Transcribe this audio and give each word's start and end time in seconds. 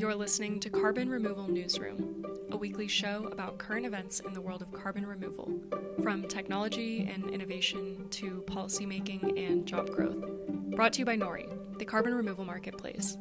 You're 0.00 0.14
listening 0.14 0.60
to 0.60 0.70
Carbon 0.70 1.10
Removal 1.10 1.46
Newsroom, 1.46 2.24
a 2.52 2.56
weekly 2.56 2.88
show 2.88 3.28
about 3.30 3.58
current 3.58 3.84
events 3.84 4.20
in 4.20 4.32
the 4.32 4.40
world 4.40 4.62
of 4.62 4.72
carbon 4.72 5.04
removal, 5.04 5.52
from 6.02 6.26
technology 6.26 7.06
and 7.06 7.28
innovation 7.28 8.08
to 8.08 8.42
policymaking 8.46 9.38
and 9.38 9.66
job 9.66 9.90
growth. 9.90 10.24
Brought 10.74 10.94
to 10.94 11.00
you 11.00 11.04
by 11.04 11.18
Nori, 11.18 11.54
the 11.78 11.84
carbon 11.84 12.14
removal 12.14 12.46
marketplace. 12.46 13.18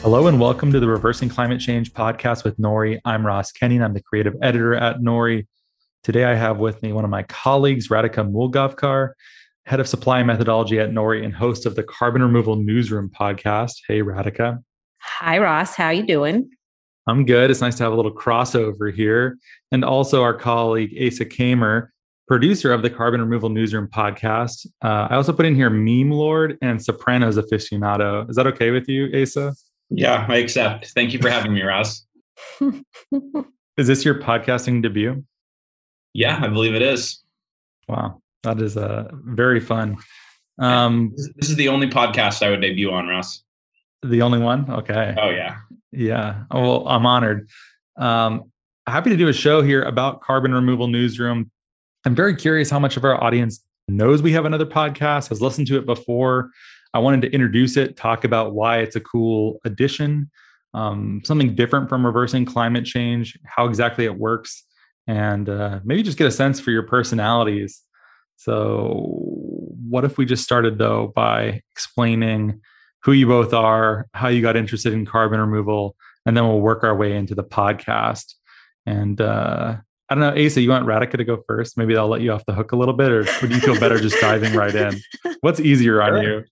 Hello 0.00 0.26
and 0.28 0.40
welcome 0.40 0.72
to 0.72 0.80
the 0.80 0.88
Reversing 0.88 1.28
Climate 1.28 1.60
Change 1.60 1.92
podcast 1.92 2.44
with 2.44 2.56
Nori. 2.56 2.98
I'm 3.04 3.26
Ross 3.26 3.52
Kenny. 3.52 3.78
I'm 3.78 3.92
the 3.92 4.02
creative 4.02 4.36
editor 4.40 4.74
at 4.74 5.00
Nori. 5.00 5.46
Today 6.02 6.24
I 6.24 6.34
have 6.34 6.56
with 6.56 6.82
me 6.82 6.94
one 6.94 7.04
of 7.04 7.10
my 7.10 7.24
colleagues, 7.24 7.88
Radhika 7.88 8.26
Mulgavkar 8.26 9.10
head 9.66 9.80
of 9.80 9.88
supply 9.88 10.22
methodology 10.22 10.78
at 10.78 10.90
Nori 10.90 11.24
and 11.24 11.34
host 11.34 11.64
of 11.64 11.74
the 11.74 11.82
Carbon 11.82 12.22
Removal 12.22 12.56
Newsroom 12.56 13.10
podcast. 13.10 13.76
Hey, 13.88 14.00
Radhika. 14.00 14.62
Hi, 15.00 15.38
Ross. 15.38 15.74
How 15.74 15.90
you 15.90 16.06
doing? 16.06 16.50
I'm 17.06 17.24
good. 17.24 17.50
It's 17.50 17.60
nice 17.60 17.76
to 17.76 17.82
have 17.82 17.92
a 17.92 17.96
little 17.96 18.14
crossover 18.14 18.92
here. 18.94 19.38
And 19.72 19.84
also 19.84 20.22
our 20.22 20.34
colleague, 20.34 20.94
Asa 21.00 21.24
Kamer, 21.24 21.88
producer 22.28 22.72
of 22.72 22.82
the 22.82 22.90
Carbon 22.90 23.20
Removal 23.20 23.50
Newsroom 23.50 23.88
podcast. 23.88 24.66
Uh, 24.82 25.08
I 25.10 25.14
also 25.14 25.32
put 25.32 25.46
in 25.46 25.54
here 25.54 25.70
Meme 25.70 26.10
Lord 26.10 26.58
and 26.62 26.82
Sopranos 26.82 27.36
aficionado. 27.36 28.28
Is 28.28 28.36
that 28.36 28.46
okay 28.48 28.70
with 28.70 28.88
you, 28.88 29.10
Asa? 29.20 29.54
Yeah, 29.90 30.26
I 30.28 30.36
accept. 30.36 30.88
Thank 30.88 31.12
you 31.12 31.20
for 31.20 31.28
having 31.30 31.52
me, 31.52 31.62
Ross. 31.62 32.06
is 33.76 33.86
this 33.86 34.04
your 34.04 34.20
podcasting 34.20 34.82
debut? 34.82 35.24
Yeah, 36.12 36.38
I 36.42 36.48
believe 36.48 36.74
it 36.74 36.82
is. 36.82 37.22
Wow. 37.88 38.22
That 38.44 38.60
is 38.60 38.76
uh, 38.76 39.08
very 39.12 39.58
fun. 39.58 39.96
Um, 40.58 41.12
this 41.36 41.48
is 41.48 41.56
the 41.56 41.68
only 41.68 41.88
podcast 41.88 42.46
I 42.46 42.50
would 42.50 42.60
debut 42.60 42.90
on, 42.90 43.08
Ross. 43.08 43.42
The 44.02 44.22
only 44.22 44.38
one? 44.38 44.70
Okay. 44.70 45.14
Oh, 45.18 45.30
yeah. 45.30 45.56
Yeah. 45.90 46.44
Oh, 46.50 46.60
well, 46.60 46.88
I'm 46.88 47.06
honored. 47.06 47.48
Um, 47.96 48.52
happy 48.86 49.10
to 49.10 49.16
do 49.16 49.28
a 49.28 49.32
show 49.32 49.62
here 49.62 49.82
about 49.82 50.20
Carbon 50.20 50.52
Removal 50.52 50.88
Newsroom. 50.88 51.50
I'm 52.04 52.14
very 52.14 52.36
curious 52.36 52.68
how 52.68 52.78
much 52.78 52.96
of 52.98 53.04
our 53.04 53.22
audience 53.22 53.64
knows 53.88 54.22
we 54.22 54.32
have 54.32 54.44
another 54.44 54.66
podcast, 54.66 55.30
has 55.30 55.40
listened 55.40 55.66
to 55.68 55.78
it 55.78 55.86
before. 55.86 56.50
I 56.92 56.98
wanted 56.98 57.22
to 57.22 57.30
introduce 57.32 57.76
it, 57.76 57.96
talk 57.96 58.24
about 58.24 58.54
why 58.54 58.78
it's 58.78 58.94
a 58.94 59.00
cool 59.00 59.58
addition, 59.64 60.30
um, 60.74 61.22
something 61.24 61.54
different 61.54 61.88
from 61.88 62.04
reversing 62.04 62.44
climate 62.44 62.84
change, 62.84 63.38
how 63.44 63.66
exactly 63.66 64.04
it 64.04 64.16
works, 64.16 64.64
and 65.06 65.48
uh, 65.48 65.80
maybe 65.82 66.02
just 66.02 66.18
get 66.18 66.26
a 66.26 66.30
sense 66.30 66.60
for 66.60 66.70
your 66.70 66.82
personalities 66.82 67.82
so, 68.36 69.06
what 69.88 70.04
if 70.04 70.18
we 70.18 70.24
just 70.24 70.44
started 70.44 70.78
though 70.78 71.12
by 71.14 71.62
explaining 71.72 72.60
who 73.02 73.12
you 73.12 73.26
both 73.26 73.52
are, 73.52 74.08
how 74.14 74.28
you 74.28 74.42
got 74.42 74.56
interested 74.56 74.92
in 74.92 75.04
carbon 75.04 75.40
removal, 75.40 75.94
and 76.26 76.36
then 76.36 76.46
we'll 76.46 76.60
work 76.60 76.84
our 76.84 76.96
way 76.96 77.16
into 77.16 77.34
the 77.34 77.44
podcast. 77.44 78.34
And 78.86 79.20
uh, 79.20 79.76
I 80.08 80.14
don't 80.14 80.20
know, 80.20 80.44
Asa, 80.44 80.60
you 80.60 80.70
want 80.70 80.86
Radhika 80.86 81.16
to 81.16 81.24
go 81.24 81.42
first? 81.46 81.76
Maybe 81.76 81.96
I'll 81.96 82.08
let 82.08 82.22
you 82.22 82.32
off 82.32 82.44
the 82.46 82.54
hook 82.54 82.72
a 82.72 82.76
little 82.76 82.94
bit, 82.94 83.12
or 83.12 83.26
would 83.40 83.50
you 83.50 83.60
feel 83.60 83.78
better 83.78 83.98
just 83.98 84.20
diving 84.20 84.54
right 84.54 84.74
in? 84.74 85.00
What's 85.40 85.60
easier 85.60 86.02
on 86.02 86.22
you? 86.22 86.44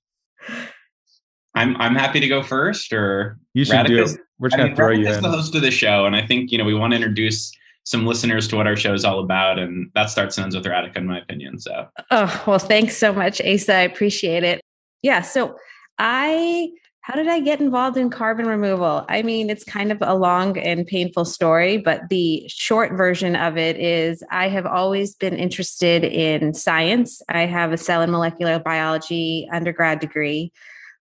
I'm 1.55 1.77
I'm 1.77 1.95
happy 1.95 2.21
to 2.21 2.29
go 2.29 2.43
first, 2.43 2.93
or 2.93 3.39
you 3.55 3.65
should 3.65 3.87
do 3.87 4.03
it. 4.03 4.11
We're 4.39 4.49
just 4.49 4.59
gonna 4.59 4.75
throw 4.75 4.91
you 4.91 5.07
in. 5.07 5.23
the 5.23 5.31
host 5.31 5.55
of 5.55 5.63
the 5.63 5.71
show, 5.71 6.07
and 6.07 6.17
I 6.17 6.27
think 6.27 6.51
you 6.51 6.59
know 6.59 6.65
we 6.65 6.75
want 6.75 6.93
to 6.93 6.97
introduce 6.97 7.53
some 7.85 8.07
listeners 8.07 8.47
to 8.49 8.57
what 8.57 8.67
our 8.67 8.77
show 8.77 8.95
is 8.95 9.05
all 9.05 9.19
about. 9.21 9.59
And 9.59 9.91
that 9.95 10.11
starts 10.11 10.39
and 10.39 10.45
ends 10.45 10.57
with 10.57 10.65
Radhika, 10.65 10.97
in 10.97 11.07
my 11.07 11.19
opinion. 11.19 11.59
So, 11.59 11.89
oh, 12.11 12.45
well, 12.47 12.59
thanks 12.59 12.97
so 12.97 13.13
much, 13.13 13.41
Asa. 13.41 13.75
I 13.75 13.81
appreciate 13.81 14.45
it. 14.45 14.61
Yeah. 15.03 15.23
So, 15.23 15.57
I, 15.99 16.71
how 17.01 17.15
did 17.15 17.27
I 17.27 17.41
get 17.41 17.61
involved 17.61 17.97
in 17.97 18.09
carbon 18.09 18.47
removal? 18.47 19.05
I 19.09 19.23
mean, 19.23 19.51
it's 19.51 19.65
kind 19.65 19.91
of 19.91 19.99
a 20.01 20.15
long 20.15 20.57
and 20.57 20.87
painful 20.87 21.25
story, 21.25 21.77
but 21.77 22.09
the 22.09 22.45
short 22.47 22.93
version 22.93 23.35
of 23.35 23.59
it 23.59 23.77
is 23.77 24.23
I 24.31 24.49
have 24.49 24.67
always 24.67 25.17
been 25.17 25.37
interested 25.37 26.05
in 26.05 26.55
science. 26.55 27.21
I 27.29 27.47
have 27.47 27.73
a 27.73 27.77
cell 27.77 28.03
and 28.03 28.13
molecular 28.13 28.61
biology 28.61 29.49
undergrad 29.53 29.99
degree. 29.99 30.53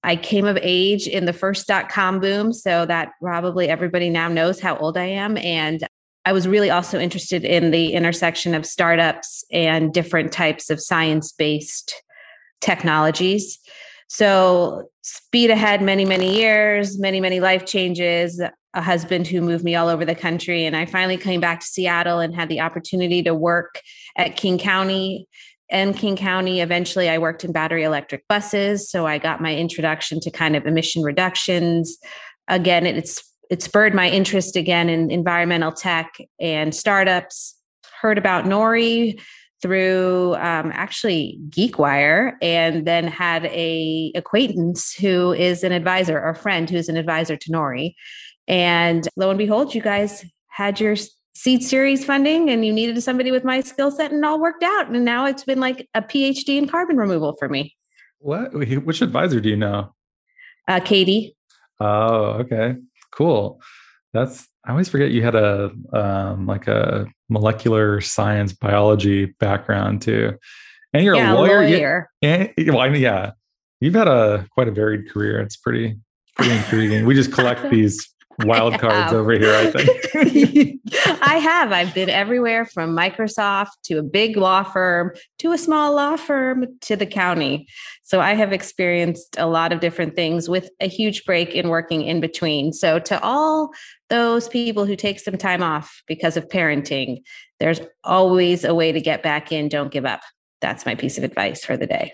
I 0.04 0.16
came 0.16 0.46
of 0.46 0.58
age 0.64 1.08
in 1.08 1.26
the 1.26 1.34
first 1.34 1.68
dot 1.68 1.88
com 1.90 2.20
boom, 2.20 2.52
so 2.52 2.88
that 2.88 3.12
probably 3.22 3.70
everybody 3.70 4.10
now 4.10 4.28
knows 4.28 4.60
how 4.60 4.76
old 4.78 4.98
I 4.98 5.06
am. 5.06 5.38
And 5.38 5.84
I 6.26 6.34
was 6.34 6.48
really 6.48 6.70
also 6.70 7.00
interested 7.00 7.44
in 7.44 7.72
the 7.72 7.94
intersection 7.94 8.54
of 8.54 8.66
startups 8.66 9.44
and 9.52 9.94
different 9.94 10.32
types 10.32 10.70
of 10.70 10.80
science 10.80 11.32
based 11.32 12.04
technologies. 12.60 13.60
So, 14.08 14.90
speed 15.04 15.50
ahead 15.50 15.82
many, 15.82 16.06
many 16.06 16.36
years, 16.36 17.00
many, 17.00 17.20
many 17.20 17.40
life 17.40 17.66
changes, 17.66 18.42
a 18.74 18.82
husband 18.82 19.26
who 19.26 19.42
moved 19.42 19.64
me 19.64 19.76
all 19.76 19.88
over 19.88 20.06
the 20.06 20.16
country. 20.16 20.66
And 20.66 20.76
I 20.76 20.86
finally 20.86 21.18
came 21.18 21.42
back 21.42 21.62
to 21.62 21.66
Seattle 21.66 22.20
and 22.20 22.36
had 22.36 22.50
the 22.50 22.60
opportunity 22.60 23.24
to 23.24 23.34
work 23.34 23.82
at 24.18 24.38
King 24.38 24.58
County. 24.58 25.28
And 25.70 25.96
King 25.96 26.18
County, 26.18 26.60
eventually, 26.60 27.10
I 27.10 27.18
worked 27.18 27.46
in 27.46 27.54
battery 27.54 27.84
electric 27.84 28.28
buses. 28.28 28.92
So, 28.92 29.08
I 29.08 29.18
got 29.18 29.42
my 29.42 29.56
introduction 29.56 30.20
to 30.20 30.30
kind 30.30 30.56
of 30.56 30.68
emission 30.68 31.04
reductions. 31.04 31.98
Again, 32.48 32.86
it's 32.86 33.31
it 33.52 33.62
spurred 33.62 33.94
my 33.94 34.10
interest 34.10 34.56
again 34.56 34.90
in 34.90 35.12
environmental 35.12 35.74
tech 35.74 36.18
and 36.40 36.74
startups. 36.74 37.54
Heard 38.00 38.18
about 38.18 38.46
Nori 38.46 39.22
through 39.62 40.34
um, 40.36 40.72
actually 40.74 41.38
GeekWire, 41.50 42.34
and 42.42 42.88
then 42.88 43.08
had 43.08 43.46
a 43.48 44.12
acquaintance 44.16 44.94
who 44.94 45.34
is 45.34 45.64
an 45.64 45.74
advisor 45.74 46.20
or 46.20 46.34
friend 46.34 46.68
who 46.68 46.78
is 46.78 46.90
an 46.90 46.96
advisor 46.98 47.36
to 47.36 47.52
Nori. 47.52 47.94
And 48.48 49.08
lo 49.18 49.30
and 49.30 49.38
behold, 49.38 49.76
you 49.76 49.82
guys 49.82 50.26
had 50.48 50.80
your 50.80 50.96
seed 51.36 51.62
series 51.62 52.04
funding 52.06 52.50
and 52.50 52.66
you 52.66 52.74
needed 52.74 53.02
somebody 53.04 53.32
with 53.32 53.44
my 53.44 53.60
skill 53.62 53.92
set 53.92 54.12
and 54.12 54.26
all 54.26 54.40
worked 54.40 54.64
out. 54.64 54.90
And 54.90 55.06
now 55.06 55.26
it's 55.26 55.44
been 55.44 55.60
like 55.60 55.88
a 55.94 56.02
PhD 56.02 56.58
in 56.58 56.68
carbon 56.68 56.98
removal 56.98 57.36
for 57.38 57.50
me. 57.50 57.76
What? 58.20 58.54
Which 58.54 59.02
advisor 59.02 59.42
do 59.42 59.50
you 59.50 59.58
know? 59.58 59.94
Uh, 60.68 60.80
Katie. 60.80 61.36
Oh, 61.80 62.40
okay 62.42 62.78
cool. 63.12 63.62
That's 64.14 64.48
I 64.66 64.72
always 64.72 64.90
forget 64.90 65.12
you 65.12 65.24
had 65.24 65.36
a 65.36 65.72
um, 65.94 66.46
like 66.46 66.68
a 66.68 67.08
molecular 67.30 68.02
science 68.02 68.54
biology 68.54 69.26
background 69.40 70.02
too, 70.02 70.38
and 70.94 71.04
you're 71.04 71.16
yeah, 71.16 71.34
a 71.34 71.36
lawyer. 71.36 71.68
lawyer. 71.68 72.10
Yeah, 72.22 72.48
well, 72.68 72.80
I 72.80 72.90
mean, 72.90 73.02
yeah, 73.02 73.32
you've 73.80 73.96
had 73.96 74.08
a 74.08 74.48
quite 74.52 74.68
a 74.68 74.72
varied 74.72 75.10
career. 75.10 75.40
It's 75.40 75.56
pretty 75.56 75.98
pretty 76.36 76.52
intriguing. 76.52 77.06
We 77.06 77.16
just 77.16 77.32
collect 77.32 77.70
these 77.72 78.08
wild 78.46 78.80
cards 78.80 79.14
over 79.14 79.34
here, 79.34 79.54
I 79.54 79.72
think. 79.72 80.80
I 81.22 81.36
have. 81.36 81.72
I've 81.72 81.94
been 81.94 82.10
everywhere 82.10 82.66
from 82.66 82.96
Microsoft 82.96 83.72
to 83.86 84.00
a 84.00 84.04
big 84.04 84.38
law 84.38 84.64
firm 84.64 85.12
to 85.40 85.52
a 85.52 85.58
small 85.58 85.96
law 85.96 86.16
firm 86.16 86.66
to 86.82 86.96
the 86.96 87.06
county. 87.06 87.68
So 88.04 88.20
I 88.20 88.34
have 88.34 88.52
experienced 88.52 89.36
a 89.38 89.48
lot 89.48 89.72
of 89.72 89.80
different 89.80 90.16
things 90.16 90.50
with 90.50 90.70
a 90.80 90.88
huge 90.88 91.24
break 91.26 91.56
in 91.56 91.70
working 91.70 92.02
in 92.02 92.20
between. 92.20 92.74
So 92.74 93.00
to 93.00 93.22
all 93.22 93.72
those 94.10 94.48
people 94.50 94.86
who 94.86 94.96
take 94.96 95.20
some 95.20 95.38
time 95.38 95.64
off 95.64 96.02
because 96.08 96.38
of 96.38 96.48
parenting, 96.48 97.22
there's 97.60 97.82
always 98.04 98.64
a 98.64 98.76
way 98.76 98.92
to 98.92 99.00
get 99.00 99.24
back 99.24 99.52
in. 99.52 99.70
Don't 99.70 99.92
give 99.92 100.06
up. 100.06 100.22
That's 100.62 100.86
my 100.86 100.96
piece 100.96 101.18
of 101.18 101.24
advice 101.24 101.64
for 101.64 101.78
the 101.78 101.88
day. 101.88 102.14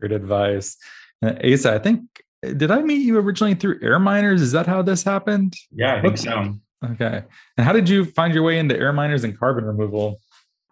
Great 0.00 0.12
advice. 0.12 0.76
Uh, 1.22 1.34
Asa, 1.42 1.74
I 1.74 1.78
think 1.78 2.02
did 2.42 2.70
I 2.70 2.82
meet 2.82 3.02
you 3.02 3.18
originally 3.18 3.54
through 3.54 3.80
Airminers? 3.80 4.40
Is 4.40 4.52
that 4.52 4.66
how 4.66 4.82
this 4.82 5.02
happened? 5.02 5.54
Yeah, 5.70 5.96
I 5.96 6.02
think 6.02 6.18
so. 6.18 6.54
Okay. 6.84 7.22
And 7.56 7.66
how 7.66 7.72
did 7.72 7.88
you 7.88 8.04
find 8.04 8.34
your 8.34 8.42
way 8.42 8.58
into 8.58 8.74
Airminers 8.74 9.24
and 9.24 9.38
carbon 9.38 9.64
removal? 9.64 10.20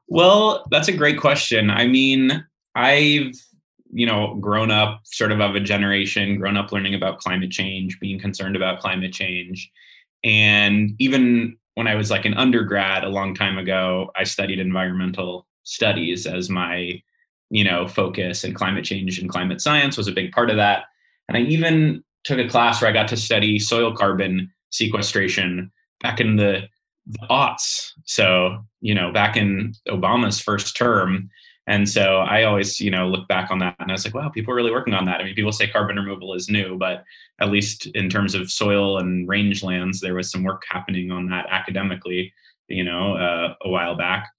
Well, 0.06 0.64
that's 0.70 0.88
a 0.88 0.92
great 0.92 1.18
question. 1.18 1.70
I 1.70 1.86
mean, 1.86 2.44
I've 2.74 3.34
you 3.94 4.04
know 4.04 4.34
grown 4.40 4.70
up 4.70 5.00
sort 5.04 5.30
of 5.30 5.40
of 5.40 5.54
a 5.54 5.60
generation 5.60 6.36
grown 6.36 6.56
up 6.56 6.72
learning 6.72 6.94
about 6.94 7.18
climate 7.18 7.50
change 7.50 7.98
being 8.00 8.18
concerned 8.18 8.56
about 8.56 8.80
climate 8.80 9.12
change 9.12 9.70
and 10.24 10.90
even 10.98 11.56
when 11.74 11.86
i 11.86 11.94
was 11.94 12.10
like 12.10 12.24
an 12.24 12.34
undergrad 12.34 13.04
a 13.04 13.08
long 13.08 13.34
time 13.34 13.56
ago 13.56 14.10
i 14.16 14.24
studied 14.24 14.58
environmental 14.58 15.46
studies 15.62 16.26
as 16.26 16.50
my 16.50 17.00
you 17.50 17.62
know 17.62 17.86
focus 17.86 18.42
and 18.42 18.56
climate 18.56 18.84
change 18.84 19.18
and 19.20 19.30
climate 19.30 19.60
science 19.60 19.96
was 19.96 20.08
a 20.08 20.12
big 20.12 20.32
part 20.32 20.50
of 20.50 20.56
that 20.56 20.86
and 21.28 21.36
I 21.36 21.40
even 21.42 22.02
took 22.24 22.38
a 22.38 22.48
class 22.48 22.80
where 22.80 22.90
I 22.90 22.94
got 22.94 23.08
to 23.08 23.16
study 23.16 23.58
soil 23.58 23.94
carbon 23.94 24.50
sequestration 24.70 25.70
back 26.00 26.20
in 26.20 26.36
the, 26.36 26.68
the 27.06 27.26
aughts. 27.30 27.92
So, 28.04 28.64
you 28.80 28.94
know, 28.94 29.12
back 29.12 29.36
in 29.36 29.74
Obama's 29.88 30.40
first 30.40 30.76
term. 30.76 31.30
And 31.66 31.88
so 31.88 32.18
I 32.18 32.44
always, 32.44 32.78
you 32.80 32.90
know, 32.90 33.08
look 33.08 33.26
back 33.26 33.50
on 33.50 33.58
that 33.60 33.76
and 33.78 33.90
I 33.90 33.94
was 33.94 34.04
like, 34.04 34.14
wow, 34.14 34.28
people 34.28 34.52
are 34.52 34.56
really 34.56 34.70
working 34.70 34.92
on 34.92 35.06
that. 35.06 35.20
I 35.20 35.24
mean, 35.24 35.34
people 35.34 35.52
say 35.52 35.66
carbon 35.66 35.96
removal 35.96 36.34
is 36.34 36.50
new, 36.50 36.76
but 36.76 37.04
at 37.40 37.50
least 37.50 37.86
in 37.94 38.10
terms 38.10 38.34
of 38.34 38.50
soil 38.50 38.98
and 38.98 39.26
rangelands, 39.28 40.00
there 40.00 40.14
was 40.14 40.30
some 40.30 40.42
work 40.42 40.62
happening 40.68 41.10
on 41.10 41.30
that 41.30 41.46
academically, 41.50 42.32
you 42.68 42.84
know, 42.84 43.16
uh, 43.16 43.54
a 43.62 43.70
while 43.70 43.96
back. 43.96 44.30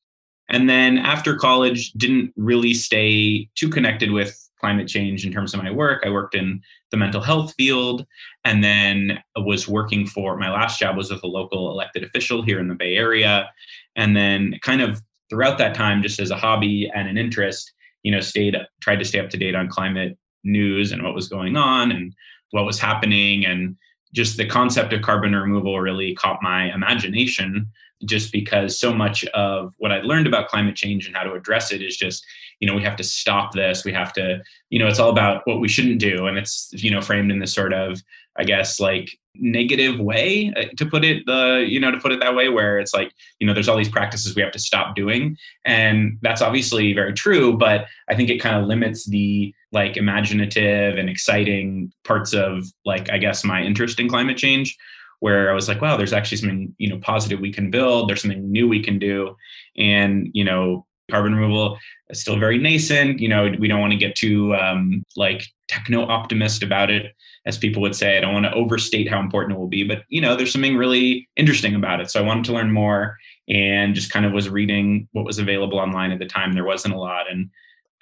And 0.50 0.70
then 0.70 1.00
after 1.00 1.36
college, 1.36 1.92
didn't 1.94 2.32
really 2.36 2.76
stay 2.76 3.50
too 3.56 3.70
connected 3.70 4.12
with 4.12 4.45
climate 4.66 4.88
change 4.88 5.28
in 5.28 5.32
terms 5.32 5.54
of 5.54 5.62
my 5.62 5.70
work. 5.70 6.02
I 6.04 6.10
worked 6.10 6.34
in 6.34 6.60
the 6.90 6.98
mental 6.98 7.22
health 7.22 7.54
field 7.56 8.04
and 8.46 8.64
then 8.64 9.20
was 9.36 9.68
working 9.68 10.08
for 10.08 10.38
my 10.38 10.52
last 10.52 10.80
job 10.80 10.98
was 10.98 11.12
with 11.12 11.22
a 11.22 11.28
local 11.28 11.70
elected 11.70 12.04
official 12.04 12.42
here 12.42 12.60
in 12.60 12.68
the 12.68 12.74
Bay 12.74 12.96
Area. 12.96 13.48
And 13.96 14.18
then 14.18 14.56
kind 14.64 14.82
of 14.82 15.04
throughout 15.30 15.60
that 15.60 15.76
time, 15.76 16.02
just 16.02 16.20
as 16.20 16.32
a 16.32 16.36
hobby 16.36 16.90
and 16.96 17.08
an 17.08 17.16
interest, 17.16 17.74
you 18.02 18.12
know, 18.12 18.22
stayed 18.22 18.56
tried 18.82 18.98
to 18.98 19.06
stay 19.06 19.20
up 19.20 19.30
to 19.30 19.38
date 19.38 19.54
on 19.54 19.70
climate 19.70 20.18
news 20.44 20.92
and 20.92 21.04
what 21.04 21.14
was 21.14 21.28
going 21.28 21.56
on 21.56 21.92
and 21.92 22.12
what 22.50 22.66
was 22.66 22.80
happening 22.80 23.46
and 23.46 23.78
just 24.16 24.36
the 24.36 24.48
concept 24.48 24.94
of 24.94 25.04
carbon 25.04 25.36
removal 25.36 25.80
really 25.80 26.16
caught 26.16 26.42
my 26.42 26.74
imagination 26.74 27.70
just 28.06 28.32
because 28.32 28.80
so 28.80 28.92
much 28.94 29.26
of 29.26 29.76
what 29.78 29.92
I 29.92 30.02
learned 30.02 30.26
about 30.26 30.48
climate 30.48 30.76
change 30.76 31.06
and 31.06 31.16
how 31.16 31.24
to 31.24 31.34
address 31.34 31.72
it 31.72 31.84
is 31.84 31.96
just, 31.98 32.26
you 32.60 32.68
know, 32.68 32.76
we 32.76 32.84
have 32.84 32.96
to 32.98 33.04
stop 33.04 33.54
this. 33.54 33.84
We 33.84 33.94
have 33.94 34.14
to, 34.14 34.42
you 34.70 34.80
know, 34.80 34.88
it's 34.88 35.00
all 35.00 35.10
about 35.10 35.42
what 35.46 35.60
we 35.60 35.68
shouldn't 35.68 36.00
do. 36.00 36.28
And 36.28 36.38
it's, 36.38 36.70
you 36.72 36.92
know, 36.92 37.02
framed 37.02 37.32
in 37.32 37.40
this 37.40 37.54
sort 37.54 37.74
of, 37.74 38.02
I 38.38 38.44
guess, 38.44 38.80
like 38.80 39.18
negative 39.38 40.00
way 40.00 40.54
uh, 40.56 40.66
to 40.78 40.86
put 40.86 41.04
it 41.04 41.26
the 41.26 41.66
you 41.68 41.78
know 41.78 41.92
to 41.92 42.00
put 42.00 42.14
it 42.14 42.22
that 42.22 42.36
way 42.36 42.48
where 42.48 42.80
it's 42.80 42.94
like 42.94 43.12
you 43.40 43.46
know 43.46 43.54
there's 43.54 43.68
all 43.68 43.76
these 43.76 43.90
practices 43.90 44.34
we 44.34 44.42
have 44.42 44.52
to 44.52 44.60
stop 44.60 44.96
doing 44.96 45.36
and 45.66 46.18
that's 46.22 46.42
obviously 46.42 46.94
very 46.94 47.12
true 47.12 47.58
but 47.58 47.86
i 48.10 48.16
think 48.16 48.30
it 48.30 48.38
kind 48.38 48.56
of 48.56 48.66
limits 48.66 49.06
the 49.10 49.54
like 49.74 49.98
imaginative 49.98 50.98
and 50.98 51.10
exciting 51.10 51.92
parts 52.06 52.34
of 52.34 52.64
like 52.86 53.12
i 53.12 53.18
guess 53.18 53.44
my 53.44 53.62
interest 53.62 54.00
in 54.00 54.08
climate 54.08 54.38
change 54.38 54.78
where 55.20 55.50
I 55.50 55.54
was 55.54 55.68
like, 55.68 55.82
wow, 55.82 55.98
there's 55.98 56.14
actually 56.14 56.38
something, 56.38 56.76
you 56.78 56.90
know, 56.90 57.00
positive 57.00 57.40
we 57.40 57.52
can 57.52 57.72
build. 57.72 58.10
There's 58.10 58.22
something 58.22 58.52
new 58.52 58.68
we 58.68 58.84
can 58.84 59.00
do. 59.00 59.36
And, 59.78 60.30
you 60.34 60.44
know, 60.44 60.86
carbon 61.10 61.36
removal 61.36 61.78
is 62.10 62.22
still 62.22 62.40
very 62.40 62.58
nascent. 62.58 63.20
You 63.20 63.30
know, 63.30 63.52
we 63.60 63.68
don't 63.68 63.82
want 63.82 63.94
to 63.94 63.98
get 63.98 64.16
too 64.16 64.56
um, 64.56 65.04
like 65.16 65.46
techno 65.68 66.06
optimist 66.08 66.64
about 66.64 66.90
it, 66.90 67.14
as 67.46 67.58
people 67.58 67.82
would 67.82 67.96
say. 67.96 68.18
I 68.18 68.22
don't 68.22 68.34
want 68.34 68.46
to 68.46 68.54
overstate 68.54 69.10
how 69.10 69.20
important 69.20 69.56
it 69.56 69.60
will 69.60 69.68
be, 69.68 69.84
but 69.84 70.04
you 70.10 70.22
know, 70.22 70.36
there's 70.36 70.52
something 70.52 70.78
really 70.78 71.28
interesting 71.36 71.76
about 71.76 72.02
it. 72.02 72.10
So 72.10 72.20
I 72.20 72.26
wanted 72.26 72.46
to 72.46 72.54
learn 72.54 72.72
more 72.72 73.18
and 73.48 73.94
just 73.94 74.12
kind 74.12 74.26
of 74.26 74.34
was 74.34 74.50
reading 74.50 75.08
what 75.12 75.26
was 75.26 75.40
available 75.40 75.80
online 75.80 76.12
at 76.12 76.20
the 76.20 76.26
time. 76.26 76.54
There 76.54 76.66
wasn't 76.66 76.96
a 76.96 77.00
lot. 77.00 77.30
And 77.30 77.50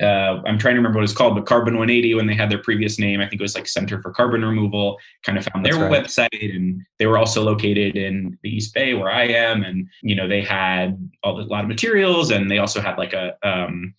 uh, 0.01 0.42
I'm 0.45 0.57
trying 0.57 0.74
to 0.74 0.80
remember 0.80 0.98
what 0.98 1.04
it's 1.04 1.13
called, 1.13 1.36
but 1.36 1.45
Carbon 1.45 1.75
180, 1.75 2.16
when 2.16 2.25
they 2.25 2.34
had 2.34 2.50
their 2.50 2.62
previous 2.62 2.98
name, 2.98 3.22
I 3.22 3.28
think 3.28 3.40
it 3.40 3.44
was 3.44 3.56
like 3.56 3.68
Center 3.68 4.01
for 4.01 4.12
Carbon 4.12 4.44
Removal, 4.44 4.98
kind 5.24 5.38
of 5.38 5.45
found 5.45 5.66
their 5.66 5.75
right. 5.75 6.04
website. 6.04 6.56
And 6.56 6.81
they 6.98 7.06
were 7.06 7.18
also 7.18 7.44
located 7.44 7.95
in 7.95 8.38
the 8.42 8.50
East 8.50 8.74
Bay 8.74 8.95
where 8.95 9.12
I 9.12 9.28
am. 9.28 9.63
And, 9.63 9.88
you 10.01 10.16
know, 10.16 10.28
they 10.28 10.42
had 10.42 10.98
all 11.22 11.40
a 11.40 11.44
lot 11.44 11.63
of 11.63 11.68
materials 11.68 12.31
and 12.31 12.50
they 12.50 12.57
also 12.57 12.81
had 12.81 12.98
like 12.98 13.13
a, 13.13 13.36
um, 13.44 13.94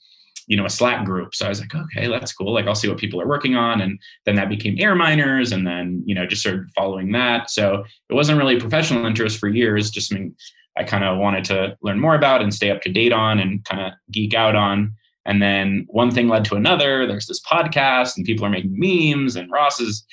you 0.46 0.56
know, 0.56 0.66
a 0.66 0.70
Slack 0.70 1.04
group. 1.04 1.34
So 1.34 1.46
I 1.46 1.48
was 1.48 1.60
like, 1.60 1.74
okay, 1.74 2.06
that's 2.08 2.32
cool. 2.32 2.52
Like 2.52 2.66
I'll 2.66 2.74
see 2.74 2.88
what 2.88 2.98
people 2.98 3.20
are 3.20 3.28
working 3.28 3.54
on. 3.54 3.80
And 3.80 3.98
then 4.26 4.34
that 4.34 4.48
became 4.48 4.76
air 4.78 4.94
miners 4.94 5.52
and 5.52 5.66
then, 5.66 6.02
you 6.04 6.14
know, 6.14 6.26
just 6.26 6.42
started 6.42 6.68
following 6.74 7.12
that. 7.12 7.50
So 7.50 7.84
it 8.10 8.14
wasn't 8.14 8.38
really 8.38 8.56
a 8.56 8.60
professional 8.60 9.06
interest 9.06 9.38
for 9.38 9.48
years, 9.48 9.90
just 9.90 10.12
mean, 10.12 10.34
I 10.76 10.82
kind 10.82 11.04
of 11.04 11.18
wanted 11.18 11.44
to 11.44 11.76
learn 11.82 12.00
more 12.00 12.16
about 12.16 12.42
and 12.42 12.52
stay 12.52 12.70
up 12.70 12.82
to 12.82 12.92
date 12.92 13.12
on 13.12 13.38
and 13.38 13.64
kind 13.64 13.80
of 13.80 13.92
geek 14.10 14.34
out 14.34 14.56
on. 14.56 14.94
And 15.26 15.42
then 15.42 15.86
one 15.88 16.10
thing 16.10 16.28
led 16.28 16.44
to 16.46 16.56
another. 16.56 17.06
There's 17.06 17.26
this 17.26 17.40
podcast, 17.42 18.16
and 18.16 18.26
people 18.26 18.44
are 18.44 18.50
making 18.50 18.74
memes, 18.74 19.36
and 19.36 19.50
Ross 19.50 19.80
is 19.80 20.04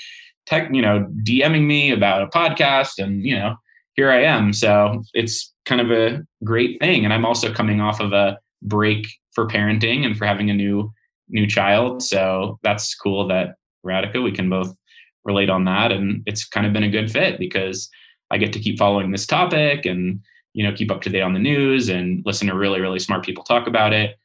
tech, 0.46 0.70
you 0.74 0.82
know, 0.82 1.08
DMing 1.24 1.66
me 1.66 1.92
about 1.92 2.24
a 2.24 2.28
podcast, 2.28 2.98
and 2.98 3.26
you 3.26 3.36
know, 3.36 3.56
here 3.96 4.12
I 4.12 4.24
am. 4.24 4.54
So 4.54 5.04
it's 5.14 5.54
kind 5.66 5.82
of 5.82 5.92
a 5.92 6.22
great 6.44 6.80
thing. 6.80 7.04
And 7.06 7.14
I'm 7.14 7.26
also 7.26 7.54
coming 7.54 7.82
off 7.82 8.00
of 8.00 8.14
a 8.14 8.40
break 8.62 9.08
for 9.34 9.48
parenting 9.48 10.06
and 10.06 10.18
for 10.18 10.26
having 10.26 10.50
a 10.50 10.54
new 10.54 10.92
new 11.30 11.48
child. 11.48 12.04
So 12.04 12.60
that's 12.64 12.94
cool 12.96 13.28
that 13.28 13.56
Radhika, 13.86 14.22
we 14.22 14.32
can 14.32 14.50
both 14.50 14.76
relate 15.24 15.50
on 15.50 15.66
that. 15.66 15.92
And 15.92 16.24
it's 16.26 16.46
kind 16.46 16.66
of 16.66 16.74
been 16.74 16.84
a 16.84 16.90
good 16.90 17.12
fit 17.12 17.40
because 17.40 17.90
I 18.32 18.38
get 18.38 18.54
to 18.54 18.60
keep 18.60 18.78
following 18.78 19.12
this 19.12 19.26
topic 19.26 19.86
and 19.86 20.22
you 20.54 20.64
know 20.64 20.74
keep 20.74 20.92
up 20.92 21.02
to 21.02 21.10
date 21.10 21.22
on 21.22 21.34
the 21.34 21.40
news 21.40 21.90
and 21.90 22.24
listen 22.26 22.48
to 22.48 22.56
really 22.56 22.82
really 22.82 23.00
smart 23.00 23.24
people 23.24 23.44
talk 23.44 23.68
about 23.68 23.94
it 23.94 24.18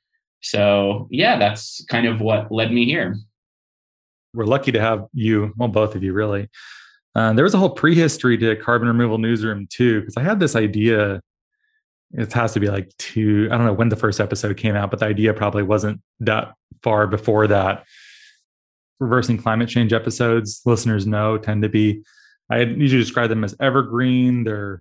so 0.47 1.09
yeah, 1.11 1.39
that's 1.39 1.85
kind 1.87 2.07
of 2.07 2.21
what 2.21 2.53
led 2.53 2.73
me 2.73 2.85
here. 2.85 3.17
We're 4.33 4.45
lucky 4.45 4.71
to 4.73 4.81
have 4.81 5.07
you, 5.13 5.53
well, 5.57 5.69
both 5.69 5.97
of 5.97 6.05
you 6.05 6.13
really. 6.13 6.49
Uh, 7.17 7.33
there 7.33 7.45
was 7.45 7.55
a 7.55 7.59
whole 7.59 7.71
prehistory 7.71 8.39
to 8.39 8.55
carbon 8.57 8.87
removal 8.87 9.19
newsroom 9.19 9.67
too, 9.69 10.01
because 10.01 10.17
I 10.17 10.23
had 10.23 10.39
this 10.39 10.55
idea. 10.55 11.21
It 12.13 12.33
has 12.33 12.53
to 12.53 12.61
be 12.61 12.69
like 12.69 12.97
two, 12.99 13.49
I 13.51 13.57
don't 13.57 13.67
know 13.67 13.73
when 13.73 13.89
the 13.89 13.97
first 13.97 14.21
episode 14.21 14.57
came 14.57 14.77
out, 14.77 14.91
but 14.91 15.01
the 15.01 15.07
idea 15.07 15.35
probably 15.35 15.65
wasn't 15.65 16.01
that 16.21 16.55
far 16.83 17.09
before 17.09 17.49
that. 17.49 17.85
Reversing 19.01 19.39
climate 19.39 19.69
change 19.69 19.93
episodes, 19.93 20.63
listeners 20.65 21.07
know, 21.07 21.39
tend 21.39 21.63
to 21.63 21.69
be, 21.69 22.03
I 22.49 22.61
usually 22.61 23.03
describe 23.03 23.31
them 23.31 23.43
as 23.43 23.57
evergreen. 23.59 24.45
They're 24.45 24.81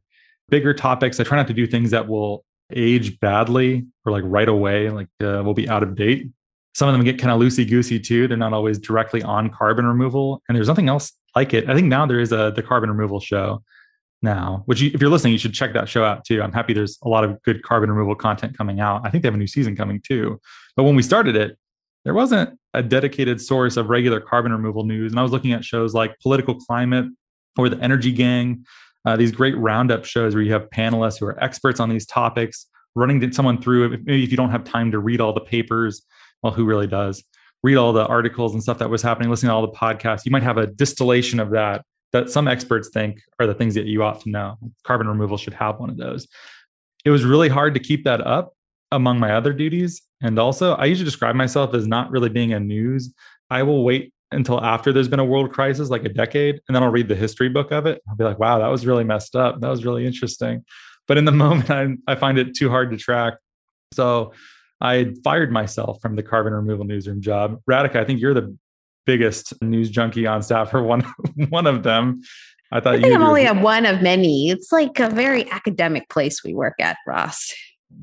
bigger 0.49 0.75
topics. 0.75 1.19
I 1.19 1.23
try 1.23 1.37
not 1.37 1.47
to 1.47 1.53
do 1.53 1.65
things 1.65 1.89
that 1.89 2.07
will 2.07 2.45
age 2.73 3.19
badly 3.19 3.85
or 4.05 4.11
like 4.11 4.23
right 4.25 4.47
away, 4.47 4.89
like 4.89 5.07
uh, 5.21 5.41
will 5.43 5.53
be 5.53 5.69
out 5.69 5.83
of 5.83 5.95
date. 5.95 6.29
Some 6.73 6.89
of 6.89 6.93
them 6.93 7.03
get 7.03 7.19
kind 7.19 7.31
of 7.31 7.39
loosey 7.39 7.67
goosey 7.67 7.99
too. 7.99 8.27
They're 8.27 8.37
not 8.37 8.53
always 8.53 8.77
directly 8.77 9.23
on 9.23 9.49
carbon 9.49 9.85
removal, 9.85 10.41
and 10.47 10.55
there's 10.55 10.67
nothing 10.67 10.89
else 10.89 11.13
like 11.35 11.53
it. 11.53 11.69
I 11.69 11.73
think 11.73 11.87
now 11.87 12.05
there 12.05 12.19
is 12.19 12.31
a 12.31 12.51
the 12.55 12.63
carbon 12.63 12.89
removal 12.89 13.19
show 13.19 13.63
now, 14.21 14.63
which 14.65 14.81
you, 14.81 14.91
if 14.93 14.99
you're 14.99 15.09
listening, 15.09 15.33
you 15.33 15.39
should 15.39 15.53
check 15.53 15.73
that 15.73 15.87
show 15.87 16.03
out 16.03 16.25
too. 16.25 16.41
I'm 16.41 16.51
happy 16.51 16.73
there's 16.73 16.97
a 17.03 17.07
lot 17.07 17.23
of 17.23 17.41
good 17.43 17.63
carbon 17.63 17.89
removal 17.89 18.15
content 18.15 18.57
coming 18.57 18.79
out. 18.79 19.01
I 19.05 19.09
think 19.09 19.21
they 19.21 19.27
have 19.27 19.35
a 19.35 19.37
new 19.37 19.47
season 19.47 19.75
coming 19.75 20.01
too. 20.01 20.41
But 20.75 20.83
when 20.83 20.95
we 20.95 21.03
started 21.03 21.35
it, 21.35 21.57
there 22.03 22.13
wasn't 22.13 22.59
a 22.73 22.83
dedicated 22.83 23.41
source 23.41 23.77
of 23.77 23.89
regular 23.89 24.19
carbon 24.19 24.51
removal 24.51 24.83
news, 24.83 25.11
and 25.11 25.19
I 25.19 25.23
was 25.23 25.31
looking 25.31 25.53
at 25.53 25.63
shows 25.63 25.93
like 25.93 26.19
Political 26.19 26.55
Climate 26.55 27.05
or 27.57 27.69
the 27.69 27.81
Energy 27.81 28.11
Gang 28.11 28.65
uh, 29.05 29.15
these 29.15 29.31
great 29.31 29.57
roundup 29.57 30.05
shows 30.05 30.33
where 30.33 30.43
you 30.43 30.53
have 30.53 30.69
panelists 30.69 31.19
who 31.19 31.25
are 31.25 31.43
experts 31.43 31.79
on 31.79 31.89
these 31.89 32.05
topics, 32.05 32.67
running 32.95 33.31
someone 33.31 33.61
through 33.61 33.91
it. 33.91 34.01
Maybe 34.05 34.23
if 34.23 34.31
you 34.31 34.37
don't 34.37 34.51
have 34.51 34.63
time 34.63 34.91
to 34.91 34.99
read 34.99 35.21
all 35.21 35.33
the 35.33 35.41
papers, 35.41 36.01
well, 36.41 36.53
who 36.53 36.65
really 36.65 36.87
does? 36.87 37.23
Read 37.63 37.77
all 37.77 37.93
the 37.93 38.05
articles 38.05 38.53
and 38.53 38.61
stuff 38.61 38.77
that 38.79 38.89
was 38.89 39.01
happening, 39.01 39.29
listen 39.29 39.49
to 39.49 39.55
all 39.55 39.61
the 39.61 39.67
podcasts. 39.69 40.25
You 40.25 40.31
might 40.31 40.43
have 40.43 40.57
a 40.57 40.67
distillation 40.67 41.39
of 41.39 41.51
that 41.51 41.83
that 42.11 42.29
some 42.29 42.47
experts 42.47 42.89
think 42.93 43.21
are 43.39 43.47
the 43.47 43.53
things 43.53 43.75
that 43.75 43.85
you 43.85 44.01
ought 44.01 44.21
to 44.21 44.29
know. 44.29 44.57
Carbon 44.83 45.07
removal 45.07 45.37
should 45.37 45.53
have 45.53 45.79
one 45.79 45.89
of 45.89 45.97
those. 45.97 46.27
It 47.03 47.09
was 47.09 47.25
really 47.25 47.49
hard 47.49 47.73
to 47.73 47.79
keep 47.79 48.05
that 48.05 48.25
up 48.25 48.53
among 48.91 49.19
my 49.19 49.33
other 49.35 49.51
duties. 49.51 50.01
And 50.21 50.39
also, 50.39 50.75
I 50.75 50.85
usually 50.85 51.05
describe 51.05 51.35
myself 51.35 51.73
as 51.73 51.87
not 51.87 52.09
really 52.11 52.29
being 52.29 52.53
a 52.53 52.59
news. 52.59 53.13
I 53.49 53.63
will 53.63 53.83
wait 53.83 54.13
until 54.31 54.63
after 54.63 54.91
there's 54.91 55.07
been 55.07 55.19
a 55.19 55.25
world 55.25 55.51
crisis, 55.51 55.89
like 55.89 56.03
a 56.03 56.09
decade, 56.09 56.61
and 56.67 56.75
then 56.75 56.83
I'll 56.83 56.91
read 56.91 57.07
the 57.07 57.15
history 57.15 57.49
book 57.49 57.71
of 57.71 57.85
it. 57.85 58.01
I'll 58.09 58.15
be 58.15 58.23
like, 58.23 58.39
wow, 58.39 58.59
that 58.59 58.67
was 58.67 58.85
really 58.85 59.03
messed 59.03 59.35
up. 59.35 59.61
That 59.61 59.69
was 59.69 59.85
really 59.85 60.05
interesting. 60.05 60.63
But 61.07 61.17
in 61.17 61.25
the 61.25 61.31
moment, 61.43 61.69
I, 61.69 61.87
I 62.07 62.15
find 62.15 62.37
it 62.37 62.55
too 62.55 62.69
hard 62.69 62.91
to 62.91 62.97
track. 62.97 63.35
So 63.93 64.33
I 64.81 65.13
fired 65.23 65.51
myself 65.51 66.01
from 66.01 66.15
the 66.15 66.23
carbon 66.23 66.53
removal 66.53 66.85
newsroom 66.85 67.21
job. 67.21 67.61
Radhika, 67.69 67.97
I 67.97 68.05
think 68.05 68.19
you're 68.19 68.33
the 68.33 68.55
biggest 69.05 69.53
news 69.61 69.89
junkie 69.89 70.25
on 70.25 70.41
staff, 70.41 70.73
or 70.73 70.83
one 70.93 71.01
one 71.49 71.67
of 71.67 71.83
them. 71.83 72.21
I 72.71 72.79
thought 72.79 72.95
I 72.95 73.01
think 73.01 73.15
I'm 73.15 73.23
only 73.23 73.45
a 73.45 73.53
one 73.53 73.85
of 73.85 74.01
many. 74.01 74.49
It's 74.49 74.71
like 74.71 74.99
a 74.99 75.09
very 75.09 75.49
academic 75.51 76.09
place 76.09 76.43
we 76.43 76.53
work 76.53 76.75
at, 76.79 76.97
Ross. 77.07 77.53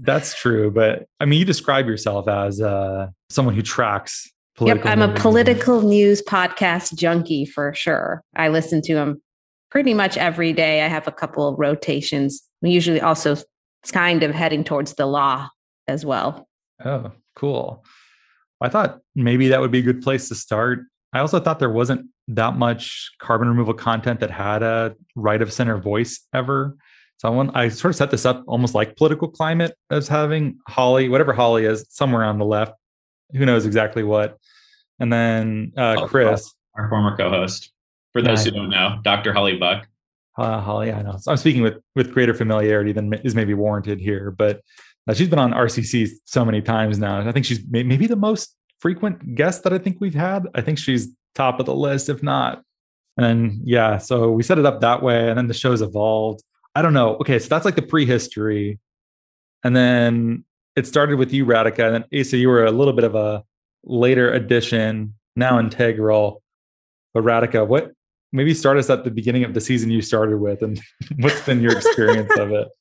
That's 0.00 0.34
true, 0.38 0.70
but 0.70 1.06
I 1.20 1.26
mean, 1.26 1.40
you 1.40 1.44
describe 1.44 1.86
yourself 1.86 2.28
as 2.28 2.60
uh, 2.60 3.08
someone 3.28 3.54
who 3.54 3.62
tracks 3.62 4.30
Yep, 4.60 4.84
I'm 4.84 5.02
a 5.02 5.12
political 5.14 5.80
news 5.80 6.22
podcast 6.22 6.94
junkie 6.94 7.46
for 7.46 7.72
sure. 7.74 8.22
I 8.36 8.48
listen 8.48 8.82
to 8.82 8.94
them 8.94 9.22
pretty 9.70 9.94
much 9.94 10.18
every 10.18 10.52
day. 10.52 10.82
I 10.82 10.88
have 10.88 11.08
a 11.08 11.12
couple 11.12 11.48
of 11.48 11.58
rotations. 11.58 12.42
We 12.60 12.70
usually 12.70 13.00
also 13.00 13.36
kind 13.90 14.22
of 14.22 14.34
heading 14.34 14.62
towards 14.62 14.94
the 14.94 15.06
law 15.06 15.48
as 15.88 16.04
well. 16.04 16.46
Oh, 16.84 17.12
cool. 17.34 17.84
I 18.60 18.68
thought 18.68 19.00
maybe 19.14 19.48
that 19.48 19.60
would 19.60 19.72
be 19.72 19.78
a 19.78 19.82
good 19.82 20.02
place 20.02 20.28
to 20.28 20.34
start. 20.34 20.80
I 21.12 21.20
also 21.20 21.40
thought 21.40 21.58
there 21.58 21.70
wasn't 21.70 22.06
that 22.28 22.56
much 22.56 23.10
carbon 23.18 23.48
removal 23.48 23.74
content 23.74 24.20
that 24.20 24.30
had 24.30 24.62
a 24.62 24.94
right 25.16 25.42
of 25.42 25.52
center 25.52 25.78
voice 25.78 26.20
ever. 26.32 26.76
So 27.16 27.28
I 27.28 27.30
want 27.30 27.56
I 27.56 27.68
sort 27.68 27.90
of 27.90 27.96
set 27.96 28.10
this 28.10 28.26
up 28.26 28.44
almost 28.46 28.74
like 28.74 28.96
political 28.96 29.28
climate 29.28 29.76
as 29.90 30.08
having 30.08 30.58
Holly, 30.68 31.08
whatever 31.08 31.32
Holly 31.32 31.64
is, 31.64 31.86
somewhere 31.88 32.24
on 32.24 32.38
the 32.38 32.44
left, 32.44 32.72
who 33.32 33.46
knows 33.46 33.66
exactly 33.66 34.02
what. 34.02 34.38
And 34.98 35.12
then 35.12 35.72
uh, 35.76 35.96
oh, 35.98 36.06
Chris, 36.06 36.52
our 36.76 36.88
former 36.88 37.16
co-host, 37.16 37.72
for 38.12 38.22
those 38.22 38.44
yeah, 38.44 38.52
who 38.52 38.58
don't 38.58 38.70
know, 38.70 38.98
Dr. 39.02 39.32
Holly 39.32 39.56
Buck. 39.56 39.86
Uh, 40.38 40.60
Holly, 40.60 40.92
I 40.92 41.02
know. 41.02 41.16
So 41.18 41.30
I'm 41.30 41.36
speaking 41.36 41.62
with 41.62 41.78
with 41.94 42.12
greater 42.12 42.34
familiarity 42.34 42.92
than 42.92 43.12
is 43.14 43.34
maybe 43.34 43.54
warranted 43.54 44.00
here, 44.00 44.30
but 44.30 44.62
uh, 45.08 45.14
she's 45.14 45.28
been 45.28 45.38
on 45.38 45.52
RCC 45.52 46.08
so 46.24 46.44
many 46.44 46.62
times 46.62 46.98
now. 46.98 47.26
I 47.26 47.32
think 47.32 47.44
she's 47.44 47.60
may- 47.68 47.82
maybe 47.82 48.06
the 48.06 48.16
most 48.16 48.56
frequent 48.78 49.34
guest 49.34 49.64
that 49.64 49.72
I 49.72 49.78
think 49.78 49.98
we've 50.00 50.14
had. 50.14 50.46
I 50.54 50.60
think 50.60 50.78
she's 50.78 51.08
top 51.34 51.60
of 51.60 51.66
the 51.66 51.74
list, 51.74 52.08
if 52.08 52.22
not. 52.22 52.62
And 53.16 53.60
yeah, 53.64 53.98
so 53.98 54.30
we 54.30 54.42
set 54.42 54.58
it 54.58 54.66
up 54.66 54.80
that 54.80 55.02
way, 55.02 55.28
and 55.28 55.36
then 55.36 55.48
the 55.48 55.54
show's 55.54 55.82
evolved. 55.82 56.42
I 56.74 56.82
don't 56.82 56.94
know. 56.94 57.16
Okay, 57.16 57.38
so 57.38 57.48
that's 57.48 57.64
like 57.64 57.76
the 57.76 57.82
prehistory, 57.82 58.78
and 59.62 59.76
then 59.76 60.44
it 60.76 60.86
started 60.86 61.18
with 61.18 61.32
you, 61.32 61.44
Radhika, 61.44 61.86
and 61.86 61.94
then 61.94 62.20
Asa, 62.20 62.36
you 62.36 62.48
were 62.48 62.64
a 62.64 62.70
little 62.70 62.92
bit 62.92 63.04
of 63.04 63.14
a 63.14 63.44
later 63.84 64.32
addition. 64.32 65.14
now 65.36 65.58
integral. 65.58 66.42
But 67.14 67.24
Radhika, 67.24 67.66
what 67.66 67.92
maybe 68.32 68.54
start 68.54 68.78
us 68.78 68.90
at 68.90 69.04
the 69.04 69.10
beginning 69.10 69.44
of 69.44 69.54
the 69.54 69.60
season 69.60 69.90
you 69.90 70.02
started 70.02 70.38
with 70.38 70.62
and 70.62 70.80
what's 71.18 71.40
been 71.42 71.60
your 71.60 71.76
experience 71.76 72.30
of 72.38 72.50
it? 72.52 72.68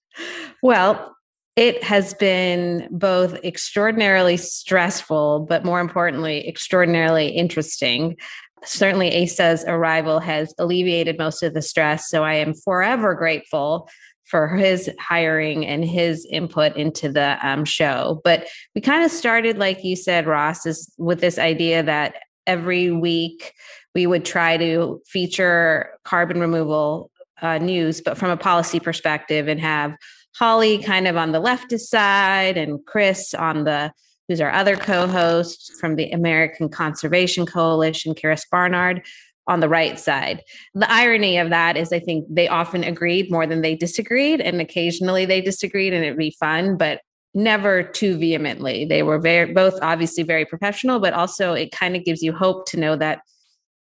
Well, 0.63 1.15
it 1.55 1.83
has 1.83 2.13
been 2.13 2.87
both 2.91 3.33
extraordinarily 3.43 4.37
stressful, 4.37 5.47
but 5.49 5.65
more 5.65 5.79
importantly, 5.79 6.47
extraordinarily 6.47 7.29
interesting. 7.29 8.17
Certainly, 8.63 9.23
Asa's 9.23 9.65
arrival 9.67 10.19
has 10.19 10.53
alleviated 10.59 11.17
most 11.17 11.41
of 11.41 11.55
the 11.55 11.63
stress. 11.63 12.09
So 12.09 12.23
I 12.23 12.35
am 12.35 12.53
forever 12.53 13.15
grateful 13.15 13.89
for 14.31 14.47
his 14.47 14.89
hiring 14.97 15.67
and 15.67 15.83
his 15.83 16.25
input 16.31 16.77
into 16.77 17.11
the 17.11 17.37
um, 17.45 17.65
show. 17.65 18.21
But 18.23 18.47
we 18.73 18.79
kind 18.79 19.03
of 19.03 19.11
started, 19.11 19.57
like 19.57 19.83
you 19.83 19.97
said, 19.97 20.25
Ross, 20.25 20.65
is 20.65 20.91
with 20.97 21.19
this 21.19 21.37
idea 21.37 21.83
that 21.83 22.15
every 22.47 22.91
week 22.91 23.53
we 23.93 24.07
would 24.07 24.23
try 24.23 24.55
to 24.55 25.01
feature 25.05 25.89
carbon 26.05 26.39
removal 26.39 27.11
uh, 27.41 27.57
news, 27.57 27.99
but 27.99 28.17
from 28.17 28.29
a 28.29 28.37
policy 28.37 28.79
perspective, 28.79 29.49
and 29.49 29.59
have 29.59 29.97
Holly 30.37 30.77
kind 30.77 31.09
of 31.09 31.17
on 31.17 31.33
the 31.33 31.41
leftist 31.41 31.87
side 31.87 32.55
and 32.55 32.79
Chris 32.85 33.33
on 33.33 33.65
the 33.65 33.91
who's 34.29 34.39
our 34.39 34.51
other 34.51 34.77
co-host 34.77 35.73
from 35.77 35.97
the 35.97 36.09
American 36.11 36.69
Conservation 36.69 37.45
Coalition, 37.45 38.15
Chris 38.15 38.45
Barnard, 38.49 39.01
on 39.47 39.59
the 39.59 39.69
right 39.69 39.99
side. 39.99 40.41
The 40.73 40.91
irony 40.91 41.37
of 41.37 41.49
that 41.49 41.77
is 41.77 41.91
I 41.91 41.99
think 41.99 42.25
they 42.29 42.47
often 42.47 42.83
agreed 42.83 43.31
more 43.31 43.47
than 43.47 43.61
they 43.61 43.75
disagreed, 43.75 44.41
and 44.41 44.61
occasionally 44.61 45.25
they 45.25 45.41
disagreed 45.41 45.93
and 45.93 46.03
it'd 46.03 46.17
be 46.17 46.35
fun, 46.39 46.77
but 46.77 47.01
never 47.33 47.83
too 47.83 48.17
vehemently. 48.17 48.85
They 48.85 49.03
were 49.03 49.19
very 49.19 49.53
both 49.53 49.79
obviously 49.81 50.23
very 50.23 50.45
professional, 50.45 50.99
but 50.99 51.13
also 51.13 51.53
it 51.53 51.71
kind 51.71 51.95
of 51.95 52.03
gives 52.03 52.21
you 52.21 52.33
hope 52.33 52.65
to 52.67 52.79
know 52.79 52.95
that 52.97 53.21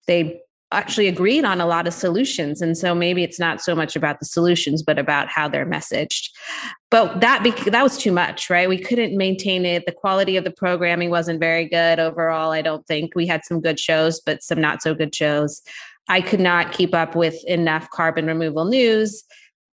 they 0.08 0.42
actually 0.72 1.08
agreed 1.08 1.46
on 1.46 1.60
a 1.60 1.66
lot 1.66 1.88
of 1.88 1.94
solutions. 1.94 2.62
And 2.62 2.78
so 2.78 2.94
maybe 2.94 3.24
it's 3.24 3.40
not 3.40 3.62
so 3.62 3.76
much 3.76 3.96
about 3.96 4.20
the 4.20 4.26
solutions 4.26 4.84
but 4.84 5.00
about 5.00 5.28
how 5.28 5.48
they're 5.48 5.66
messaged. 5.66 6.30
But 6.92 7.22
that 7.22 7.44
bec- 7.44 7.72
that 7.72 7.84
was 7.84 7.98
too 7.98 8.12
much 8.12 8.50
right? 8.50 8.70
We 8.70 8.78
couldn't 8.78 9.18
maintain 9.18 9.66
it. 9.66 9.86
The 9.86 9.92
quality 9.92 10.38
of 10.38 10.44
the 10.44 10.52
programming 10.52 11.10
wasn't 11.10 11.40
very 11.40 11.68
good 11.68 12.00
overall 12.00 12.52
i 12.52 12.62
don't 12.62 12.86
think. 12.86 13.16
We 13.16 13.26
had 13.26 13.46
some 13.46 13.62
good 13.62 13.80
shows 13.80 14.20
but 14.20 14.44
some 14.44 14.62
not 14.62 14.82
so 14.82 14.94
good 14.94 15.14
shows. 15.14 15.62
I 16.08 16.22
could 16.22 16.40
not 16.40 16.72
keep 16.72 16.94
up 16.94 17.16
with 17.16 17.44
enough 17.46 17.90
carbon 17.92 18.26
removal 18.26 18.66
news. 18.66 19.24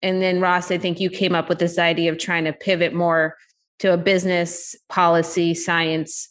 And 0.02 0.22
then 0.22 0.40
ross 0.40 0.70
i 0.70 0.78
think 0.78 1.00
you 1.00 1.10
came 1.10 1.34
up 1.34 1.48
with 1.48 1.58
this 1.58 1.78
idea 1.78 2.12
of 2.12 2.18
trying 2.18 2.44
to 2.44 2.52
pivot 2.52 2.94
more 2.94 3.36
to 3.80 3.92
a 3.92 3.96
business 3.96 4.76
policy 4.88 5.54
science 5.54 6.28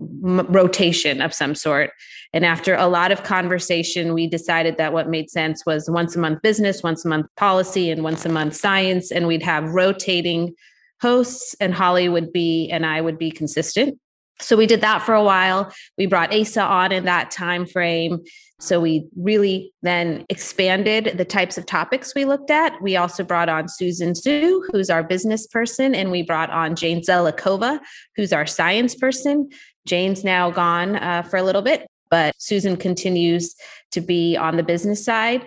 rotation 0.00 1.20
of 1.20 1.32
some 1.32 1.54
sort. 1.54 1.90
And 2.32 2.44
after 2.44 2.74
a 2.74 2.88
lot 2.88 3.12
of 3.12 3.22
conversation, 3.22 4.12
we 4.12 4.26
decided 4.26 4.76
that 4.76 4.92
what 4.92 5.08
made 5.08 5.30
sense 5.30 5.64
was 5.64 5.88
once 5.88 6.16
a 6.16 6.18
month 6.18 6.42
business, 6.42 6.82
once 6.82 7.04
a 7.04 7.08
month 7.08 7.26
policy, 7.36 7.90
and 7.90 8.02
once 8.02 8.26
a 8.26 8.28
month 8.28 8.56
science. 8.56 9.12
And 9.12 9.26
we'd 9.26 9.42
have 9.42 9.72
rotating 9.72 10.54
hosts, 11.00 11.54
and 11.60 11.74
Holly 11.74 12.08
would 12.08 12.32
be, 12.32 12.70
and 12.70 12.84
I 12.84 13.00
would 13.00 13.18
be 13.18 13.30
consistent. 13.30 13.98
So 14.40 14.56
we 14.56 14.66
did 14.66 14.80
that 14.80 15.02
for 15.02 15.14
a 15.14 15.22
while. 15.22 15.72
We 15.96 16.06
brought 16.06 16.34
Asa 16.34 16.62
on 16.62 16.90
in 16.90 17.04
that 17.04 17.30
time 17.30 17.66
frame. 17.66 18.24
So 18.60 18.80
we 18.80 19.06
really 19.16 19.72
then 19.82 20.24
expanded 20.28 21.18
the 21.18 21.24
types 21.24 21.58
of 21.58 21.66
topics 21.66 22.14
we 22.14 22.24
looked 22.24 22.50
at. 22.50 22.80
We 22.82 22.96
also 22.96 23.22
brought 23.22 23.48
on 23.48 23.68
Susan 23.68 24.14
Su, 24.14 24.66
who's 24.72 24.90
our 24.90 25.02
business 25.02 25.46
person, 25.46 25.94
and 25.94 26.10
we 26.10 26.22
brought 26.22 26.50
on 26.50 26.74
Jane 26.74 27.02
Zelikova, 27.02 27.80
who's 28.16 28.32
our 28.32 28.46
science 28.46 28.94
person. 28.94 29.50
Jane's 29.86 30.24
now 30.24 30.50
gone 30.50 30.96
uh, 30.96 31.22
for 31.22 31.36
a 31.36 31.42
little 31.42 31.62
bit, 31.62 31.86
but 32.10 32.34
Susan 32.38 32.76
continues 32.76 33.54
to 33.92 34.00
be 34.00 34.36
on 34.36 34.56
the 34.56 34.62
business 34.62 35.04
side. 35.04 35.44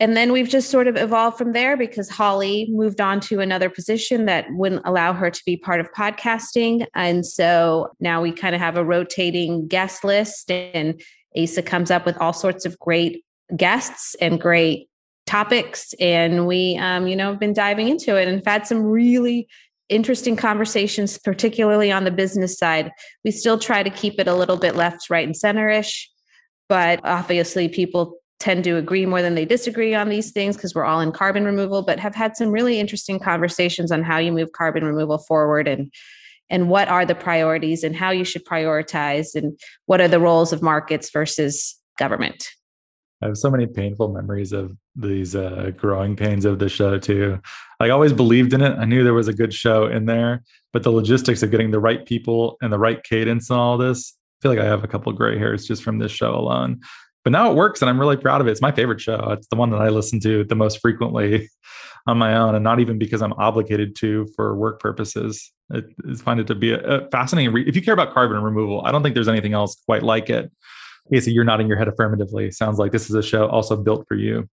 And 0.00 0.16
then 0.16 0.32
we've 0.32 0.48
just 0.48 0.68
sort 0.68 0.88
of 0.88 0.96
evolved 0.96 1.38
from 1.38 1.52
there 1.52 1.76
because 1.76 2.08
Holly 2.08 2.66
moved 2.70 3.00
on 3.00 3.20
to 3.20 3.38
another 3.38 3.70
position 3.70 4.26
that 4.26 4.46
wouldn't 4.50 4.82
allow 4.84 5.12
her 5.12 5.30
to 5.30 5.42
be 5.46 5.56
part 5.56 5.78
of 5.78 5.92
podcasting. 5.92 6.86
And 6.92 7.24
so 7.24 7.92
now 8.00 8.20
we 8.20 8.32
kind 8.32 8.56
of 8.56 8.60
have 8.60 8.76
a 8.76 8.84
rotating 8.84 9.68
guest 9.68 10.02
list, 10.02 10.50
and 10.50 11.00
Asa 11.40 11.62
comes 11.62 11.92
up 11.92 12.04
with 12.04 12.16
all 12.18 12.32
sorts 12.32 12.66
of 12.66 12.76
great 12.80 13.24
guests 13.56 14.16
and 14.16 14.40
great 14.40 14.88
topics. 15.26 15.94
And 16.00 16.48
we, 16.48 16.76
um, 16.78 17.06
you 17.06 17.14
know, 17.14 17.30
have 17.30 17.40
been 17.40 17.52
diving 17.52 17.88
into 17.88 18.16
it 18.16 18.26
and 18.26 18.38
have 18.38 18.46
had 18.46 18.66
some 18.66 18.82
really 18.82 19.46
interesting 19.92 20.36
conversations, 20.36 21.18
particularly 21.18 21.92
on 21.92 22.04
the 22.04 22.10
business 22.10 22.58
side. 22.58 22.90
We 23.24 23.30
still 23.30 23.58
try 23.58 23.82
to 23.82 23.90
keep 23.90 24.18
it 24.18 24.28
a 24.28 24.34
little 24.34 24.56
bit 24.56 24.74
left, 24.74 25.10
right, 25.10 25.26
and 25.26 25.36
center 25.36 25.68
ish, 25.68 26.10
but 26.68 27.00
obviously 27.04 27.68
people 27.68 28.18
tend 28.40 28.64
to 28.64 28.76
agree 28.76 29.06
more 29.06 29.22
than 29.22 29.36
they 29.36 29.44
disagree 29.44 29.94
on 29.94 30.08
these 30.08 30.32
things 30.32 30.56
because 30.56 30.74
we're 30.74 30.84
all 30.84 31.00
in 31.00 31.12
carbon 31.12 31.44
removal, 31.44 31.82
but 31.82 32.00
have 32.00 32.14
had 32.14 32.36
some 32.36 32.50
really 32.50 32.80
interesting 32.80 33.20
conversations 33.20 33.92
on 33.92 34.02
how 34.02 34.18
you 34.18 34.32
move 34.32 34.50
carbon 34.52 34.84
removal 34.84 35.18
forward 35.18 35.68
and 35.68 35.92
and 36.50 36.68
what 36.68 36.88
are 36.88 37.06
the 37.06 37.14
priorities 37.14 37.82
and 37.82 37.96
how 37.96 38.10
you 38.10 38.24
should 38.24 38.44
prioritize 38.44 39.34
and 39.34 39.58
what 39.86 40.02
are 40.02 40.08
the 40.08 40.20
roles 40.20 40.52
of 40.52 40.60
markets 40.60 41.10
versus 41.10 41.78
government. 41.98 42.46
I 43.22 43.26
have 43.26 43.38
so 43.38 43.50
many 43.50 43.66
painful 43.66 44.08
memories 44.08 44.52
of 44.52 44.76
these 44.96 45.36
uh, 45.36 45.70
growing 45.76 46.16
pains 46.16 46.44
of 46.44 46.58
the 46.58 46.68
show 46.68 46.98
too. 46.98 47.40
I 47.78 47.90
always 47.90 48.12
believed 48.12 48.52
in 48.52 48.60
it. 48.60 48.76
I 48.78 48.84
knew 48.84 49.04
there 49.04 49.14
was 49.14 49.28
a 49.28 49.32
good 49.32 49.54
show 49.54 49.86
in 49.86 50.06
there, 50.06 50.42
but 50.72 50.82
the 50.82 50.90
logistics 50.90 51.42
of 51.42 51.50
getting 51.52 51.70
the 51.70 51.80
right 51.80 52.04
people 52.04 52.56
and 52.60 52.72
the 52.72 52.78
right 52.78 53.02
cadence 53.02 53.48
and 53.48 53.58
all 53.58 53.78
this, 53.78 54.16
I 54.16 54.42
feel 54.42 54.50
like 54.50 54.60
I 54.60 54.66
have 54.66 54.82
a 54.82 54.88
couple 54.88 55.12
gray 55.12 55.38
hairs 55.38 55.66
just 55.66 55.84
from 55.84 55.98
this 55.98 56.10
show 56.10 56.34
alone. 56.34 56.80
But 57.24 57.30
now 57.30 57.48
it 57.48 57.54
works, 57.54 57.80
and 57.80 57.88
I'm 57.88 58.00
really 58.00 58.16
proud 58.16 58.40
of 58.40 58.48
it. 58.48 58.50
It's 58.50 58.60
my 58.60 58.72
favorite 58.72 59.00
show. 59.00 59.30
It's 59.30 59.46
the 59.46 59.56
one 59.56 59.70
that 59.70 59.80
I 59.80 59.90
listen 59.90 60.18
to 60.20 60.42
the 60.42 60.56
most 60.56 60.80
frequently 60.80 61.48
on 62.08 62.18
my 62.18 62.34
own, 62.36 62.56
and 62.56 62.64
not 62.64 62.80
even 62.80 62.98
because 62.98 63.22
I'm 63.22 63.32
obligated 63.34 63.94
to 63.96 64.26
for 64.34 64.56
work 64.56 64.80
purposes. 64.80 65.52
I 65.72 65.82
find 66.16 66.40
it 66.40 66.48
to 66.48 66.56
be 66.56 66.72
a, 66.72 66.80
a 66.80 67.10
fascinating. 67.10 67.54
Re- 67.54 67.68
if 67.68 67.76
you 67.76 67.82
care 67.82 67.94
about 67.94 68.12
carbon 68.12 68.42
removal, 68.42 68.84
I 68.84 68.90
don't 68.90 69.04
think 69.04 69.14
there's 69.14 69.28
anything 69.28 69.52
else 69.52 69.80
quite 69.86 70.02
like 70.02 70.28
it. 70.28 70.50
Casey, 71.10 71.32
you're 71.32 71.44
nodding 71.44 71.68
your 71.68 71.76
head 71.76 71.88
affirmatively. 71.88 72.50
Sounds 72.50 72.78
like 72.78 72.92
this 72.92 73.08
is 73.08 73.16
a 73.16 73.22
show 73.22 73.48
also 73.48 73.76
built 73.76 74.06
for 74.06 74.14
you. 74.14 74.48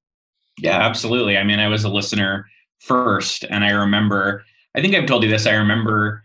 Yeah, 0.60 0.80
absolutely. 0.80 1.38
I 1.38 1.44
mean, 1.44 1.60
I 1.60 1.68
was 1.68 1.84
a 1.84 1.90
listener 1.90 2.46
first, 2.80 3.46
and 3.50 3.64
I 3.64 3.72
remember. 3.72 4.44
I 4.76 4.82
think 4.82 4.96
I've 4.96 5.06
told 5.06 5.24
you 5.24 5.30
this. 5.30 5.46
I 5.46 5.54
remember 5.54 6.24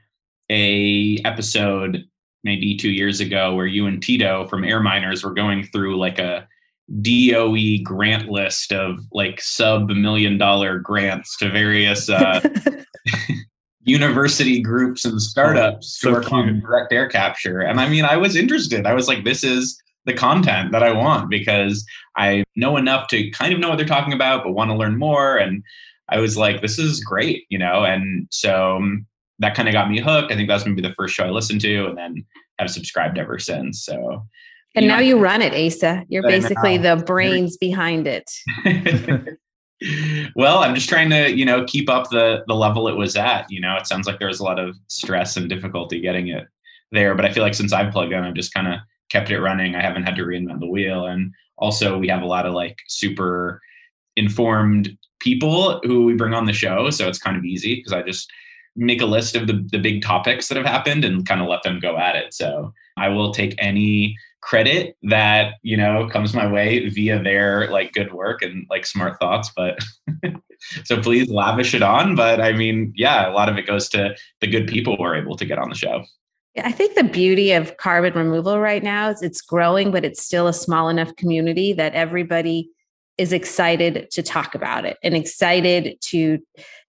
a 0.50 1.18
episode 1.24 2.04
maybe 2.42 2.76
two 2.76 2.90
years 2.90 3.20
ago 3.20 3.54
where 3.54 3.66
you 3.66 3.86
and 3.86 4.02
Tito 4.02 4.46
from 4.48 4.64
Air 4.64 4.80
Miners 4.80 5.24
were 5.24 5.32
going 5.32 5.64
through 5.64 5.96
like 5.96 6.18
a 6.18 6.46
DOE 7.00 7.82
grant 7.82 8.28
list 8.28 8.72
of 8.72 8.98
like 9.12 9.40
sub 9.40 9.88
million 9.88 10.36
dollar 10.36 10.78
grants 10.78 11.36
to 11.38 11.50
various 11.50 12.10
uh, 12.10 12.46
university 13.84 14.60
groups 14.60 15.04
and 15.04 15.20
startups 15.20 15.98
oh, 16.04 16.12
so 16.12 16.20
who 16.20 16.26
are 16.26 16.34
on 16.34 16.60
direct 16.60 16.92
air 16.92 17.08
capture. 17.08 17.60
And 17.60 17.80
I 17.80 17.88
mean, 17.88 18.04
I 18.04 18.16
was 18.16 18.36
interested. 18.36 18.86
I 18.86 18.94
was 18.94 19.08
like, 19.08 19.24
this 19.24 19.42
is 19.42 19.80
the 20.06 20.12
content 20.12 20.72
that 20.72 20.82
I 20.82 20.92
want 20.92 21.30
because 21.30 21.84
I 22.16 22.44
know 22.56 22.76
enough 22.76 23.08
to 23.08 23.30
kind 23.30 23.54
of 23.54 23.60
know 23.60 23.70
what 23.70 23.78
they're 23.78 23.86
talking 23.86 24.12
about, 24.12 24.44
but 24.44 24.52
want 24.52 24.70
to 24.70 24.76
learn 24.76 24.98
more. 24.98 25.36
And 25.36 25.62
I 26.08 26.20
was 26.20 26.36
like, 26.36 26.60
this 26.60 26.78
is 26.78 27.00
great, 27.00 27.44
you 27.48 27.58
know? 27.58 27.84
And 27.84 28.26
so 28.30 28.76
um, 28.76 29.06
that 29.38 29.54
kind 29.54 29.68
of 29.68 29.72
got 29.72 29.90
me 29.90 30.00
hooked. 30.00 30.30
I 30.30 30.36
think 30.36 30.48
that 30.48 30.54
was 30.54 30.66
maybe 30.66 30.82
the 30.82 30.94
first 30.94 31.14
show 31.14 31.24
I 31.24 31.30
listened 31.30 31.60
to 31.62 31.86
and 31.86 31.96
then 31.96 32.24
have 32.58 32.70
subscribed 32.70 33.18
ever 33.18 33.38
since. 33.38 33.84
So, 33.84 34.26
and 34.74 34.86
now 34.86 34.98
you 34.98 35.18
run 35.18 35.40
it, 35.40 35.54
Asa. 35.54 36.04
You're 36.08 36.22
basically 36.22 36.78
the 36.78 36.96
brains 37.06 37.56
behind 37.56 38.06
it. 38.06 38.30
well, 40.36 40.58
I'm 40.58 40.74
just 40.74 40.88
trying 40.88 41.10
to, 41.10 41.34
you 41.34 41.44
know, 41.44 41.64
keep 41.64 41.88
up 41.88 42.10
the 42.10 42.42
the 42.48 42.54
level 42.54 42.88
it 42.88 42.96
was 42.96 43.16
at. 43.16 43.46
You 43.48 43.60
know, 43.60 43.76
it 43.76 43.86
sounds 43.86 44.06
like 44.06 44.18
there 44.18 44.28
was 44.28 44.40
a 44.40 44.44
lot 44.44 44.58
of 44.58 44.76
stress 44.88 45.36
and 45.36 45.48
difficulty 45.48 46.00
getting 46.00 46.28
it 46.28 46.46
there, 46.90 47.14
but 47.14 47.24
I 47.24 47.32
feel 47.32 47.42
like 47.42 47.54
since 47.54 47.72
I've 47.72 47.92
plugged 47.92 48.12
in, 48.12 48.24
I've 48.24 48.34
just 48.34 48.52
kind 48.52 48.66
of 48.66 48.80
kept 49.10 49.30
it 49.30 49.40
running. 49.40 49.74
I 49.74 49.82
haven't 49.82 50.04
had 50.04 50.16
to 50.16 50.24
reinvent 50.24 50.60
the 50.60 50.66
wheel. 50.66 51.06
And 51.06 51.32
also, 51.58 51.98
we 51.98 52.08
have 52.08 52.22
a 52.22 52.26
lot 52.26 52.46
of 52.46 52.54
like 52.54 52.78
super 52.88 53.60
informed 54.16 54.96
people 55.20 55.80
who 55.84 56.04
we 56.04 56.14
bring 56.14 56.34
on 56.34 56.46
the 56.46 56.52
show. 56.52 56.90
So 56.90 57.08
it's 57.08 57.18
kind 57.18 57.36
of 57.36 57.44
easy 57.44 57.76
because 57.76 57.92
I 57.92 58.02
just 58.02 58.30
make 58.76 59.00
a 59.00 59.06
list 59.06 59.36
of 59.36 59.46
the, 59.46 59.66
the 59.70 59.78
big 59.78 60.02
topics 60.02 60.48
that 60.48 60.56
have 60.56 60.66
happened 60.66 61.04
and 61.04 61.26
kind 61.26 61.40
of 61.40 61.48
let 61.48 61.62
them 61.62 61.80
go 61.80 61.96
at 61.96 62.16
it. 62.16 62.34
So 62.34 62.72
I 62.96 63.08
will 63.08 63.32
take 63.32 63.54
any 63.58 64.16
credit 64.44 64.96
that 65.02 65.54
you 65.62 65.76
know 65.76 66.06
comes 66.10 66.34
my 66.34 66.46
way 66.46 66.86
via 66.90 67.22
their 67.22 67.70
like 67.70 67.92
good 67.92 68.12
work 68.12 68.42
and 68.42 68.66
like 68.68 68.84
smart 68.84 69.18
thoughts 69.18 69.50
but 69.56 69.82
so 70.84 71.00
please 71.00 71.30
lavish 71.30 71.74
it 71.74 71.82
on 71.82 72.14
but 72.14 72.42
i 72.42 72.52
mean 72.52 72.92
yeah 72.94 73.26
a 73.26 73.32
lot 73.32 73.48
of 73.48 73.56
it 73.56 73.66
goes 73.66 73.88
to 73.88 74.14
the 74.42 74.46
good 74.46 74.68
people 74.68 74.96
who 74.96 75.02
are 75.02 75.16
able 75.16 75.34
to 75.34 75.46
get 75.46 75.58
on 75.58 75.70
the 75.70 75.74
show 75.74 76.04
I 76.56 76.70
think 76.70 76.94
the 76.94 77.04
beauty 77.04 77.52
of 77.52 77.76
carbon 77.78 78.14
removal 78.14 78.60
right 78.60 78.82
now 78.82 79.10
is 79.10 79.22
it's 79.22 79.40
growing, 79.40 79.90
but 79.90 80.04
it's 80.04 80.22
still 80.22 80.46
a 80.46 80.52
small 80.52 80.88
enough 80.88 81.14
community 81.16 81.72
that 81.72 81.94
everybody 81.94 82.70
is 83.18 83.32
excited 83.32 84.08
to 84.12 84.22
talk 84.22 84.54
about 84.54 84.84
it 84.84 84.98
and 85.02 85.14
excited 85.14 86.00
to 86.00 86.38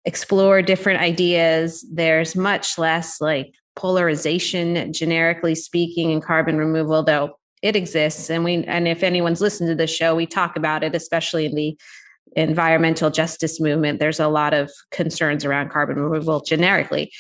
explore 0.05 0.62
different 0.62 1.01
ideas. 1.01 1.86
There's 1.91 2.36
much 2.36 2.77
less 2.77 3.19
like 3.19 3.55
polarization, 3.75 4.93
generically 4.93 5.55
speaking, 5.55 6.12
in 6.12 6.22
carbon 6.22 6.57
removal, 6.57 7.03
though 7.03 7.39
it 7.62 7.75
exists. 7.75 8.29
And 8.29 8.43
we 8.43 8.63
and 8.65 8.88
if 8.88 9.01
anyone's 9.01 9.41
listened 9.41 9.69
to 9.69 9.75
the 9.75 9.88
show 9.88 10.15
we 10.15 10.27
talk 10.27 10.55
about 10.55 10.84
it 10.84 10.93
especially 10.93 11.48
in 11.48 11.55
the 11.55 11.77
environmental 12.36 13.10
justice 13.10 13.60
movement. 13.60 14.00
There's 14.00 14.19
a 14.19 14.27
lot 14.27 14.53
of 14.53 14.69
concerns 14.91 15.45
around 15.45 15.69
carbon 15.69 15.98
removal 15.98 16.41
generically 16.41 17.12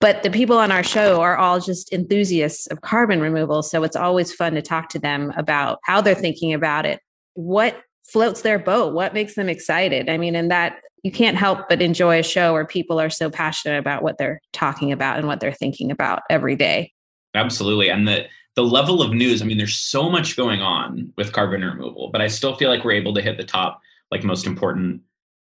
but 0.00 0.22
the 0.22 0.30
people 0.30 0.56
on 0.58 0.72
our 0.72 0.82
show 0.82 1.20
are 1.20 1.36
all 1.36 1.60
just 1.60 1.92
enthusiasts 1.92 2.66
of 2.68 2.80
carbon 2.80 3.20
removal 3.20 3.62
so 3.62 3.82
it's 3.82 3.96
always 3.96 4.32
fun 4.32 4.54
to 4.54 4.62
talk 4.62 4.88
to 4.90 4.98
them 4.98 5.32
about 5.36 5.78
how 5.84 6.00
they're 6.00 6.14
thinking 6.14 6.52
about 6.52 6.86
it. 6.86 7.00
What 7.34 7.80
floats 8.06 8.42
their 8.42 8.58
boat? 8.58 8.94
What 8.94 9.14
makes 9.14 9.34
them 9.34 9.48
excited? 9.48 10.08
I 10.08 10.16
mean 10.16 10.34
and 10.34 10.50
that 10.50 10.80
you 11.02 11.10
can't 11.10 11.36
help 11.36 11.68
but 11.68 11.80
enjoy 11.80 12.18
a 12.18 12.22
show 12.22 12.52
where 12.52 12.66
people 12.66 13.00
are 13.00 13.10
so 13.10 13.30
passionate 13.30 13.78
about 13.78 14.02
what 14.02 14.18
they're 14.18 14.40
talking 14.52 14.92
about 14.92 15.18
and 15.18 15.26
what 15.26 15.40
they're 15.40 15.52
thinking 15.52 15.90
about 15.90 16.22
every 16.28 16.56
day. 16.56 16.92
Absolutely 17.34 17.88
and 17.88 18.06
the 18.08 18.26
the 18.56 18.64
level 18.64 19.00
of 19.00 19.12
news 19.12 19.40
i 19.40 19.44
mean 19.44 19.56
there's 19.56 19.76
so 19.76 20.10
much 20.10 20.36
going 20.36 20.60
on 20.60 21.12
with 21.16 21.32
carbon 21.32 21.62
removal 21.62 22.10
but 22.10 22.20
i 22.20 22.26
still 22.26 22.56
feel 22.56 22.68
like 22.68 22.84
we're 22.84 22.90
able 22.90 23.14
to 23.14 23.22
hit 23.22 23.36
the 23.36 23.44
top 23.44 23.80
like 24.10 24.24
most 24.24 24.44
important 24.46 25.00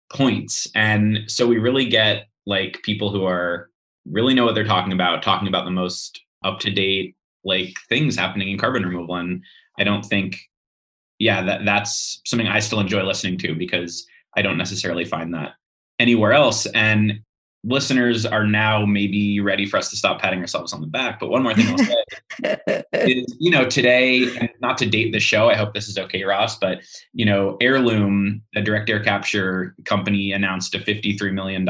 points. 0.10 0.70
And 0.76 1.24
so 1.28 1.48
we 1.48 1.58
really 1.58 1.86
get 1.86 2.28
like 2.46 2.82
people 2.84 3.12
who 3.12 3.26
are 3.26 3.70
really 4.10 4.34
know 4.34 4.46
what 4.46 4.56
they're 4.56 4.64
talking 4.64 4.94
about 4.94 5.24
talking 5.24 5.48
about 5.48 5.66
the 5.66 5.72
most 5.72 6.22
up 6.44 6.60
to 6.60 6.72
date 6.72 7.16
like 7.44 7.74
things 7.90 8.16
happening 8.16 8.50
in 8.50 8.58
carbon 8.58 8.84
removal 8.84 9.16
and 9.16 9.44
i 9.80 9.84
don't 9.84 10.06
think 10.06 10.40
yeah 11.20 11.44
that 11.44 11.66
that's 11.66 12.22
something 12.26 12.48
i 12.48 12.60
still 12.60 12.80
enjoy 12.80 13.04
listening 13.04 13.38
to 13.38 13.56
because 13.56 14.06
i 14.36 14.42
don't 14.42 14.58
necessarily 14.58 15.06
find 15.06 15.34
that 15.34 15.52
anywhere 16.00 16.34
else 16.34 16.66
and 16.68 17.20
listeners 17.64 18.26
are 18.26 18.46
now 18.46 18.86
maybe 18.86 19.40
ready 19.40 19.66
for 19.66 19.78
us 19.78 19.90
to 19.90 19.98
stop 19.98 20.22
patting 20.22 20.40
ourselves 20.40 20.74
on 20.74 20.82
the 20.82 20.88
back. 20.88 21.20
But 21.20 21.30
one 21.30 21.44
more 21.44 21.54
thing 21.54 21.68
I'll 21.68 21.78
say 21.78 22.84
is, 22.94 23.36
you 23.40 23.52
know, 23.52 23.66
today, 23.66 24.52
not 24.62 24.78
to 24.80 24.86
date 24.86 25.12
the 25.12 25.20
show, 25.20 25.50
I 25.50 25.56
hope 25.56 25.74
this 25.74 25.88
is 25.88 25.98
okay, 25.98 26.24
Ross, 26.24 26.58
but, 26.58 26.80
you 27.14 27.26
know, 27.26 27.58
Heirloom, 27.60 28.42
a 28.56 28.62
direct 28.62 28.90
air 28.90 29.04
capture 29.04 29.76
company, 29.86 30.32
announced 30.32 30.76
a 30.76 30.80
$53 30.80 31.34
million 31.34 31.66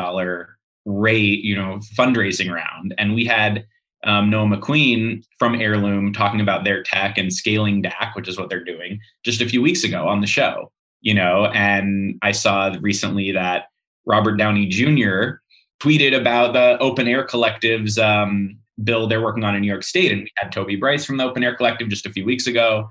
rate, 0.88 1.44
you 1.44 1.56
know, 1.56 1.80
fundraising 1.98 2.52
round. 2.52 2.96
And 2.98 3.14
we 3.14 3.26
had 3.26 3.66
um, 4.04 4.30
Noah 4.30 4.48
McQueen 4.48 5.24
from 5.38 5.56
Heirloom 5.56 6.14
talking 6.14 6.42
about 6.42 6.64
their 6.64 6.82
tech 6.84 7.18
and 7.18 7.32
scaling 7.32 7.84
DAC, 7.84 8.16
which 8.16 8.28
is 8.28 8.38
what 8.38 8.50
they're 8.50 8.64
doing, 8.64 9.00
just 9.24 9.42
a 9.42 9.50
few 9.50 9.62
weeks 9.62 9.84
ago 9.84 10.08
on 10.08 10.22
the 10.22 10.28
show, 10.28 10.72
you 11.02 11.14
know, 11.14 11.48
and 11.48 12.18
I 12.22 12.32
saw 12.32 12.76
recently 12.80 13.32
that 13.34 13.66
Robert 14.06 14.38
Downey 14.38 14.68
Jr 14.68 15.42
tweeted 15.80 16.20
about 16.20 16.54
the 16.54 16.78
open 16.80 17.08
air 17.08 17.26
collectives 17.26 18.02
um, 18.02 18.58
bill 18.84 19.08
they're 19.08 19.22
working 19.22 19.44
on 19.44 19.56
in 19.56 19.62
New 19.62 19.68
York 19.68 19.84
State. 19.84 20.12
And 20.12 20.22
we 20.22 20.32
had 20.38 20.52
Toby 20.52 20.76
Bryce 20.76 21.06
from 21.06 21.18
the 21.18 21.24
Open 21.24 21.44
Air 21.44 21.56
Collective 21.56 21.90
just 21.90 22.06
a 22.06 22.12
few 22.12 22.26
weeks 22.26 22.48
ago. 22.48 22.90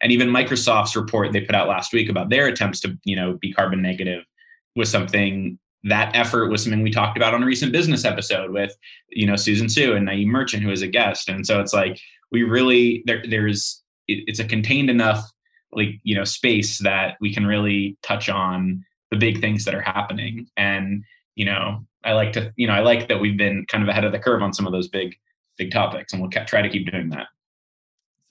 And 0.00 0.12
even 0.12 0.28
Microsoft's 0.28 0.96
report 0.96 1.32
they 1.32 1.42
put 1.42 1.54
out 1.54 1.68
last 1.68 1.92
week 1.92 2.08
about 2.08 2.30
their 2.30 2.46
attempts 2.46 2.80
to, 2.80 2.96
you 3.04 3.16
know, 3.16 3.36
be 3.40 3.52
carbon 3.52 3.82
negative 3.82 4.24
was 4.76 4.90
something 4.90 5.58
that 5.84 6.14
effort 6.14 6.48
was 6.48 6.62
something 6.62 6.82
we 6.82 6.90
talked 6.90 7.16
about 7.16 7.34
on 7.34 7.42
a 7.42 7.46
recent 7.46 7.72
business 7.72 8.04
episode 8.04 8.50
with, 8.50 8.76
you 9.08 9.26
know, 9.26 9.36
Susan 9.36 9.68
Su 9.68 9.94
and 9.94 10.06
Naeem 10.06 10.26
Merchant, 10.26 10.62
who 10.62 10.68
was 10.68 10.82
a 10.82 10.88
guest. 10.88 11.28
And 11.28 11.46
so 11.46 11.60
it's 11.60 11.72
like 11.72 11.98
we 12.30 12.42
really 12.42 13.02
there, 13.06 13.22
there's 13.28 13.82
it, 14.08 14.24
it's 14.26 14.40
a 14.40 14.44
contained 14.44 14.90
enough 14.90 15.30
like 15.72 16.00
you 16.02 16.16
know 16.16 16.24
space 16.24 16.78
that 16.78 17.16
we 17.20 17.32
can 17.32 17.46
really 17.46 17.96
touch 18.02 18.28
on 18.28 18.84
the 19.12 19.16
big 19.16 19.40
things 19.40 19.64
that 19.64 19.74
are 19.74 19.80
happening 19.80 20.48
and 20.56 21.04
you 21.36 21.44
know 21.44 21.84
I 22.04 22.12
like 22.12 22.32
to, 22.32 22.52
you 22.56 22.66
know, 22.66 22.72
I 22.72 22.80
like 22.80 23.08
that 23.08 23.20
we've 23.20 23.36
been 23.36 23.66
kind 23.66 23.82
of 23.82 23.88
ahead 23.88 24.04
of 24.04 24.12
the 24.12 24.18
curve 24.18 24.42
on 24.42 24.52
some 24.52 24.66
of 24.66 24.72
those 24.72 24.88
big, 24.88 25.16
big 25.58 25.70
topics, 25.70 26.12
and 26.12 26.22
we'll 26.22 26.30
try 26.30 26.62
to 26.62 26.68
keep 26.68 26.90
doing 26.90 27.10
that. 27.10 27.26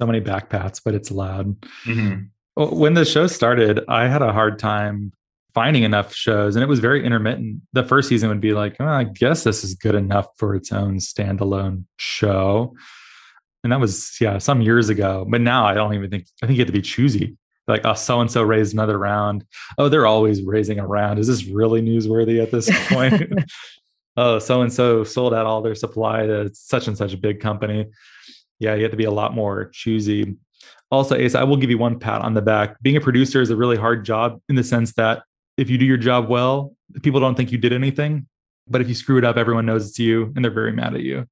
So 0.01 0.07
many 0.07 0.21
backpats, 0.21 0.81
but 0.83 0.95
it's 0.95 1.11
loud. 1.11 1.55
Mm-hmm. 1.85 2.25
When 2.55 2.93
the 2.93 3.05
show 3.05 3.27
started, 3.27 3.81
I 3.87 4.07
had 4.07 4.21
a 4.21 4.33
hard 4.33 4.59
time 4.59 5.13
finding 5.53 5.83
enough 5.83 6.13
shows, 6.13 6.55
and 6.55 6.63
it 6.63 6.67
was 6.67 6.79
very 6.79 7.05
intermittent. 7.05 7.61
The 7.73 7.83
first 7.83 8.09
season 8.09 8.29
would 8.29 8.41
be 8.41 8.53
like, 8.53 8.75
oh, 8.79 8.85
I 8.85 9.03
guess 9.03 9.43
this 9.43 9.63
is 9.63 9.73
good 9.73 9.95
enough 9.95 10.27
for 10.37 10.55
its 10.55 10.71
own 10.71 10.97
standalone 10.97 11.85
show. 11.97 12.75
And 13.63 13.73
that 13.73 13.79
was, 13.79 14.15
yeah, 14.21 14.37
some 14.37 14.61
years 14.61 14.89
ago. 14.89 15.25
But 15.29 15.41
now 15.41 15.65
I 15.65 15.73
don't 15.73 15.93
even 15.93 16.09
think, 16.09 16.27
I 16.41 16.47
think 16.47 16.57
you 16.57 16.61
have 16.61 16.67
to 16.67 16.73
be 16.73 16.81
choosy. 16.81 17.37
Like 17.69 17.85
oh 17.85 17.93
so 17.93 18.19
and 18.19 18.29
so 18.29 18.41
raised 18.41 18.73
another 18.73 18.97
round. 18.97 19.45
Oh 19.77 19.87
they're 19.87 20.07
always 20.07 20.41
raising 20.41 20.79
a 20.79 20.87
round. 20.87 21.19
Is 21.19 21.27
this 21.27 21.45
really 21.45 21.81
newsworthy 21.81 22.41
at 22.41 22.51
this 22.51 22.69
point? 22.89 23.31
Oh 24.17 24.37
so 24.37 24.61
and 24.61 24.73
so 24.73 25.05
sold 25.05 25.33
out 25.33 25.45
all 25.45 25.61
their 25.61 25.75
supply 25.75 26.25
to 26.25 26.49
such 26.53 26.87
and 26.87 26.97
such 26.97 27.13
a 27.13 27.17
big 27.17 27.39
company. 27.39 27.85
Yeah 28.57 28.73
you 28.73 28.81
have 28.81 28.91
to 28.91 28.97
be 28.97 29.05
a 29.05 29.11
lot 29.11 29.33
more 29.33 29.69
choosy. 29.71 30.35
Also 30.91 31.15
ace 31.15 31.35
i 31.35 31.43
will 31.43 31.55
give 31.55 31.69
you 31.69 31.77
one 31.77 31.99
pat 31.99 32.21
on 32.21 32.33
the 32.33 32.41
back. 32.41 32.81
Being 32.81 32.97
a 32.97 33.01
producer 33.01 33.39
is 33.39 33.49
a 33.49 33.55
really 33.55 33.77
hard 33.77 34.03
job 34.03 34.41
in 34.49 34.55
the 34.55 34.63
sense 34.63 34.93
that 34.93 35.23
if 35.59 35.69
you 35.69 35.77
do 35.77 35.85
your 35.85 35.97
job 35.97 36.29
well 36.29 36.75
people 37.03 37.19
don't 37.19 37.35
think 37.35 37.51
you 37.51 37.57
did 37.57 37.73
anything 37.73 38.27
but 38.67 38.81
if 38.81 38.87
you 38.87 38.95
screw 38.95 39.17
it 39.17 39.23
up 39.23 39.37
everyone 39.37 39.65
knows 39.65 39.87
it's 39.87 39.99
you 39.99 40.31
and 40.35 40.43
they're 40.43 40.51
very 40.51 40.73
mad 40.73 40.93
at 40.93 41.01
you 41.01 41.25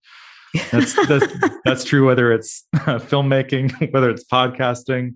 that's 0.71 0.93
that's, 1.07 1.33
that's 1.65 1.83
true 1.83 2.05
whether 2.05 2.31
it's 2.31 2.65
uh, 2.73 2.99
filmmaking 2.99 3.91
whether 3.93 4.09
it's 4.09 4.23
podcasting 4.23 5.13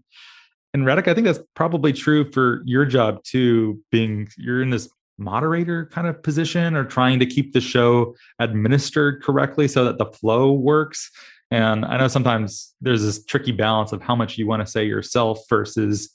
and 0.73 0.85
Radhika, 0.85 1.09
I 1.09 1.13
think 1.13 1.25
that's 1.25 1.39
probably 1.53 1.91
true 1.91 2.31
for 2.31 2.61
your 2.65 2.85
job 2.85 3.23
too, 3.23 3.81
being 3.91 4.29
you're 4.37 4.61
in 4.61 4.69
this 4.69 4.89
moderator 5.17 5.87
kind 5.87 6.07
of 6.07 6.23
position 6.23 6.75
or 6.75 6.85
trying 6.85 7.19
to 7.19 7.25
keep 7.25 7.53
the 7.53 7.61
show 7.61 8.15
administered 8.39 9.21
correctly 9.21 9.67
so 9.67 9.85
that 9.85 9.97
the 9.97 10.05
flow 10.05 10.51
works. 10.51 11.11
And 11.51 11.83
I 11.85 11.97
know 11.97 12.07
sometimes 12.07 12.73
there's 12.79 13.03
this 13.03 13.23
tricky 13.25 13.51
balance 13.51 13.91
of 13.91 14.01
how 14.01 14.15
much 14.15 14.37
you 14.37 14.47
want 14.47 14.65
to 14.65 14.71
say 14.71 14.85
yourself 14.85 15.39
versus 15.49 16.09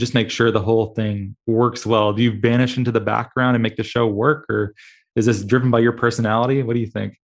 just 0.00 0.14
make 0.14 0.30
sure 0.30 0.50
the 0.50 0.60
whole 0.60 0.94
thing 0.94 1.36
works 1.46 1.86
well. 1.86 2.12
Do 2.12 2.22
you 2.22 2.40
vanish 2.40 2.76
into 2.76 2.90
the 2.90 3.00
background 3.00 3.54
and 3.54 3.62
make 3.62 3.76
the 3.76 3.84
show 3.84 4.06
work, 4.06 4.46
or 4.48 4.74
is 5.14 5.26
this 5.26 5.44
driven 5.44 5.70
by 5.70 5.80
your 5.80 5.92
personality? 5.92 6.62
What 6.62 6.74
do 6.74 6.80
you 6.80 6.86
think? 6.86 7.16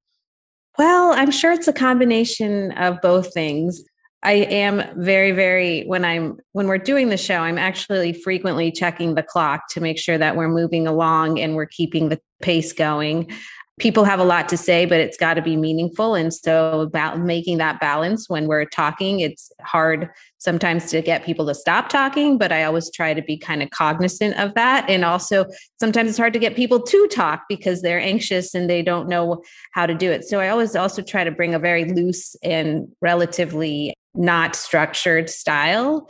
Well, 0.78 1.12
I'm 1.12 1.30
sure 1.30 1.52
it's 1.52 1.68
a 1.68 1.72
combination 1.72 2.72
of 2.72 3.00
both 3.00 3.32
things. 3.32 3.82
I 4.22 4.32
am 4.32 4.82
very, 5.02 5.32
very 5.32 5.84
when 5.84 6.04
I'm 6.04 6.38
when 6.52 6.66
we're 6.66 6.78
doing 6.78 7.08
the 7.08 7.16
show, 7.16 7.38
I'm 7.38 7.58
actually 7.58 8.12
frequently 8.12 8.70
checking 8.72 9.14
the 9.14 9.22
clock 9.22 9.68
to 9.70 9.80
make 9.80 9.98
sure 9.98 10.18
that 10.18 10.36
we're 10.36 10.48
moving 10.48 10.86
along 10.86 11.38
and 11.38 11.54
we're 11.54 11.66
keeping 11.66 12.08
the 12.08 12.20
pace 12.42 12.72
going. 12.72 13.30
People 13.78 14.04
have 14.04 14.18
a 14.18 14.24
lot 14.24 14.48
to 14.48 14.56
say, 14.56 14.86
but 14.86 15.00
it's 15.00 15.18
got 15.18 15.34
to 15.34 15.42
be 15.42 15.54
meaningful. 15.54 16.14
And 16.14 16.32
so, 16.32 16.80
about 16.80 17.20
making 17.20 17.58
that 17.58 17.78
balance 17.78 18.26
when 18.28 18.46
we're 18.46 18.64
talking, 18.64 19.20
it's 19.20 19.52
hard 19.60 20.08
sometimes 20.38 20.86
to 20.92 21.02
get 21.02 21.24
people 21.24 21.46
to 21.46 21.54
stop 21.54 21.90
talking, 21.90 22.38
but 22.38 22.52
I 22.52 22.64
always 22.64 22.90
try 22.90 23.12
to 23.12 23.20
be 23.20 23.36
kind 23.36 23.62
of 23.62 23.68
cognizant 23.70 24.38
of 24.38 24.54
that. 24.54 24.88
And 24.88 25.04
also, 25.04 25.44
sometimes 25.78 26.08
it's 26.08 26.18
hard 26.18 26.32
to 26.32 26.38
get 26.38 26.56
people 26.56 26.80
to 26.80 27.08
talk 27.08 27.42
because 27.50 27.82
they're 27.82 28.00
anxious 28.00 28.54
and 28.54 28.70
they 28.70 28.80
don't 28.80 29.08
know 29.08 29.42
how 29.72 29.84
to 29.84 29.94
do 29.94 30.10
it. 30.10 30.24
So, 30.24 30.40
I 30.40 30.48
always 30.48 30.74
also 30.74 31.02
try 31.02 31.24
to 31.24 31.30
bring 31.30 31.54
a 31.54 31.58
very 31.58 31.84
loose 31.84 32.34
and 32.42 32.88
relatively 33.02 33.92
not 34.14 34.56
structured 34.56 35.28
style. 35.28 36.08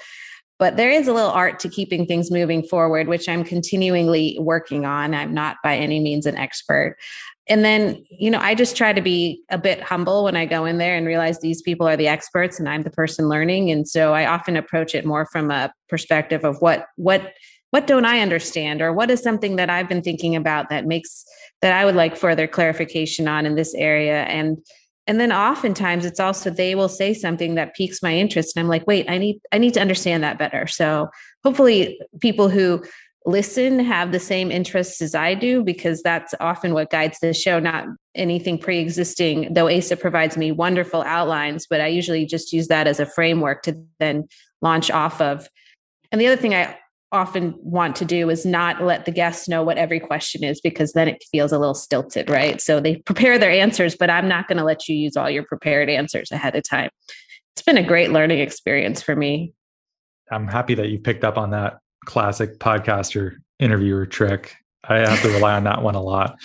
But 0.59 0.77
there 0.77 0.91
is 0.91 1.07
a 1.07 1.13
little 1.13 1.31
art 1.31 1.59
to 1.61 1.69
keeping 1.69 2.07
things 2.07 2.31
moving 2.31 2.63
forward, 2.63 3.09
which 3.09 3.29
I'm 3.29 3.45
continually 3.45 4.39
working 4.41 4.87
on. 4.87 5.15
I'm 5.15 5.35
not 5.35 5.57
by 5.63 5.77
any 5.77 6.01
means 6.01 6.25
an 6.25 6.37
expert. 6.37 6.97
And 7.49 7.65
then, 7.65 8.05
you 8.11 8.31
know, 8.31 8.41
I 8.41 8.55
just 8.55 8.77
try 8.77 8.93
to 8.93 9.01
be 9.01 9.43
a 9.51 9.59
bit 9.59 9.81
humble 9.81 10.25
when 10.25 10.37
I 10.37 10.47
go 10.47 10.65
in 10.65 10.79
there 10.79 10.97
and 10.97 11.07
realize 11.07 11.41
these 11.41 11.63
people 11.63 11.87
are 11.87 11.97
the 11.97 12.09
experts 12.09 12.59
and 12.59 12.69
I'm 12.69 12.83
the 12.83 12.91
person 12.91 13.29
learning. 13.29 13.71
And 13.71 13.87
so 13.87 14.15
I 14.15 14.27
often 14.27 14.57
approach 14.57 14.95
it 14.95 15.07
more 15.07 15.27
from 15.27 15.51
a 15.51 15.73
perspective 15.89 16.45
of 16.45 16.57
what, 16.61 16.87
what, 16.97 17.35
what 17.71 17.87
don't 17.87 18.05
I 18.05 18.21
understand 18.21 18.83
or 18.83 18.93
what 18.93 19.11
is 19.11 19.23
something 19.23 19.57
that 19.57 19.71
I've 19.71 19.89
been 19.89 20.03
thinking 20.03 20.35
about 20.35 20.71
that 20.71 20.87
makes 20.87 21.25
that 21.63 21.73
I 21.73 21.85
would 21.85 21.95
like 21.95 22.17
further 22.17 22.47
clarification 22.47 23.29
on 23.29 23.47
in 23.47 23.55
this 23.55 23.75
area. 23.75 24.25
And 24.25 24.59
and 25.07 25.21
then 25.21 25.33
oftentimes 25.33 26.05
it's 26.05 26.19
also 26.19 26.51
they 26.51 26.75
will 26.75 26.89
say 26.89 27.15
something 27.15 27.55
that 27.55 27.75
piques 27.75 28.03
my 28.03 28.15
interest 28.15 28.57
and 28.57 28.65
i'm 28.65 28.69
like 28.69 28.87
wait 28.87 29.09
i 29.09 29.19
need 29.19 29.41
i 29.53 29.59
need 29.59 29.75
to 29.75 29.81
understand 29.81 30.23
that 30.23 30.39
better 30.39 30.67
so 30.67 31.09
hopefully 31.45 31.99
people 32.21 32.49
who 32.49 32.83
listen 33.27 33.81
have 33.81 34.13
the 34.13 34.21
same 34.21 34.51
interests 34.51 35.03
as 35.03 35.15
i 35.15 35.35
do 35.35 35.63
because 35.63 36.03
that's 36.03 36.35
often 36.41 36.73
what 36.73 36.91
guides 36.91 37.19
the 37.21 37.35
show 37.35 37.59
not 37.59 37.87
anything 38.15 38.57
pre-existing 38.57 39.53
though 39.53 39.69
asa 39.69 39.97
provides 39.97 40.37
me 40.37 40.53
wonderful 40.53 41.03
outlines 41.03 41.67
but 41.69 41.81
i 41.81 41.87
usually 41.87 42.25
just 42.25 42.53
use 42.53 42.69
that 42.69 42.87
as 42.87 43.01
a 43.01 43.07
framework 43.07 43.63
to 43.63 43.77
then 43.99 44.27
launch 44.63 44.91
off 44.91 45.21
of 45.21 45.49
and 46.13 46.21
the 46.21 46.27
other 46.27 46.41
thing 46.41 46.55
i 46.55 46.77
often 47.13 47.55
want 47.59 47.97
to 47.97 48.05
do 48.05 48.31
is 48.31 48.45
not 48.45 48.83
let 48.83 49.05
the 49.05 49.11
guests 49.11 49.49
know 49.49 49.63
what 49.63 49.79
every 49.79 50.01
question 50.01 50.43
is 50.43 50.61
because 50.61 50.93
then 50.93 51.09
it 51.09 51.23
feels 51.31 51.53
a 51.53 51.59
little 51.59 51.75
stilted, 51.75 52.29
right? 52.29 52.61
So 52.61 52.81
they 52.81 52.97
prepare 52.97 53.39
their 53.39 53.51
answers, 53.51 53.97
but 53.97 54.11
I'm 54.11 54.29
not 54.29 54.49
going 54.49 54.59
to 54.59 54.65
let 54.65 54.89
you 54.89 54.97
use 54.97 55.17
all 55.17 55.31
your 55.31 55.45
prepared 55.45 55.89
answers 55.89 56.33
ahead 56.33 56.57
of 56.57 56.65
time. 56.69 56.91
It's 57.55 57.63
been 57.63 57.79
a 57.79 57.87
great 57.87 58.11
learning 58.11 58.41
experience 58.41 59.03
for 59.03 59.15
me. 59.15 59.53
I'm 60.31 60.49
happy 60.49 60.75
that 60.75 60.89
you 60.89 60.99
picked 60.99 61.23
up 61.23 61.39
on 61.39 61.51
that 61.51 61.79
classic 62.07 62.59
podcaster 62.59 63.37
interviewer 63.59 64.07
trick. 64.07 64.57
I 64.89 64.99
have 64.99 65.21
to 65.23 65.29
rely 65.29 65.57
on 65.57 65.65
that 65.65 65.83
one 65.83 65.97
a 65.97 66.03
lot. 66.03 66.39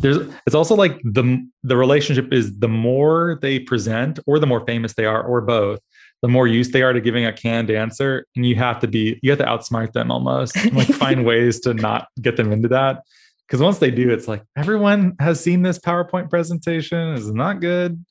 There's 0.00 0.18
it's 0.46 0.54
also 0.54 0.74
like 0.74 1.00
the 1.02 1.46
the 1.62 1.76
relationship 1.76 2.32
is 2.32 2.58
the 2.58 2.68
more 2.68 3.38
they 3.40 3.58
present 3.58 4.18
or 4.26 4.38
the 4.38 4.46
more 4.46 4.64
famous 4.66 4.94
they 4.94 5.06
are 5.06 5.22
or 5.22 5.40
both, 5.40 5.80
the 6.22 6.28
more 6.28 6.46
used 6.46 6.72
they 6.72 6.82
are 6.82 6.92
to 6.92 7.00
giving 7.00 7.24
a 7.24 7.32
canned 7.32 7.70
answer. 7.70 8.26
And 8.36 8.44
you 8.44 8.54
have 8.56 8.80
to 8.80 8.88
be, 8.88 9.18
you 9.22 9.30
have 9.30 9.38
to 9.38 9.46
outsmart 9.46 9.92
them 9.92 10.10
almost, 10.10 10.56
like 10.72 10.88
find 10.88 11.24
ways 11.26 11.60
to 11.60 11.74
not 11.74 12.08
get 12.20 12.36
them 12.36 12.52
into 12.52 12.68
that. 12.68 13.02
Because 13.46 13.62
once 13.62 13.78
they 13.78 13.90
do, 13.90 14.10
it's 14.10 14.28
like 14.28 14.44
everyone 14.56 15.16
has 15.18 15.42
seen 15.42 15.62
this 15.62 15.78
PowerPoint 15.78 16.30
presentation. 16.30 17.14
It's 17.14 17.26
not 17.26 17.60
good. 17.60 18.04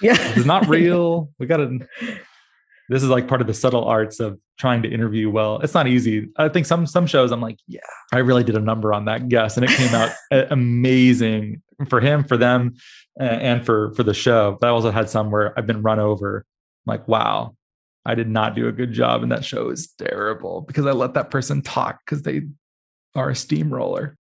Yeah. 0.00 0.16
It's 0.18 0.46
not 0.46 0.66
real. 0.68 1.30
We 1.38 1.46
got 1.46 1.58
to 1.58 1.86
this 2.88 3.02
is 3.02 3.08
like 3.08 3.28
part 3.28 3.40
of 3.40 3.46
the 3.46 3.54
subtle 3.54 3.84
arts 3.84 4.20
of 4.20 4.38
trying 4.58 4.82
to 4.82 4.90
interview 4.90 5.30
well. 5.30 5.58
It's 5.60 5.74
not 5.74 5.86
easy. 5.86 6.28
I 6.36 6.48
think 6.48 6.66
some 6.66 6.86
some 6.86 7.06
shows 7.06 7.32
I'm 7.32 7.40
like, 7.40 7.58
yeah, 7.66 7.80
I 8.12 8.18
really 8.18 8.44
did 8.44 8.56
a 8.56 8.60
number 8.60 8.92
on 8.92 9.06
that 9.06 9.28
guest, 9.28 9.56
and 9.56 9.64
it 9.64 9.70
came 9.70 9.94
out 9.94 10.12
amazing 10.50 11.62
for 11.88 12.00
him, 12.00 12.24
for 12.24 12.36
them, 12.36 12.74
and 13.18 13.64
for 13.64 13.92
for 13.94 14.02
the 14.02 14.14
show. 14.14 14.56
But 14.60 14.68
I 14.68 14.70
also 14.70 14.90
had 14.90 15.10
some 15.10 15.30
where 15.30 15.58
I've 15.58 15.66
been 15.66 15.82
run 15.82 15.98
over. 15.98 16.46
I'm 16.86 16.90
like, 16.92 17.08
wow, 17.08 17.56
I 18.04 18.14
did 18.14 18.28
not 18.28 18.54
do 18.54 18.68
a 18.68 18.72
good 18.72 18.92
job, 18.92 19.22
and 19.22 19.32
that 19.32 19.44
show 19.44 19.70
is 19.70 19.92
terrible 19.98 20.62
because 20.62 20.86
I 20.86 20.92
let 20.92 21.14
that 21.14 21.30
person 21.30 21.62
talk 21.62 22.00
because 22.04 22.22
they 22.22 22.42
are 23.14 23.30
a 23.30 23.34
steamroller. 23.34 24.16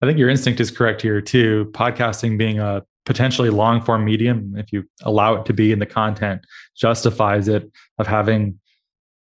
I 0.00 0.06
think 0.06 0.18
your 0.18 0.28
instinct 0.28 0.60
is 0.60 0.70
correct 0.70 1.02
here 1.02 1.20
too. 1.20 1.70
Podcasting 1.72 2.38
being 2.38 2.60
a 2.60 2.82
potentially 3.08 3.48
long 3.48 3.80
form 3.80 4.04
medium, 4.04 4.52
if 4.58 4.70
you 4.70 4.84
allow 5.00 5.34
it 5.34 5.46
to 5.46 5.54
be 5.54 5.72
in 5.72 5.78
the 5.78 5.86
content, 5.86 6.42
justifies 6.76 7.48
it 7.48 7.72
of 7.96 8.06
having 8.06 8.60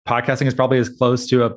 podcasting 0.07 0.45
is 0.45 0.53
probably 0.53 0.77
as 0.77 0.89
close 0.89 1.25
to 1.25 1.43
a 1.43 1.55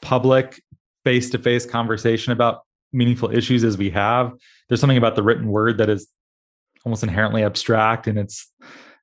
public 0.00 0.62
face 1.02 1.28
to 1.28 1.38
face 1.38 1.66
conversation 1.66 2.32
about 2.32 2.60
meaningful 2.92 3.36
issues 3.36 3.64
as 3.64 3.76
we 3.76 3.90
have. 3.90 4.32
There's 4.68 4.78
something 4.78 4.96
about 4.96 5.16
the 5.16 5.24
written 5.24 5.48
word 5.48 5.78
that 5.78 5.90
is 5.90 6.06
almost 6.84 7.02
inherently 7.02 7.42
abstract 7.42 8.06
and 8.06 8.16
it's 8.16 8.50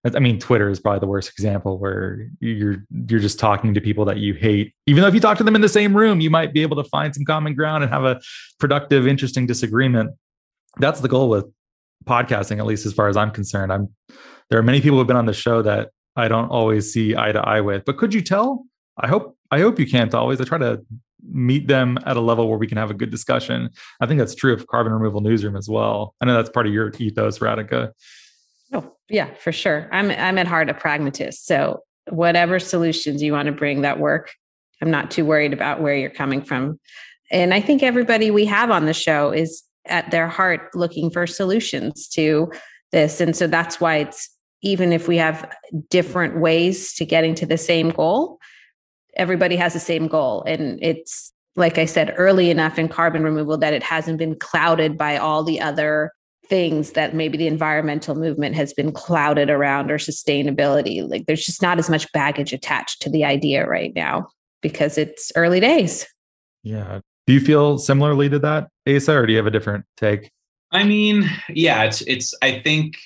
I 0.06 0.20
mean, 0.20 0.40
Twitter 0.40 0.70
is 0.70 0.80
probably 0.80 1.02
the 1.02 1.08
worst 1.08 1.30
example 1.30 1.80
where 1.80 2.30
you're 2.40 2.78
you're 3.10 3.20
just 3.20 3.40
talking 3.40 3.74
to 3.74 3.82
people 3.82 4.06
that 4.06 4.18
you 4.18 4.36
hate. 4.36 4.74
Even 4.86 5.02
though 5.02 5.10
if 5.10 5.14
you 5.14 5.20
talk 5.20 5.38
to 5.40 5.44
them 5.44 5.56
in 5.56 5.60
the 5.60 5.68
same 5.68 5.98
room, 5.98 6.22
you 6.22 6.30
might 6.30 6.54
be 6.54 6.62
able 6.62 6.82
to 6.82 6.88
find 6.88 7.14
some 7.14 7.26
common 7.26 7.56
ground 7.56 7.84
and 7.84 7.92
have 7.92 8.06
a 8.06 8.22
productive, 8.58 9.06
interesting 9.06 9.48
disagreement. 9.48 10.12
That's 10.78 11.02
the 11.02 11.10
goal 11.10 11.28
with 11.30 11.52
podcasting, 12.08 12.58
at 12.58 12.66
least 12.66 12.86
as 12.86 12.94
far 12.94 13.08
as 13.08 13.18
I'm 13.18 13.32
concerned. 13.32 13.72
I'm 13.72 13.90
there 14.50 14.58
are 14.58 14.64
many 14.64 14.82
people 14.82 14.98
who've 14.98 15.08
been 15.08 15.18
on 15.18 15.26
the 15.26 15.34
show 15.34 15.62
that 15.62 15.90
I 16.16 16.28
don't 16.28 16.50
always 16.50 16.92
see 16.92 17.16
eye 17.16 17.32
to 17.32 17.40
eye 17.40 17.62
with. 17.62 17.86
But 17.86 17.98
could 17.98 18.14
you 18.14 18.22
tell? 18.22 18.66
I 18.98 19.08
hope 19.08 19.38
I 19.52 19.60
hope 19.60 19.80
you 19.80 19.88
can't 19.88 20.14
always. 20.14 20.42
I 20.42 20.46
try 20.46 20.58
to 20.58 20.82
meet 21.30 21.68
them 21.68 21.98
at 22.06 22.18
a 22.18 22.22
level 22.22 22.48
where 22.48 22.58
we 22.58 22.68
can 22.68 22.78
have 22.78 22.92
a 22.92 22.94
good 22.94 23.12
discussion. 23.12 23.70
I 24.02 24.06
think 24.06 24.20
that's 24.20 24.36
true 24.36 24.54
of 24.54 24.68
Carbon 24.68 24.94
Removal 24.94 25.22
Newsroom 25.22 25.56
as 25.56 25.70
well. 25.70 26.16
I 26.22 26.26
know 26.26 26.36
that's 26.36 26.50
part 26.50 26.68
of 26.68 26.74
your 26.74 26.92
ethos, 26.98 27.40
Radhika. 27.40 27.92
Oh, 28.74 28.96
yeah, 29.10 29.34
for 29.36 29.52
sure. 29.52 29.88
I'm 29.92 30.12
I'm 30.12 30.38
at 30.38 30.48
heart 30.48 30.70
a 30.70 30.74
pragmatist. 30.74 31.46
So 31.46 31.82
whatever 32.10 32.60
solutions 32.60 33.22
you 33.22 33.34
want 33.34 33.48
to 33.48 33.52
bring 33.52 33.82
that 33.82 34.00
work, 34.00 34.34
I'm 34.82 34.92
not 34.92 35.12
too 35.12 35.26
worried 35.26 35.54
about 35.54 35.82
where 35.82 35.96
you're 35.96 36.10
coming 36.10 36.42
from. 36.42 36.80
And 37.32 37.54
I 37.54 37.62
think 37.62 37.84
everybody 37.84 38.32
we 38.32 38.46
have 38.46 38.72
on 38.72 38.86
the 38.86 38.94
show 38.94 39.32
is 39.32 39.64
at 39.90 40.12
their 40.12 40.28
heart 40.28 40.74
looking 40.76 41.10
for 41.10 41.28
solutions 41.28 42.08
to 42.10 42.52
this. 42.92 43.20
And 43.20 43.36
so 43.36 43.48
that's 43.48 43.82
why 43.82 43.98
it's 43.98 44.30
even 44.62 44.92
if 44.92 45.08
we 45.08 45.18
have 45.18 45.52
different 45.90 46.40
ways 46.40 46.94
to 46.96 47.06
getting 47.06 47.36
to 47.36 47.46
the 47.46 47.58
same 47.58 47.90
goal, 47.90 48.40
everybody 49.16 49.56
has 49.56 49.74
the 49.74 49.80
same 49.80 50.08
goal. 50.08 50.44
And 50.48 50.80
it's, 50.82 51.32
like 51.56 51.78
I 51.78 51.86
said, 51.86 52.14
early 52.18 52.50
enough 52.50 52.78
in 52.78 52.88
carbon 52.88 53.24
removal 53.24 53.58
that 53.58 53.74
it 53.74 53.84
hasn't 53.84 54.18
been 54.18 54.36
clouded 54.36 54.98
by 54.98 55.18
all 55.18 55.44
the 55.44 55.60
other 55.60 56.12
things 56.48 56.92
that 56.92 57.14
maybe 57.14 57.38
the 57.38 57.48
environmental 57.48 58.16
movement 58.16 58.56
has 58.56 58.74
been 58.74 58.92
clouded 58.92 59.50
around 59.50 59.92
or 59.92 59.98
sustainability. 59.98 61.08
Like 61.08 61.26
there's 61.26 61.46
just 61.46 61.62
not 61.62 61.78
as 61.78 61.90
much 61.90 62.12
baggage 62.14 62.54
attached 62.54 63.02
to 63.02 63.10
the 63.10 63.26
idea 63.26 63.68
right 63.68 63.94
now 63.96 64.28
because 64.62 64.98
it's 64.98 65.32
early 65.36 65.60
days. 65.60 66.06
Yeah. 66.64 67.02
Do 67.28 67.34
you 67.34 67.42
feel 67.42 67.78
similarly 67.78 68.30
to 68.30 68.40
that, 68.40 68.70
Asa, 68.88 69.14
or 69.14 69.26
do 69.26 69.34
you 69.34 69.38
have 69.38 69.48
a 69.48 69.52
different 69.52 69.86
take? 69.98 70.32
I 70.72 70.84
mean, 70.84 71.30
yeah, 71.50 71.84
it's 71.84 72.02
it's 72.02 72.34
I 72.42 72.60
think 72.62 72.98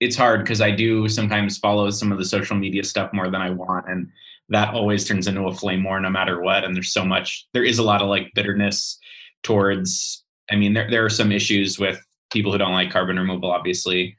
it's 0.00 0.16
hard 0.16 0.40
because 0.40 0.60
I 0.60 0.70
do 0.70 1.08
sometimes 1.08 1.58
follow 1.58 1.88
some 1.90 2.12
of 2.12 2.18
the 2.18 2.24
social 2.24 2.56
media 2.56 2.84
stuff 2.84 3.12
more 3.12 3.30
than 3.30 3.40
I 3.40 3.50
want. 3.50 3.86
And 3.88 4.10
that 4.50 4.74
always 4.74 5.06
turns 5.06 5.26
into 5.26 5.46
a 5.46 5.54
flame 5.54 5.82
war 5.82 5.98
no 5.98 6.10
matter 6.10 6.42
what. 6.42 6.64
And 6.64 6.76
there's 6.76 6.92
so 6.92 7.04
much 7.04 7.46
there 7.54 7.64
is 7.64 7.78
a 7.78 7.82
lot 7.82 8.02
of 8.02 8.08
like 8.08 8.32
bitterness 8.34 8.98
towards 9.42 10.22
I 10.50 10.56
mean, 10.56 10.74
there 10.74 10.90
there 10.90 11.04
are 11.04 11.10
some 11.10 11.32
issues 11.32 11.78
with 11.78 12.04
people 12.30 12.52
who 12.52 12.58
don't 12.58 12.72
like 12.72 12.90
carbon 12.90 13.18
removal, 13.18 13.50
obviously. 13.50 14.16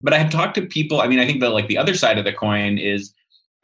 But 0.00 0.14
I 0.14 0.18
have 0.18 0.30
talked 0.30 0.54
to 0.54 0.62
people, 0.62 1.00
I 1.00 1.06
mean, 1.06 1.18
I 1.18 1.26
think 1.26 1.40
that 1.40 1.50
like 1.50 1.68
the 1.68 1.78
other 1.78 1.94
side 1.94 2.18
of 2.18 2.24
the 2.24 2.32
coin 2.32 2.78
is 2.78 3.12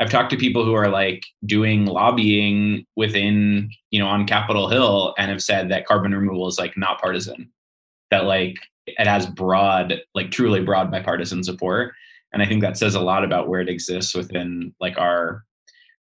I've 0.03 0.11
talked 0.11 0.31
to 0.31 0.37
people 0.37 0.65
who 0.65 0.75
are 0.75 0.89
like 0.89 1.23
doing 1.47 1.87
lobbying 1.87 2.85
within, 2.97 3.71
you 3.93 4.01
know, 4.01 4.09
on 4.09 4.27
Capitol 4.27 4.69
Hill 4.69 5.15
and 5.17 5.31
have 5.31 5.41
said 5.41 5.69
that 5.69 5.87
carbon 5.87 6.13
removal 6.13 6.49
is 6.49 6.59
like 6.59 6.77
not 6.77 7.01
partisan. 7.01 7.49
That 8.11 8.25
like 8.25 8.57
it 8.89 9.07
has 9.07 9.27
broad, 9.27 10.01
like 10.13 10.33
truly 10.33 10.61
broad 10.61 10.91
bipartisan 10.91 11.45
support. 11.45 11.95
And 12.33 12.43
I 12.43 12.47
think 12.47 12.63
that 12.63 12.77
says 12.77 12.97
a 12.97 13.01
lot 13.01 13.23
about 13.23 13.47
where 13.47 13.61
it 13.61 13.69
exists 13.69 14.13
within 14.13 14.75
like 14.81 14.99
our 14.99 15.45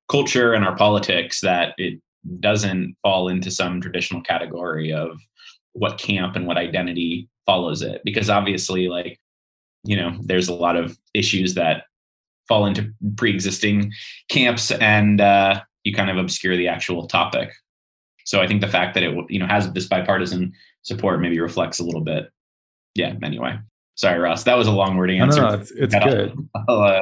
culture 0.08 0.54
and 0.54 0.64
our 0.64 0.74
politics 0.76 1.42
that 1.42 1.74
it 1.76 2.00
doesn't 2.40 2.96
fall 3.02 3.28
into 3.28 3.50
some 3.50 3.82
traditional 3.82 4.22
category 4.22 4.94
of 4.94 5.20
what 5.72 5.98
camp 5.98 6.36
and 6.36 6.46
what 6.46 6.56
identity 6.56 7.28
follows 7.44 7.82
it. 7.82 8.00
Because 8.02 8.30
obviously, 8.30 8.88
like, 8.88 9.20
you 9.84 9.94
know, 9.94 10.16
there's 10.22 10.48
a 10.48 10.54
lot 10.54 10.76
of 10.76 10.96
issues 11.12 11.52
that 11.56 11.84
fall 12.48 12.66
into 12.66 12.92
pre-existing 13.16 13.92
camps 14.28 14.70
and 14.72 15.20
uh, 15.20 15.60
you 15.84 15.94
kind 15.94 16.10
of 16.10 16.16
obscure 16.16 16.56
the 16.56 16.68
actual 16.68 17.06
topic. 17.06 17.52
So 18.24 18.40
I 18.40 18.46
think 18.46 18.60
the 18.60 18.68
fact 18.68 18.94
that 18.94 19.02
it 19.02 19.14
you 19.28 19.38
know 19.38 19.46
has 19.46 19.72
this 19.72 19.86
bipartisan 19.86 20.52
support 20.82 21.20
maybe 21.20 21.40
reflects 21.40 21.78
a 21.78 21.84
little 21.84 22.02
bit. 22.02 22.30
Yeah. 22.94 23.14
Anyway, 23.22 23.58
sorry, 23.94 24.18
Ross. 24.18 24.44
That 24.44 24.56
was 24.56 24.66
a 24.66 24.72
long 24.72 24.96
wording 24.96 25.20
answer. 25.20 25.42
No, 25.42 25.48
no, 25.48 25.54
it's, 25.56 25.70
it's 25.72 25.94
good. 25.94 26.48
uh, 26.68 27.00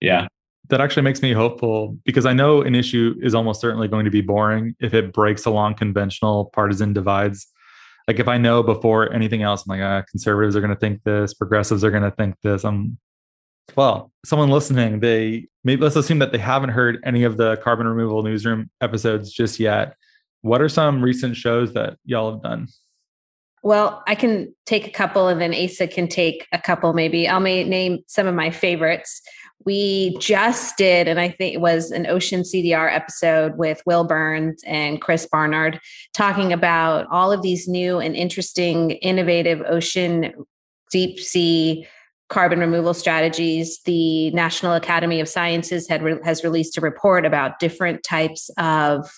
yeah. 0.00 0.26
That 0.68 0.80
actually 0.80 1.02
makes 1.02 1.22
me 1.22 1.32
hopeful 1.32 1.96
because 2.04 2.26
I 2.26 2.32
know 2.32 2.62
an 2.62 2.74
issue 2.74 3.14
is 3.22 3.34
almost 3.34 3.60
certainly 3.60 3.86
going 3.86 4.04
to 4.04 4.10
be 4.10 4.20
boring 4.20 4.74
if 4.80 4.94
it 4.94 5.12
breaks 5.12 5.46
along 5.46 5.74
conventional 5.74 6.46
partisan 6.46 6.92
divides. 6.92 7.46
Like 8.08 8.18
if 8.18 8.26
I 8.26 8.36
know 8.36 8.62
before 8.62 9.12
anything 9.12 9.42
else, 9.42 9.64
I'm 9.66 9.78
like, 9.78 9.84
ah, 9.84 10.04
conservatives 10.10 10.56
are 10.56 10.60
going 10.60 10.74
to 10.74 10.78
think 10.78 11.02
this, 11.04 11.34
progressives 11.34 11.84
are 11.84 11.90
going 11.90 12.02
to 12.02 12.10
think 12.10 12.34
this. 12.42 12.64
I'm 12.64 12.98
well, 13.74 14.12
someone 14.24 14.50
listening, 14.50 15.00
they 15.00 15.48
maybe 15.64 15.82
let's 15.82 15.96
assume 15.96 16.20
that 16.20 16.32
they 16.32 16.38
haven't 16.38 16.70
heard 16.70 16.98
any 17.04 17.24
of 17.24 17.36
the 17.36 17.56
carbon 17.58 17.86
removal 17.86 18.22
newsroom 18.22 18.70
episodes 18.80 19.32
just 19.32 19.58
yet. 19.58 19.96
What 20.42 20.60
are 20.60 20.68
some 20.68 21.02
recent 21.02 21.36
shows 21.36 21.72
that 21.72 21.98
y'all 22.04 22.32
have 22.32 22.42
done? 22.42 22.68
Well, 23.62 24.04
I 24.06 24.14
can 24.14 24.54
take 24.64 24.86
a 24.86 24.90
couple 24.90 25.26
and 25.26 25.40
then 25.40 25.52
Asa 25.52 25.88
can 25.88 26.06
take 26.06 26.46
a 26.52 26.58
couple 26.58 26.92
maybe. 26.92 27.26
I'll 27.26 27.40
may 27.40 27.64
name 27.64 27.98
some 28.06 28.28
of 28.28 28.34
my 28.34 28.50
favorites. 28.50 29.20
We 29.64 30.16
just 30.20 30.76
did, 30.76 31.08
and 31.08 31.18
I 31.18 31.30
think 31.30 31.54
it 31.54 31.60
was 31.60 31.90
an 31.90 32.06
Ocean 32.06 32.42
CDR 32.42 32.92
episode 32.92 33.56
with 33.56 33.82
Will 33.84 34.04
Burns 34.04 34.62
and 34.64 35.00
Chris 35.00 35.26
Barnard 35.26 35.80
talking 36.14 36.52
about 36.52 37.08
all 37.10 37.32
of 37.32 37.42
these 37.42 37.66
new 37.66 37.98
and 37.98 38.14
interesting, 38.14 38.92
innovative 38.92 39.62
ocean 39.66 40.32
deep 40.92 41.18
sea 41.18 41.88
carbon 42.28 42.58
removal 42.58 42.94
strategies. 42.94 43.80
The 43.84 44.30
National 44.30 44.72
Academy 44.72 45.20
of 45.20 45.28
Sciences 45.28 45.88
had 45.88 46.02
re- 46.02 46.18
has 46.24 46.42
released 46.42 46.76
a 46.76 46.80
report 46.80 47.24
about 47.24 47.58
different 47.58 48.02
types 48.02 48.50
of 48.58 49.08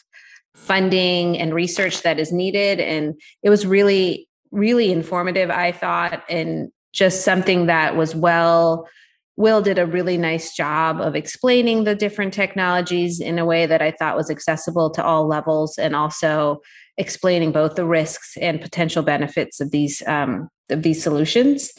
funding 0.55 1.39
and 1.39 1.55
research 1.55 2.03
that 2.03 2.19
is 2.19 2.33
needed, 2.33 2.81
and 2.81 3.15
it 3.43 3.51
was 3.51 3.67
really, 3.67 4.29
really 4.51 4.93
informative. 4.93 5.51
I 5.51 5.73
thought, 5.73 6.23
and 6.29 6.71
just 6.93 7.25
something 7.25 7.67
that 7.67 7.97
was 7.97 8.15
well. 8.15 8.89
Will 9.37 9.63
did 9.63 9.79
a 9.79 9.87
really 9.87 10.19
nice 10.19 10.53
job 10.57 11.01
of 11.01 11.15
explaining 11.15 11.85
the 11.85 11.95
different 11.95 12.35
technologies 12.35 13.21
in 13.21 13.39
a 13.39 13.45
way 13.45 13.67
that 13.67 13.81
I 13.81 13.93
thought 13.93 14.17
was 14.17 14.31
accessible 14.31 14.91
to 14.91 15.05
all 15.05 15.29
levels, 15.29 15.79
and 15.79 15.95
also 15.95 16.61
explaining 16.97 17.53
both 17.53 17.77
the 17.77 17.87
risks 17.87 18.37
and 18.41 18.61
potential 18.61 19.05
benefits 19.05 19.61
of 19.61 19.71
these 19.71 20.03
um, 20.09 20.49
of 20.71 20.83
these 20.83 21.03
solutions. 21.03 21.73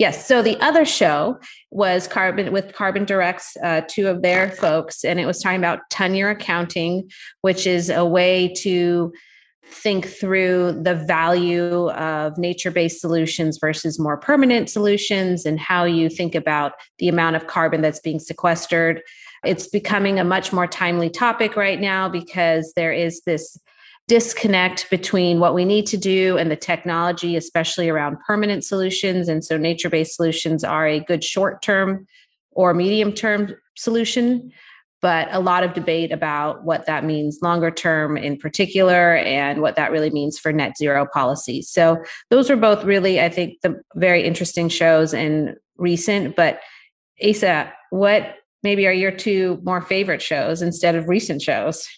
Yes. 0.00 0.26
So 0.26 0.40
the 0.40 0.58
other 0.62 0.86
show 0.86 1.38
was 1.70 2.08
Carbon 2.08 2.54
with 2.54 2.72
Carbon 2.72 3.04
Direct's, 3.04 3.54
uh, 3.62 3.82
two 3.86 4.08
of 4.08 4.22
their 4.22 4.50
folks, 4.50 5.04
and 5.04 5.20
it 5.20 5.26
was 5.26 5.42
talking 5.42 5.58
about 5.58 5.80
ton-year 5.90 6.30
accounting, 6.30 7.10
which 7.42 7.66
is 7.66 7.90
a 7.90 8.06
way 8.06 8.48
to 8.60 9.12
think 9.66 10.06
through 10.06 10.80
the 10.82 10.94
value 10.94 11.90
of 11.90 12.38
nature 12.38 12.70
based 12.70 13.02
solutions 13.02 13.58
versus 13.60 13.98
more 13.98 14.16
permanent 14.16 14.70
solutions 14.70 15.44
and 15.44 15.60
how 15.60 15.84
you 15.84 16.08
think 16.08 16.34
about 16.34 16.72
the 16.98 17.08
amount 17.08 17.36
of 17.36 17.46
carbon 17.46 17.82
that's 17.82 18.00
being 18.00 18.20
sequestered. 18.20 19.02
It's 19.44 19.68
becoming 19.68 20.18
a 20.18 20.24
much 20.24 20.50
more 20.50 20.66
timely 20.66 21.10
topic 21.10 21.56
right 21.56 21.78
now 21.78 22.08
because 22.08 22.72
there 22.74 22.92
is 22.92 23.20
this 23.26 23.58
disconnect 24.10 24.90
between 24.90 25.38
what 25.38 25.54
we 25.54 25.64
need 25.64 25.86
to 25.86 25.96
do 25.96 26.36
and 26.36 26.50
the 26.50 26.56
technology, 26.56 27.36
especially 27.36 27.88
around 27.88 28.18
permanent 28.26 28.64
solutions. 28.64 29.28
And 29.28 29.44
so, 29.44 29.56
nature 29.56 29.88
based 29.88 30.16
solutions 30.16 30.64
are 30.64 30.84
a 30.84 30.98
good 30.98 31.22
short 31.22 31.62
term 31.62 32.08
or 32.50 32.74
medium 32.74 33.12
term 33.12 33.54
solution. 33.76 34.50
but 35.00 35.28
a 35.30 35.40
lot 35.40 35.62
of 35.62 35.72
debate 35.72 36.12
about 36.12 36.62
what 36.64 36.84
that 36.86 37.04
means 37.04 37.38
longer 37.40 37.70
term 37.70 38.18
in 38.18 38.36
particular 38.36 39.16
and 39.16 39.62
what 39.62 39.76
that 39.76 39.90
really 39.90 40.10
means 40.10 40.38
for 40.38 40.52
net 40.52 40.76
zero 40.76 41.06
policy. 41.14 41.62
So 41.62 41.96
those 42.30 42.50
were 42.50 42.56
both 42.56 42.84
really, 42.84 43.18
I 43.18 43.30
think, 43.30 43.60
the 43.62 43.80
very 43.94 44.22
interesting 44.24 44.68
shows 44.68 45.14
and 45.14 45.56
recent. 45.78 46.36
But 46.36 46.60
Asa, 47.26 47.72
what 47.90 48.34
maybe 48.62 48.86
are 48.86 48.92
your 48.92 49.12
two 49.12 49.58
more 49.62 49.80
favorite 49.80 50.20
shows 50.20 50.60
instead 50.60 50.96
of 50.96 51.08
recent 51.08 51.40
shows? 51.40 51.88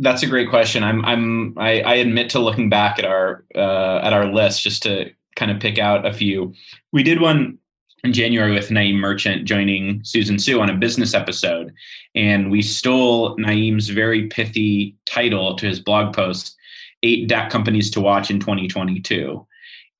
That's 0.00 0.22
a 0.22 0.26
great 0.26 0.48
question. 0.48 0.82
I'm 0.82 1.04
I'm 1.04 1.58
I, 1.58 1.82
I 1.82 1.94
admit 1.96 2.30
to 2.30 2.40
looking 2.40 2.68
back 2.68 2.98
at 2.98 3.04
our 3.04 3.44
uh, 3.54 3.98
at 4.02 4.12
our 4.12 4.26
list 4.26 4.62
just 4.62 4.82
to 4.84 5.12
kind 5.36 5.50
of 5.50 5.60
pick 5.60 5.78
out 5.78 6.06
a 6.06 6.12
few. 6.12 6.54
We 6.90 7.02
did 7.02 7.20
one 7.20 7.58
in 8.02 8.12
January 8.12 8.52
with 8.52 8.70
Naeem 8.70 8.96
Merchant 8.96 9.44
joining 9.44 10.02
Susan 10.04 10.38
Su 10.38 10.60
on 10.60 10.70
a 10.70 10.74
business 10.74 11.14
episode. 11.14 11.72
And 12.14 12.50
we 12.50 12.62
stole 12.62 13.36
Naeem's 13.36 13.88
very 13.88 14.26
pithy 14.28 14.96
title 15.06 15.54
to 15.56 15.66
his 15.66 15.80
blog 15.80 16.14
post, 16.14 16.56
Eight 17.02 17.28
DAC 17.28 17.50
Companies 17.50 17.90
to 17.92 18.00
Watch 18.00 18.30
in 18.30 18.40
2022. 18.40 19.46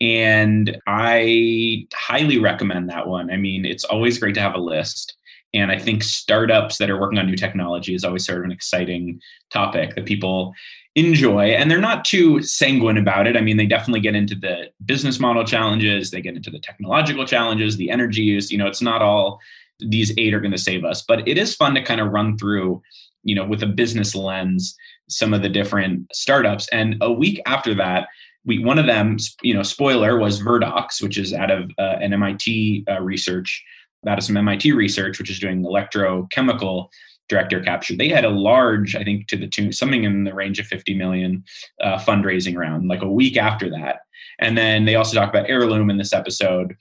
And 0.00 0.78
I 0.86 1.86
highly 1.92 2.38
recommend 2.38 2.88
that 2.88 3.06
one. 3.06 3.30
I 3.30 3.36
mean, 3.36 3.66
it's 3.66 3.84
always 3.84 4.18
great 4.18 4.34
to 4.36 4.40
have 4.40 4.54
a 4.54 4.60
list. 4.60 5.14
And 5.52 5.70
I 5.72 5.78
think 5.78 6.02
startups 6.02 6.78
that 6.78 6.90
are 6.90 7.00
working 7.00 7.18
on 7.18 7.26
new 7.26 7.36
technology 7.36 7.94
is 7.94 8.04
always 8.04 8.24
sort 8.24 8.38
of 8.38 8.44
an 8.44 8.52
exciting 8.52 9.20
topic 9.52 9.94
that 9.94 10.06
people 10.06 10.54
enjoy. 10.94 11.46
And 11.50 11.70
they're 11.70 11.80
not 11.80 12.04
too 12.04 12.42
sanguine 12.42 12.96
about 12.96 13.26
it. 13.26 13.36
I 13.36 13.40
mean 13.40 13.56
they 13.56 13.66
definitely 13.66 14.00
get 14.00 14.14
into 14.14 14.34
the 14.34 14.70
business 14.84 15.20
model 15.20 15.44
challenges. 15.44 16.10
They 16.10 16.20
get 16.20 16.36
into 16.36 16.50
the 16.50 16.58
technological 16.58 17.26
challenges 17.26 17.76
the 17.76 17.90
energy 17.90 18.22
use. 18.22 18.50
You 18.50 18.58
know 18.58 18.66
it's 18.66 18.82
not 18.82 19.02
all 19.02 19.40
these 19.78 20.12
eight 20.18 20.34
are 20.34 20.40
going 20.40 20.50
to 20.52 20.58
save 20.58 20.84
us. 20.84 21.02
But 21.02 21.26
it 21.26 21.38
is 21.38 21.54
fun 21.54 21.74
to 21.74 21.82
kind 21.82 22.00
of 22.00 22.12
run 22.12 22.36
through 22.38 22.82
you 23.22 23.34
know 23.34 23.44
with 23.44 23.62
a 23.62 23.66
business 23.66 24.14
lens 24.14 24.76
some 25.08 25.34
of 25.34 25.42
the 25.42 25.48
different 25.48 26.06
startups. 26.14 26.68
And 26.72 26.96
a 27.00 27.12
week 27.12 27.40
after 27.46 27.74
that 27.74 28.08
we 28.44 28.58
one 28.58 28.78
of 28.78 28.86
them 28.86 29.16
you 29.42 29.54
know 29.54 29.62
spoiler 29.62 30.18
was 30.18 30.40
Verdox 30.40 31.02
which 31.02 31.18
is 31.18 31.32
out 31.32 31.50
of 31.50 31.70
uh, 31.78 31.98
an 32.00 32.18
mit 32.18 32.84
uh, 32.88 33.00
research 33.00 33.64
out 34.06 34.18
of 34.18 34.24
some 34.24 34.42
mit 34.42 34.64
research 34.64 35.18
which 35.18 35.30
is 35.30 35.38
doing 35.38 35.62
electrochemical 35.62 36.88
direct 37.30 37.52
air 37.52 37.62
capture. 37.62 37.96
They 37.96 38.08
had 38.08 38.24
a 38.24 38.30
large, 38.30 38.96
I 38.96 39.04
think, 39.04 39.28
to 39.28 39.36
the 39.36 39.46
tune 39.46 39.72
something 39.72 40.04
in 40.04 40.24
the 40.24 40.34
range 40.34 40.58
of 40.58 40.66
50 40.66 40.94
million 40.94 41.44
uh, 41.80 41.96
fundraising 41.96 42.56
round, 42.56 42.88
like 42.88 43.02
a 43.02 43.10
week 43.10 43.36
after 43.38 43.70
that. 43.70 44.00
And 44.40 44.58
then 44.58 44.84
they 44.84 44.96
also 44.96 45.16
talk 45.16 45.30
about 45.30 45.48
Heirloom 45.48 45.88
in 45.90 45.96
this 45.96 46.12
episode, 46.12 46.74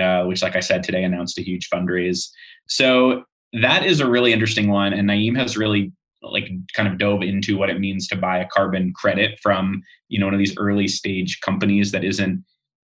uh, 0.00 0.22
which, 0.24 0.42
like 0.42 0.56
I 0.56 0.60
said, 0.60 0.82
today 0.82 1.02
announced 1.02 1.38
a 1.38 1.42
huge 1.42 1.68
fundraise. 1.68 2.28
So 2.68 3.24
that 3.52 3.84
is 3.84 4.00
a 4.00 4.08
really 4.08 4.32
interesting 4.32 4.70
one. 4.70 4.92
And 4.92 5.08
Naeem 5.08 5.36
has 5.36 5.56
really 5.56 5.92
like 6.22 6.48
kind 6.72 6.88
of 6.88 6.98
dove 6.98 7.22
into 7.22 7.56
what 7.56 7.70
it 7.70 7.80
means 7.80 8.08
to 8.08 8.16
buy 8.16 8.38
a 8.38 8.48
carbon 8.48 8.92
credit 8.94 9.38
from 9.40 9.82
you 10.08 10.18
know 10.18 10.26
one 10.26 10.34
of 10.34 10.38
these 10.38 10.56
early 10.56 10.88
stage 10.88 11.40
companies 11.40 11.92
that 11.92 12.02
isn't 12.02 12.44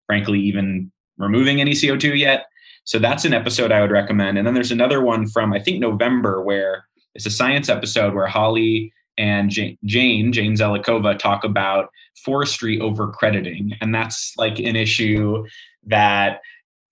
frankly 0.07 0.41
even 0.41 0.91
removing 1.19 1.61
any 1.61 1.73
CO2 1.73 2.19
yet. 2.19 2.47
So 2.85 2.99
that's 2.99 3.25
an 3.25 3.35
episode 3.35 3.73
I 3.73 3.81
would 3.81 3.91
recommend. 3.91 4.39
And 4.39 4.47
then 4.47 4.55
there's 4.55 4.73
another 4.73 5.03
one 5.03 5.27
from 5.27 5.53
I 5.53 5.59
think 5.59 5.79
November 5.79 6.43
where 6.43 6.87
it's 7.15 7.27
a 7.27 7.31
science 7.31 7.69
episode 7.69 8.15
where 8.15 8.27
Holly 8.27 8.93
and 9.19 9.51
Jane, 9.51 10.33
Jane, 10.33 10.55
Zelikova 10.55 11.19
talk 11.19 11.45
about 11.45 11.91
forestry 12.25 12.81
over 12.81 13.09
crediting. 13.09 13.73
And 13.81 13.95
that's 13.95 14.35
like 14.39 14.59
an 14.59 14.77
issue 14.77 15.45
that 15.87 16.41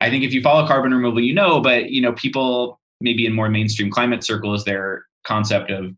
I 0.01 0.11
think 0.11 0.25
if 0.25 0.33
you 0.33 0.42
follow 0.42 0.66
carbon 0.66 0.92
removal, 0.92 1.22
you 1.22 1.35
know, 1.35 1.61
but 1.61 1.90
you 1.90 2.03
know, 2.03 2.12
people 2.12 2.81
maybe 3.01 3.27
in 3.27 3.33
more 3.35 3.49
mainstream 3.49 3.90
climate 3.90 4.25
circles, 4.25 4.64
their 4.64 5.05
concept 5.25 5.70
of 5.70 5.94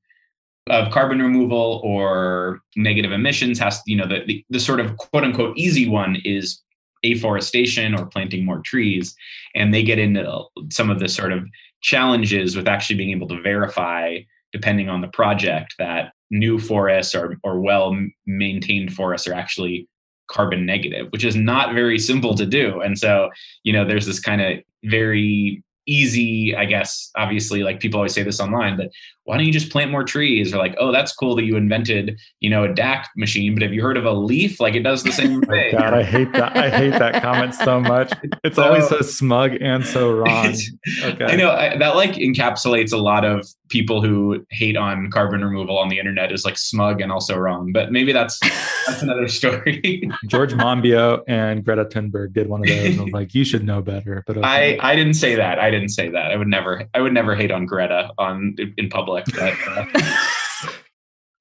of 0.70 0.92
carbon 0.92 1.20
removal 1.20 1.80
or 1.82 2.60
negative 2.76 3.10
emissions 3.10 3.58
has, 3.58 3.80
you 3.86 3.96
know, 3.96 4.06
the, 4.06 4.22
the, 4.26 4.44
the 4.50 4.60
sort 4.60 4.80
of 4.80 4.96
quote 4.98 5.24
unquote 5.24 5.56
easy 5.56 5.88
one 5.88 6.16
is 6.24 6.62
afforestation 7.04 7.94
or 7.94 8.06
planting 8.06 8.44
more 8.44 8.60
trees. 8.60 9.14
And 9.54 9.72
they 9.72 9.82
get 9.82 9.98
into 9.98 10.44
some 10.70 10.90
of 10.90 10.98
the 10.98 11.08
sort 11.08 11.32
of 11.32 11.44
challenges 11.80 12.56
with 12.56 12.68
actually 12.68 12.96
being 12.96 13.10
able 13.10 13.28
to 13.28 13.40
verify, 13.40 14.18
depending 14.52 14.88
on 14.88 15.00
the 15.00 15.08
project, 15.08 15.74
that 15.78 16.12
new 16.30 16.58
forests 16.58 17.14
or, 17.14 17.36
or 17.44 17.60
well 17.60 17.96
maintained 18.26 18.92
forests 18.92 19.26
are 19.26 19.34
actually 19.34 19.88
carbon 20.30 20.66
negative, 20.66 21.06
which 21.10 21.24
is 21.24 21.36
not 21.36 21.74
very 21.74 21.98
simple 21.98 22.34
to 22.34 22.46
do. 22.46 22.80
And 22.80 22.98
so, 22.98 23.30
you 23.62 23.72
know, 23.72 23.84
there's 23.84 24.06
this 24.06 24.20
kind 24.20 24.40
of 24.40 24.58
very 24.84 25.62
easy, 25.88 26.54
I 26.54 26.66
guess, 26.66 27.10
obviously, 27.16 27.62
like 27.62 27.80
people 27.80 27.98
always 27.98 28.14
say 28.14 28.22
this 28.22 28.40
online, 28.40 28.76
that 28.76 28.90
why 29.24 29.36
don't 29.36 29.44
you 29.44 29.52
just 29.52 29.70
plant 29.70 29.90
more 29.90 30.04
trees? 30.04 30.54
Or 30.54 30.58
like, 30.58 30.74
oh, 30.78 30.90
that's 30.90 31.12
cool 31.12 31.36
that 31.36 31.44
you 31.44 31.56
invented, 31.56 32.18
you 32.40 32.48
know, 32.48 32.64
a 32.64 32.68
DAC 32.68 33.04
machine, 33.16 33.54
but 33.54 33.62
have 33.62 33.74
you 33.74 33.82
heard 33.82 33.96
of 33.96 34.06
a 34.06 34.12
leaf? 34.12 34.58
Like 34.58 34.74
it 34.74 34.82
does 34.82 35.02
the 35.02 35.12
same 35.12 35.42
oh 35.44 35.46
thing. 35.46 35.72
God, 35.72 35.92
I 35.92 36.02
hate 36.02 36.32
that. 36.32 36.56
I 36.56 36.70
hate 36.70 36.98
that 36.98 37.22
comment 37.22 37.54
so 37.54 37.78
much. 37.80 38.12
It's 38.42 38.56
so, 38.56 38.64
always 38.64 38.88
so 38.88 39.00
smug 39.02 39.52
and 39.60 39.84
so 39.84 40.12
wrong. 40.12 40.54
Okay. 41.02 41.24
I 41.24 41.36
know 41.36 41.50
I, 41.50 41.76
that 41.76 41.96
like 41.96 42.12
encapsulates 42.12 42.92
a 42.92 42.96
lot 42.96 43.24
of 43.24 43.46
people 43.68 44.02
who 44.02 44.44
hate 44.50 44.76
on 44.76 45.10
carbon 45.10 45.44
removal 45.44 45.78
on 45.78 45.88
the 45.88 45.98
internet 45.98 46.32
is 46.32 46.44
like 46.44 46.56
smug 46.56 47.00
and 47.00 47.12
also 47.12 47.36
wrong. 47.36 47.72
But 47.72 47.92
maybe 47.92 48.12
that's 48.12 48.38
that's 48.86 49.02
another 49.02 49.28
story. 49.28 50.08
George 50.26 50.54
Monbiot 50.54 51.22
and 51.28 51.64
Greta 51.64 51.84
Thunberg 51.84 52.32
did 52.32 52.48
one 52.48 52.62
of 52.62 52.68
those. 52.68 52.98
I 52.98 53.02
was 53.02 53.12
like, 53.12 53.34
you 53.34 53.44
should 53.44 53.64
know 53.64 53.82
better. 53.82 54.24
But 54.26 54.38
okay. 54.38 54.78
I 54.78 54.92
I 54.92 54.96
didn't 54.96 55.14
say 55.14 55.34
that. 55.34 55.58
I 55.58 55.70
didn't 55.70 55.77
say 55.86 56.08
that. 56.08 56.32
I 56.32 56.36
would 56.36 56.48
never 56.48 56.88
I 56.94 57.00
would 57.00 57.12
never 57.12 57.36
hate 57.36 57.52
on 57.52 57.66
Greta 57.66 58.10
on 58.18 58.56
in 58.76 58.88
public. 58.88 59.26
But, 59.26 59.54
uh... 59.68 59.84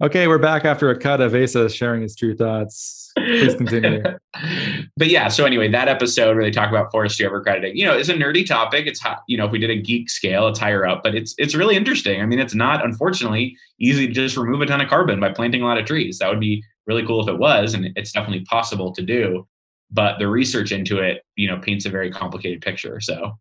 okay, 0.03 0.27
we're 0.27 0.37
back 0.37 0.65
after 0.65 0.91
a 0.91 0.99
cut 0.99 1.21
of 1.21 1.33
Asa 1.33 1.69
sharing 1.69 2.03
his 2.03 2.15
true 2.15 2.35
thoughts. 2.35 3.07
Please 3.17 3.55
continue. 3.55 4.03
but 4.97 5.07
yeah, 5.07 5.27
so 5.27 5.45
anyway, 5.45 5.69
that 5.69 5.87
episode 5.87 6.35
where 6.35 6.43
they 6.43 6.51
talk 6.51 6.69
about 6.69 6.91
forestry 6.91 7.25
over 7.25 7.41
crediting, 7.41 7.75
you 7.75 7.85
know, 7.85 7.97
is 7.97 8.09
a 8.09 8.13
nerdy 8.13 8.45
topic. 8.45 8.85
It's 8.85 8.99
hot, 8.99 9.23
you 9.27 9.37
know, 9.37 9.45
if 9.45 9.51
we 9.51 9.59
did 9.59 9.69
a 9.69 9.81
geek 9.81 10.09
scale, 10.09 10.47
it's 10.47 10.59
higher 10.59 10.85
up, 10.85 11.01
but 11.03 11.15
it's 11.15 11.33
it's 11.37 11.55
really 11.55 11.75
interesting. 11.75 12.21
I 12.21 12.25
mean, 12.25 12.39
it's 12.39 12.53
not 12.53 12.85
unfortunately 12.85 13.57
easy 13.79 14.07
to 14.07 14.13
just 14.13 14.37
remove 14.37 14.61
a 14.61 14.65
ton 14.65 14.81
of 14.81 14.89
carbon 14.89 15.19
by 15.19 15.31
planting 15.31 15.61
a 15.61 15.65
lot 15.65 15.77
of 15.77 15.85
trees. 15.85 16.19
That 16.19 16.29
would 16.29 16.39
be 16.39 16.63
really 16.85 17.05
cool 17.05 17.21
if 17.21 17.27
it 17.27 17.39
was, 17.39 17.73
and 17.73 17.89
it's 17.95 18.11
definitely 18.11 18.45
possible 18.45 18.93
to 18.93 19.01
do. 19.01 19.47
But 19.89 20.19
the 20.19 20.27
research 20.27 20.71
into 20.71 20.99
it, 20.99 21.23
you 21.35 21.47
know, 21.47 21.57
paints 21.57 21.85
a 21.85 21.89
very 21.89 22.11
complicated 22.11 22.61
picture. 22.61 22.99
So 22.99 23.37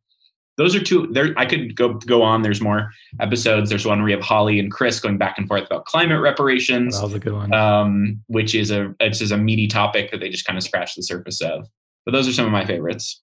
those 0.56 0.74
are 0.74 0.82
two 0.82 1.06
there 1.12 1.34
i 1.36 1.44
could 1.46 1.76
go 1.76 1.94
go 1.94 2.22
on. 2.22 2.42
There's 2.42 2.60
more 2.60 2.90
episodes. 3.20 3.68
There's 3.70 3.86
one 3.86 3.98
where 3.98 4.06
we 4.06 4.12
have 4.12 4.22
holly 4.22 4.58
and 4.58 4.70
chris 4.70 5.00
going 5.00 5.18
back 5.18 5.38
and 5.38 5.46
forth 5.46 5.64
about 5.66 5.84
climate 5.84 6.20
reparations 6.20 6.96
that 6.96 7.04
was 7.04 7.14
a 7.14 7.18
good 7.18 7.34
one. 7.34 7.52
um, 7.52 8.22
which 8.28 8.54
is 8.54 8.70
a 8.70 8.94
it's 9.00 9.18
just 9.18 9.32
a 9.32 9.36
meaty 9.36 9.66
topic 9.68 10.10
that 10.10 10.20
they 10.20 10.28
just 10.28 10.46
kind 10.46 10.56
of 10.56 10.62
scratch 10.64 10.94
the 10.94 11.02
surface 11.02 11.40
of. 11.40 11.66
But 12.04 12.12
those 12.12 12.28
are 12.28 12.32
some 12.32 12.46
of 12.46 12.52
my 12.52 12.64
favorites. 12.64 13.20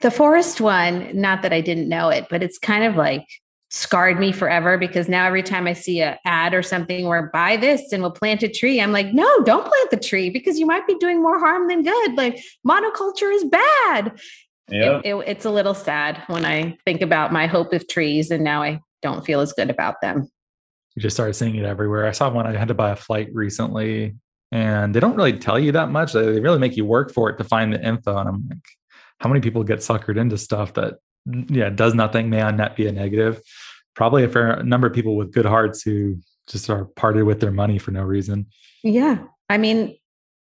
The 0.00 0.10
forest 0.10 0.60
one 0.60 1.08
not 1.18 1.42
that 1.42 1.52
i 1.52 1.60
didn't 1.60 1.88
know 1.88 2.10
it 2.10 2.26
but 2.28 2.42
it's 2.42 2.58
kind 2.58 2.84
of 2.84 2.96
like 2.96 3.24
scarred 3.70 4.20
me 4.20 4.30
forever 4.30 4.76
because 4.78 5.08
now 5.08 5.26
every 5.26 5.42
time 5.42 5.66
i 5.66 5.72
see 5.72 6.00
a 6.00 6.18
ad 6.26 6.52
or 6.54 6.62
something 6.62 7.08
where 7.08 7.30
buy 7.32 7.56
this 7.56 7.90
and 7.92 8.02
we'll 8.02 8.10
plant 8.10 8.42
a 8.42 8.48
tree 8.48 8.80
i'm 8.80 8.92
like 8.92 9.12
no 9.14 9.26
don't 9.44 9.66
plant 9.66 9.90
the 9.90 9.96
tree 9.96 10.30
because 10.30 10.58
you 10.58 10.66
might 10.66 10.86
be 10.86 10.94
doing 10.96 11.22
more 11.22 11.38
harm 11.40 11.66
than 11.68 11.82
good. 11.82 12.14
Like 12.14 12.40
monoculture 12.66 13.32
is 13.34 13.44
bad 13.44 14.12
yeah. 14.70 15.00
It, 15.04 15.14
it, 15.14 15.24
it's 15.26 15.44
a 15.44 15.50
little 15.50 15.74
sad 15.74 16.22
when 16.26 16.44
I 16.44 16.76
think 16.84 17.02
about 17.02 17.32
my 17.32 17.46
hope 17.46 17.72
of 17.72 17.86
trees 17.88 18.30
and 18.30 18.42
now 18.42 18.62
I 18.62 18.80
don't 19.02 19.24
feel 19.24 19.40
as 19.40 19.52
good 19.52 19.70
about 19.70 20.00
them. 20.00 20.28
You 20.94 21.02
just 21.02 21.16
started 21.16 21.34
seeing 21.34 21.56
it 21.56 21.64
everywhere. 21.64 22.06
I 22.06 22.12
saw 22.12 22.30
one, 22.30 22.46
I 22.46 22.56
had 22.56 22.68
to 22.68 22.74
buy 22.74 22.90
a 22.90 22.96
flight 22.96 23.28
recently 23.32 24.14
and 24.52 24.94
they 24.94 25.00
don't 25.00 25.16
really 25.16 25.38
tell 25.38 25.58
you 25.58 25.72
that 25.72 25.90
much. 25.90 26.12
They 26.12 26.40
really 26.40 26.58
make 26.58 26.76
you 26.76 26.84
work 26.84 27.12
for 27.12 27.28
it 27.30 27.38
to 27.38 27.44
find 27.44 27.72
the 27.72 27.84
info. 27.84 28.16
And 28.16 28.28
I'm 28.28 28.48
like, 28.48 28.58
how 29.18 29.28
many 29.28 29.40
people 29.40 29.64
get 29.64 29.80
suckered 29.80 30.16
into 30.16 30.38
stuff 30.38 30.74
that, 30.74 30.94
yeah, 31.26 31.70
does 31.70 31.94
nothing, 31.94 32.30
may 32.30 32.40
on 32.40 32.56
net 32.56 32.76
be 32.76 32.86
a 32.86 32.92
negative? 32.92 33.40
Probably 33.94 34.24
a 34.24 34.28
fair 34.28 34.62
number 34.62 34.86
of 34.86 34.92
people 34.92 35.16
with 35.16 35.32
good 35.32 35.46
hearts 35.46 35.82
who 35.82 36.18
just 36.48 36.70
are 36.70 36.84
parted 36.84 37.24
with 37.24 37.40
their 37.40 37.50
money 37.50 37.78
for 37.78 37.90
no 37.90 38.02
reason. 38.02 38.46
Yeah. 38.82 39.24
I 39.48 39.58
mean, 39.58 39.96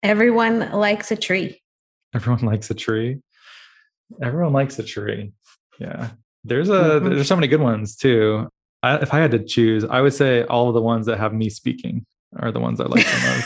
everyone 0.02 0.70
likes 0.72 1.10
a 1.10 1.16
tree. 1.16 1.60
Everyone 2.14 2.44
likes 2.44 2.70
a 2.70 2.74
tree. 2.74 3.20
Everyone 4.22 4.52
likes 4.52 4.78
a 4.78 4.82
tree. 4.82 5.32
Yeah. 5.78 6.10
There's 6.44 6.68
a 6.68 6.72
mm-hmm. 6.72 7.08
there's 7.10 7.28
so 7.28 7.36
many 7.36 7.48
good 7.48 7.60
ones 7.60 7.96
too. 7.96 8.48
I, 8.82 8.96
if 8.96 9.12
I 9.12 9.18
had 9.18 9.32
to 9.32 9.44
choose, 9.44 9.84
I 9.84 10.00
would 10.00 10.14
say 10.14 10.44
all 10.44 10.68
of 10.68 10.74
the 10.74 10.82
ones 10.82 11.06
that 11.06 11.18
have 11.18 11.34
me 11.34 11.50
speaking 11.50 12.06
are 12.38 12.52
the 12.52 12.60
ones 12.60 12.80
I 12.80 12.84
like 12.84 13.04
the 13.04 13.44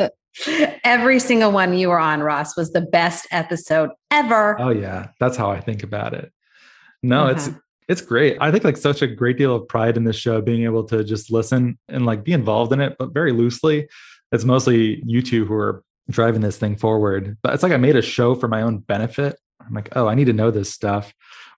most. 0.00 0.10
Every 0.84 1.20
single 1.20 1.52
one 1.52 1.76
you 1.78 1.88
were 1.88 1.98
on, 1.98 2.20
Ross, 2.20 2.56
was 2.56 2.72
the 2.72 2.80
best 2.80 3.26
episode 3.30 3.90
ever. 4.10 4.60
Oh 4.60 4.70
yeah, 4.70 5.08
that's 5.20 5.36
how 5.36 5.50
I 5.50 5.60
think 5.60 5.82
about 5.82 6.14
it. 6.14 6.32
No, 7.02 7.22
uh-huh. 7.22 7.30
it's 7.30 7.50
it's 7.88 8.00
great. 8.00 8.36
I 8.40 8.50
think 8.50 8.64
like 8.64 8.76
such 8.76 9.02
a 9.02 9.06
great 9.06 9.38
deal 9.38 9.54
of 9.54 9.68
pride 9.68 9.96
in 9.96 10.04
this 10.04 10.16
show, 10.16 10.40
being 10.40 10.64
able 10.64 10.84
to 10.84 11.04
just 11.04 11.30
listen 11.30 11.78
and 11.88 12.04
like 12.06 12.24
be 12.24 12.32
involved 12.32 12.72
in 12.72 12.80
it, 12.80 12.96
but 12.98 13.12
very 13.12 13.32
loosely. 13.32 13.88
It's 14.32 14.44
mostly 14.44 15.02
you 15.06 15.22
two 15.22 15.44
who 15.44 15.54
are 15.54 15.84
driving 16.12 16.40
this 16.42 16.58
thing 16.58 16.76
forward. 16.76 17.36
But 17.42 17.54
it's 17.54 17.62
like 17.62 17.72
I 17.72 17.76
made 17.76 17.96
a 17.96 18.02
show 18.02 18.34
for 18.34 18.48
my 18.48 18.62
own 18.62 18.78
benefit. 18.78 19.36
I'm 19.60 19.74
like, 19.74 19.88
oh, 19.96 20.06
I 20.06 20.14
need 20.14 20.26
to 20.26 20.32
know 20.32 20.50
this 20.50 20.72
stuff. 20.72 21.12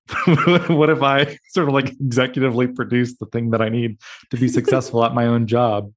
what 0.68 0.90
if 0.90 1.02
I 1.02 1.38
sort 1.48 1.68
of 1.68 1.74
like 1.74 1.96
executively 1.98 2.74
produce 2.74 3.16
the 3.16 3.26
thing 3.26 3.50
that 3.50 3.62
I 3.62 3.68
need 3.68 3.98
to 4.30 4.36
be 4.36 4.48
successful 4.58 5.04
at 5.04 5.14
my 5.14 5.26
own 5.26 5.46
job? 5.46 5.92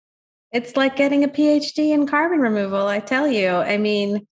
It's 0.54 0.78
like 0.78 0.96
getting 0.96 1.24
a 1.24 1.28
PhD 1.28 1.94
in 1.94 2.08
carbon 2.08 2.40
removal, 2.40 2.88
I 2.88 3.00
tell 3.00 3.28
you. 3.28 3.50
I 3.50 3.78
mean, 3.78 4.26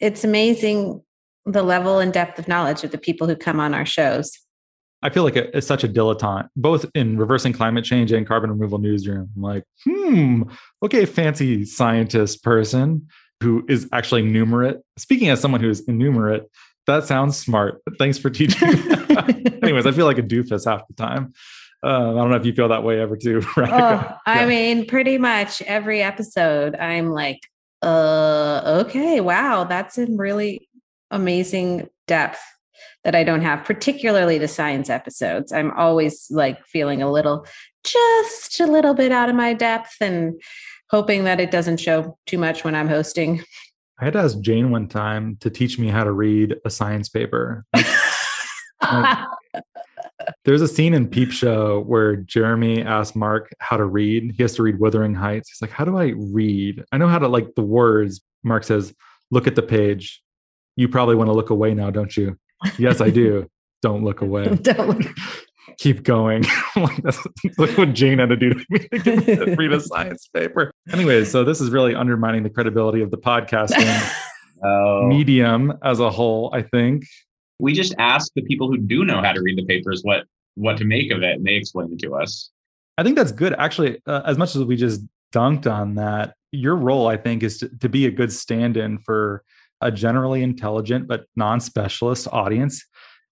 it's 0.00 0.24
amazing 0.24 1.02
the 1.44 1.62
level 1.62 1.98
and 1.98 2.12
depth 2.12 2.38
of 2.38 2.48
knowledge 2.48 2.84
of 2.84 2.90
the 2.90 2.98
people 2.98 3.26
who 3.26 3.36
come 3.36 3.60
on 3.60 3.74
our 3.74 3.86
shows. 3.86 4.32
I 5.02 5.10
feel 5.10 5.22
like 5.22 5.36
a, 5.36 5.56
it's 5.56 5.66
such 5.66 5.84
a 5.84 5.88
dilettante, 5.88 6.48
both 6.56 6.86
in 6.94 7.18
reversing 7.18 7.52
climate 7.52 7.84
change 7.84 8.10
and 8.10 8.26
carbon 8.26 8.50
removal 8.50 8.78
newsroom. 8.78 9.30
I'm 9.36 9.42
like, 9.42 9.64
hmm, 9.84 10.42
okay, 10.82 11.04
fancy 11.04 11.64
scientist 11.64 12.42
person 12.42 13.06
who 13.42 13.64
is 13.68 13.88
actually 13.92 14.22
numerate. 14.22 14.80
Speaking 14.96 15.28
as 15.28 15.40
someone 15.40 15.60
who 15.60 15.70
is 15.70 15.86
enumerate, 15.88 16.44
that 16.86 17.04
sounds 17.04 17.36
smart. 17.36 17.82
Thanks 17.98 18.18
for 18.18 18.30
teaching. 18.30 18.68
Anyways, 19.62 19.86
I 19.86 19.92
feel 19.92 20.06
like 20.06 20.18
a 20.18 20.22
doofus 20.22 20.64
half 20.64 20.86
the 20.88 20.94
time. 20.94 21.34
Uh, 21.84 22.10
I 22.10 22.14
don't 22.14 22.30
know 22.30 22.36
if 22.36 22.46
you 22.46 22.52
feel 22.52 22.68
that 22.68 22.82
way 22.82 23.00
ever 23.00 23.16
too. 23.16 23.42
Right? 23.56 23.70
Oh, 23.72 24.16
I 24.26 24.46
mean, 24.46 24.86
pretty 24.86 25.18
much 25.18 25.62
every 25.62 26.02
episode, 26.02 26.74
I'm 26.74 27.10
like, 27.10 27.40
uh, 27.82 28.82
okay, 28.86 29.20
wow, 29.20 29.64
that's 29.64 29.98
in 29.98 30.16
really 30.16 30.68
amazing 31.10 31.88
depth 32.06 32.40
that 33.04 33.14
I 33.14 33.22
don't 33.22 33.42
have, 33.42 33.64
particularly 33.64 34.38
the 34.38 34.48
science 34.48 34.90
episodes. 34.90 35.52
I'm 35.52 35.70
always 35.72 36.26
like 36.30 36.64
feeling 36.66 37.00
a 37.00 37.10
little, 37.10 37.46
just 37.84 38.58
a 38.60 38.66
little 38.66 38.94
bit 38.94 39.12
out 39.12 39.28
of 39.28 39.36
my 39.36 39.54
depth 39.54 39.96
and 40.00 40.40
hoping 40.90 41.24
that 41.24 41.40
it 41.40 41.50
doesn't 41.50 41.78
show 41.78 42.18
too 42.26 42.38
much 42.38 42.64
when 42.64 42.74
I'm 42.74 42.88
hosting. 42.88 43.42
I 44.00 44.04
had 44.04 44.12
to 44.12 44.20
ask 44.20 44.38
Jane 44.40 44.70
one 44.70 44.88
time 44.88 45.36
to 45.40 45.50
teach 45.50 45.78
me 45.78 45.88
how 45.88 46.04
to 46.04 46.12
read 46.12 46.56
a 46.64 46.70
science 46.70 47.08
paper. 47.08 47.64
like, 48.80 49.18
there's 50.44 50.62
a 50.62 50.68
scene 50.68 50.94
in 50.94 51.08
Peep 51.08 51.32
Show 51.32 51.80
where 51.80 52.16
Jeremy 52.16 52.82
asks 52.82 53.16
Mark 53.16 53.50
how 53.58 53.76
to 53.76 53.84
read. 53.84 54.34
He 54.36 54.42
has 54.42 54.54
to 54.54 54.62
read 54.62 54.78
Wuthering 54.78 55.14
Heights. 55.14 55.50
He's 55.50 55.60
like, 55.60 55.70
How 55.70 55.84
do 55.84 55.96
I 55.98 56.14
read? 56.16 56.84
I 56.92 56.98
know 56.98 57.08
how 57.08 57.18
to 57.18 57.28
like 57.28 57.54
the 57.54 57.62
words. 57.62 58.20
Mark 58.44 58.64
says, 58.64 58.94
Look 59.30 59.46
at 59.46 59.56
the 59.56 59.62
page. 59.62 60.22
You 60.76 60.88
probably 60.88 61.16
want 61.16 61.28
to 61.28 61.34
look 61.34 61.50
away 61.50 61.74
now, 61.74 61.90
don't 61.90 62.16
you? 62.16 62.38
yes, 62.78 63.00
I 63.00 63.10
do. 63.10 63.48
Don't 63.82 64.02
look 64.02 64.22
away. 64.22 64.48
Don't 64.56 64.88
look. 64.88 65.14
Keep 65.78 66.02
going. 66.02 66.44
look 67.58 67.76
what 67.76 67.92
Jane 67.92 68.18
had 68.18 68.30
to 68.30 68.36
do 68.36 68.54
to 68.54 68.64
me 68.70 68.78
to 68.78 69.54
read 69.58 69.72
a 69.72 69.80
science 69.80 70.28
paper. 70.32 70.72
Anyway, 70.92 71.24
so 71.24 71.44
this 71.44 71.60
is 71.60 71.70
really 71.70 71.94
undermining 71.94 72.42
the 72.42 72.50
credibility 72.50 73.02
of 73.02 73.10
the 73.10 73.18
podcasting 73.18 74.14
oh. 74.64 75.06
medium 75.06 75.74
as 75.84 76.00
a 76.00 76.10
whole, 76.10 76.50
I 76.52 76.62
think. 76.62 77.04
We 77.60 77.72
just 77.72 77.94
ask 77.98 78.32
the 78.34 78.42
people 78.42 78.68
who 78.68 78.78
do 78.78 79.04
know 79.04 79.20
how 79.20 79.32
to 79.32 79.40
read 79.40 79.58
the 79.58 79.64
papers 79.64 80.02
what 80.02 80.24
what 80.54 80.76
to 80.78 80.84
make 80.84 81.12
of 81.12 81.22
it, 81.22 81.36
and 81.36 81.46
they 81.46 81.54
explain 81.54 81.92
it 81.92 82.00
to 82.00 82.16
us. 82.16 82.50
I 82.96 83.04
think 83.04 83.16
that's 83.16 83.32
good. 83.32 83.54
Actually, 83.58 84.00
uh, 84.06 84.22
as 84.24 84.36
much 84.38 84.56
as 84.56 84.64
we 84.64 84.76
just 84.76 85.02
dunked 85.32 85.70
on 85.70 85.94
that, 85.94 86.34
your 86.50 86.74
role, 86.74 87.06
I 87.06 87.16
think, 87.16 87.42
is 87.44 87.58
to, 87.58 87.68
to 87.78 87.88
be 87.88 88.06
a 88.06 88.10
good 88.10 88.32
stand 88.32 88.76
in 88.76 88.98
for 88.98 89.44
a 89.80 89.92
generally 89.92 90.42
intelligent 90.42 91.06
but 91.06 91.26
non-specialist 91.36 92.26
audience 92.32 92.84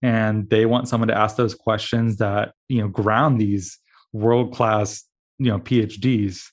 and 0.06 0.48
they 0.50 0.66
want 0.66 0.88
someone 0.88 1.08
to 1.08 1.18
ask 1.18 1.34
those 1.36 1.54
questions 1.54 2.18
that 2.18 2.52
you 2.68 2.80
know 2.80 2.88
ground 2.88 3.40
these 3.40 3.78
world-class 4.12 5.04
you 5.38 5.50
know 5.50 5.58
phds 5.58 6.44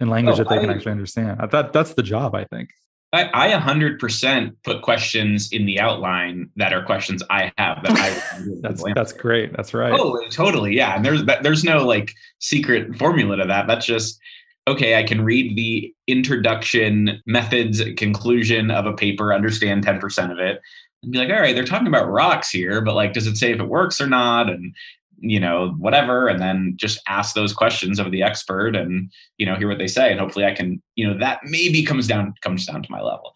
in 0.00 0.08
language 0.08 0.34
oh, 0.34 0.38
that 0.38 0.48
they 0.48 0.56
I, 0.56 0.60
can 0.60 0.70
actually 0.70 0.92
understand 0.92 1.38
that 1.50 1.72
that's 1.72 1.94
the 1.94 2.02
job 2.02 2.34
i 2.34 2.44
think 2.44 2.70
I, 3.10 3.30
I 3.32 3.58
100% 3.58 4.52
put 4.64 4.82
questions 4.82 5.50
in 5.50 5.64
the 5.64 5.80
outline 5.80 6.50
that 6.56 6.74
are 6.74 6.84
questions 6.84 7.22
I 7.30 7.50
have 7.56 7.82
that 7.82 7.92
I 7.96 8.50
that's 8.60 8.84
that's 8.94 9.14
great. 9.14 9.56
That's 9.56 9.72
right. 9.72 9.98
Oh, 9.98 10.20
totally. 10.30 10.76
Yeah. 10.76 10.94
And 10.94 11.02
there's 11.02 11.24
there's 11.40 11.64
no 11.64 11.86
like 11.86 12.12
secret 12.38 12.94
formula 12.96 13.36
to 13.36 13.46
that. 13.46 13.66
That's 13.66 13.86
just 13.86 14.20
okay, 14.68 14.98
I 14.98 15.02
can 15.02 15.24
read 15.24 15.56
the 15.56 15.94
introduction, 16.06 17.22
methods, 17.26 17.82
conclusion 17.96 18.70
of 18.70 18.84
a 18.84 18.92
paper, 18.92 19.32
understand 19.32 19.84
10% 19.84 20.30
of 20.30 20.38
it, 20.38 20.60
and 21.02 21.12
be 21.12 21.18
like, 21.18 21.30
all 21.30 21.40
right, 21.40 21.54
they're 21.54 21.64
talking 21.64 21.86
about 21.86 22.10
rocks 22.10 22.50
here, 22.50 22.80
but 22.80 22.94
like, 22.94 23.12
does 23.12 23.26
it 23.26 23.36
say 23.36 23.52
if 23.52 23.60
it 23.60 23.68
works 23.68 24.00
or 24.00 24.06
not? 24.06 24.50
And, 24.50 24.74
you 25.20 25.40
know, 25.40 25.74
whatever. 25.78 26.28
And 26.28 26.40
then 26.40 26.74
just 26.76 27.00
ask 27.08 27.34
those 27.34 27.52
questions 27.52 27.98
of 27.98 28.10
the 28.10 28.22
expert 28.22 28.76
and, 28.76 29.10
you 29.36 29.46
know, 29.46 29.56
hear 29.56 29.68
what 29.68 29.78
they 29.78 29.88
say. 29.88 30.10
And 30.10 30.20
hopefully 30.20 30.44
I 30.44 30.54
can, 30.54 30.82
you 30.94 31.06
know, 31.06 31.18
that 31.18 31.40
maybe 31.44 31.82
comes 31.84 32.06
down, 32.06 32.34
comes 32.42 32.66
down 32.66 32.82
to 32.82 32.90
my 32.90 33.00
level. 33.00 33.32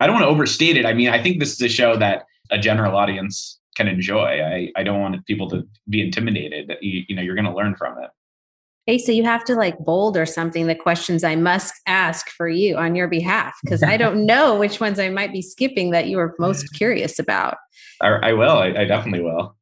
I 0.00 0.06
don't 0.06 0.14
want 0.14 0.24
to 0.24 0.30
overstate 0.30 0.76
it. 0.76 0.86
I 0.86 0.94
mean, 0.94 1.08
I 1.08 1.22
think 1.22 1.38
this 1.38 1.52
is 1.52 1.62
a 1.62 1.68
show 1.68 1.96
that 1.96 2.26
a 2.50 2.58
general 2.58 2.96
audience 2.96 3.58
can 3.76 3.88
enjoy. 3.88 4.42
I, 4.42 4.72
I 4.76 4.82
don't 4.82 5.00
want 5.00 5.24
people 5.26 5.48
to 5.50 5.66
be 5.88 6.02
intimidated. 6.02 6.72
You, 6.80 7.04
you 7.08 7.16
know, 7.16 7.22
you're 7.22 7.34
going 7.34 7.46
to 7.46 7.54
learn 7.54 7.76
from 7.76 7.98
it. 8.02 8.10
Hey, 8.86 8.98
so 8.98 9.12
you 9.12 9.22
have 9.22 9.44
to 9.44 9.54
like 9.54 9.78
bold 9.78 10.16
or 10.16 10.26
something 10.26 10.66
the 10.66 10.74
questions 10.74 11.22
I 11.22 11.36
must 11.36 11.72
ask 11.86 12.28
for 12.30 12.48
you 12.48 12.76
on 12.76 12.96
your 12.96 13.06
behalf 13.06 13.54
because 13.62 13.82
I 13.82 13.96
don't 13.98 14.26
know 14.26 14.58
which 14.58 14.80
ones 14.80 14.98
I 14.98 15.08
might 15.08 15.32
be 15.32 15.40
skipping 15.40 15.90
that 15.90 16.08
you 16.08 16.18
are 16.18 16.34
most 16.38 16.74
curious 16.74 17.18
about. 17.18 17.58
I, 18.00 18.08
I 18.08 18.32
will. 18.32 18.58
I, 18.58 18.68
I 18.68 18.84
definitely 18.84 19.22
will. 19.22 19.56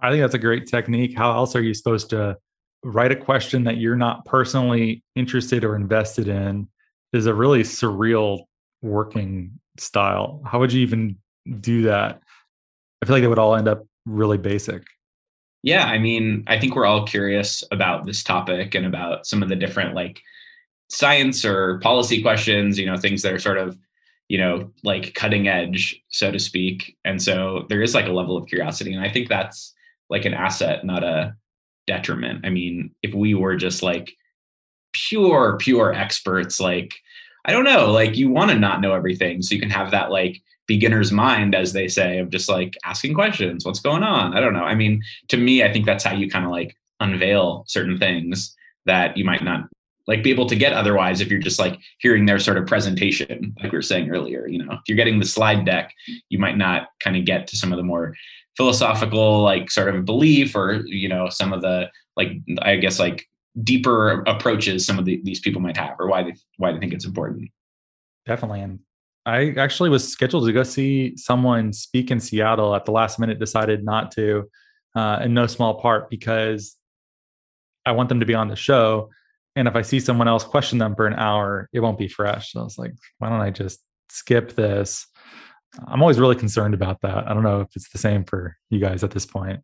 I 0.00 0.10
think 0.10 0.22
that's 0.22 0.34
a 0.34 0.38
great 0.38 0.66
technique. 0.66 1.16
How 1.16 1.32
else 1.32 1.56
are 1.56 1.62
you 1.62 1.72
supposed 1.72 2.10
to 2.10 2.36
write 2.82 3.12
a 3.12 3.16
question 3.16 3.64
that 3.64 3.78
you're 3.78 3.96
not 3.96 4.24
personally 4.26 5.02
interested 5.14 5.64
or 5.64 5.74
invested 5.74 6.28
in? 6.28 6.68
Is 7.12 7.26
a 7.26 7.34
really 7.34 7.62
surreal 7.62 8.44
working 8.82 9.58
style. 9.78 10.42
How 10.44 10.58
would 10.60 10.72
you 10.72 10.82
even 10.82 11.16
do 11.60 11.82
that? 11.82 12.20
I 13.02 13.06
feel 13.06 13.16
like 13.16 13.22
they 13.22 13.28
would 13.28 13.38
all 13.38 13.56
end 13.56 13.68
up 13.68 13.84
really 14.06 14.38
basic. 14.38 14.84
Yeah, 15.62 15.84
I 15.84 15.98
mean, 15.98 16.44
I 16.46 16.58
think 16.58 16.74
we're 16.74 16.86
all 16.86 17.06
curious 17.06 17.62
about 17.70 18.06
this 18.06 18.22
topic 18.22 18.74
and 18.74 18.86
about 18.86 19.26
some 19.26 19.42
of 19.42 19.48
the 19.48 19.56
different 19.56 19.94
like 19.94 20.22
science 20.88 21.44
or 21.44 21.78
policy 21.80 22.22
questions, 22.22 22.78
you 22.78 22.86
know, 22.86 22.96
things 22.96 23.22
that 23.22 23.32
are 23.32 23.38
sort 23.38 23.58
of, 23.58 23.78
you 24.28 24.38
know, 24.38 24.70
like 24.82 25.14
cutting 25.14 25.48
edge, 25.48 26.02
so 26.08 26.30
to 26.30 26.38
speak. 26.38 26.96
And 27.04 27.22
so 27.22 27.66
there 27.68 27.82
is 27.82 27.94
like 27.94 28.06
a 28.06 28.12
level 28.12 28.36
of 28.36 28.46
curiosity. 28.46 28.94
And 28.94 29.04
I 29.04 29.10
think 29.10 29.28
that's 29.28 29.74
like 30.08 30.24
an 30.24 30.34
asset, 30.34 30.84
not 30.84 31.04
a 31.04 31.36
detriment. 31.86 32.46
I 32.46 32.50
mean, 32.50 32.94
if 33.02 33.12
we 33.12 33.34
were 33.34 33.56
just 33.56 33.82
like 33.82 34.16
pure, 34.92 35.58
pure 35.58 35.92
experts, 35.92 36.58
like, 36.58 36.94
I 37.44 37.52
don't 37.52 37.64
know, 37.64 37.90
like 37.90 38.16
you 38.16 38.30
want 38.30 38.50
to 38.50 38.58
not 38.58 38.80
know 38.80 38.94
everything. 38.94 39.42
So 39.42 39.54
you 39.54 39.60
can 39.60 39.70
have 39.70 39.90
that 39.90 40.10
like 40.10 40.40
beginner's 40.70 41.10
mind, 41.10 41.52
as 41.52 41.72
they 41.72 41.88
say, 41.88 42.18
of 42.18 42.30
just 42.30 42.48
like 42.48 42.76
asking 42.84 43.12
questions. 43.12 43.66
What's 43.66 43.80
going 43.80 44.04
on? 44.04 44.36
I 44.36 44.40
don't 44.40 44.54
know. 44.54 44.62
I 44.62 44.76
mean, 44.76 45.02
to 45.26 45.36
me, 45.36 45.64
I 45.64 45.72
think 45.72 45.84
that's 45.84 46.04
how 46.04 46.14
you 46.14 46.30
kind 46.30 46.44
of 46.44 46.52
like 46.52 46.76
unveil 47.00 47.64
certain 47.66 47.98
things 47.98 48.54
that 48.86 49.16
you 49.16 49.24
might 49.24 49.42
not 49.42 49.64
like 50.06 50.22
be 50.22 50.30
able 50.30 50.46
to 50.46 50.54
get 50.54 50.72
otherwise 50.72 51.20
if 51.20 51.28
you're 51.28 51.40
just 51.40 51.58
like 51.58 51.76
hearing 51.98 52.24
their 52.24 52.38
sort 52.38 52.56
of 52.56 52.66
presentation 52.66 53.52
like 53.60 53.72
we 53.72 53.78
were 53.78 53.82
saying 53.82 54.10
earlier 54.10 54.46
you 54.48 54.62
know 54.62 54.72
if 54.72 54.80
you're 54.88 54.96
getting 54.96 55.18
the 55.18 55.26
slide 55.26 55.64
deck 55.64 55.92
you 56.30 56.38
might 56.38 56.56
not 56.56 56.88
kind 57.00 57.16
of 57.16 57.24
get 57.24 57.46
to 57.46 57.56
some 57.56 57.72
of 57.72 57.76
the 57.76 57.82
more 57.82 58.14
philosophical 58.56 59.42
like 59.42 59.70
sort 59.70 59.94
of 59.94 60.04
belief 60.04 60.56
or 60.56 60.82
you 60.86 61.08
know 61.08 61.28
some 61.28 61.52
of 61.52 61.60
the 61.60 61.88
like 62.16 62.32
i 62.62 62.76
guess 62.76 62.98
like 62.98 63.26
deeper 63.62 64.22
approaches 64.26 64.86
some 64.86 64.98
of 64.98 65.04
the, 65.04 65.20
these 65.22 65.40
people 65.40 65.60
might 65.60 65.76
have 65.76 65.94
or 65.98 66.08
why 66.08 66.22
they 66.22 66.34
why 66.56 66.72
they 66.72 66.78
think 66.78 66.92
it's 66.92 67.06
important 67.06 67.50
definitely 68.26 68.60
and 68.60 68.80
I 69.30 69.54
actually 69.58 69.90
was 69.90 70.10
scheduled 70.10 70.46
to 70.46 70.52
go 70.52 70.64
see 70.64 71.16
someone 71.16 71.72
speak 71.72 72.10
in 72.10 72.18
Seattle 72.18 72.74
at 72.74 72.84
the 72.84 72.90
last 72.90 73.20
minute, 73.20 73.38
decided 73.38 73.84
not 73.84 74.10
to, 74.12 74.50
uh, 74.96 75.20
in 75.22 75.34
no 75.34 75.46
small 75.46 75.80
part 75.80 76.10
because 76.10 76.76
I 77.86 77.92
want 77.92 78.08
them 78.08 78.18
to 78.18 78.26
be 78.26 78.34
on 78.34 78.48
the 78.48 78.56
show. 78.56 79.10
And 79.54 79.68
if 79.68 79.76
I 79.76 79.82
see 79.82 80.00
someone 80.00 80.26
else 80.26 80.42
question 80.42 80.78
them 80.78 80.96
for 80.96 81.06
an 81.06 81.14
hour, 81.14 81.68
it 81.72 81.78
won't 81.78 81.96
be 81.96 82.08
fresh. 82.08 82.52
So 82.52 82.60
I 82.60 82.64
was 82.64 82.76
like, 82.76 82.92
why 83.18 83.28
don't 83.28 83.40
I 83.40 83.50
just 83.50 83.80
skip 84.08 84.56
this? 84.56 85.06
I'm 85.86 86.02
always 86.02 86.18
really 86.18 86.34
concerned 86.34 86.74
about 86.74 87.00
that. 87.02 87.30
I 87.30 87.32
don't 87.32 87.44
know 87.44 87.60
if 87.60 87.68
it's 87.76 87.90
the 87.90 87.98
same 87.98 88.24
for 88.24 88.56
you 88.68 88.80
guys 88.80 89.04
at 89.04 89.12
this 89.12 89.26
point. 89.26 89.60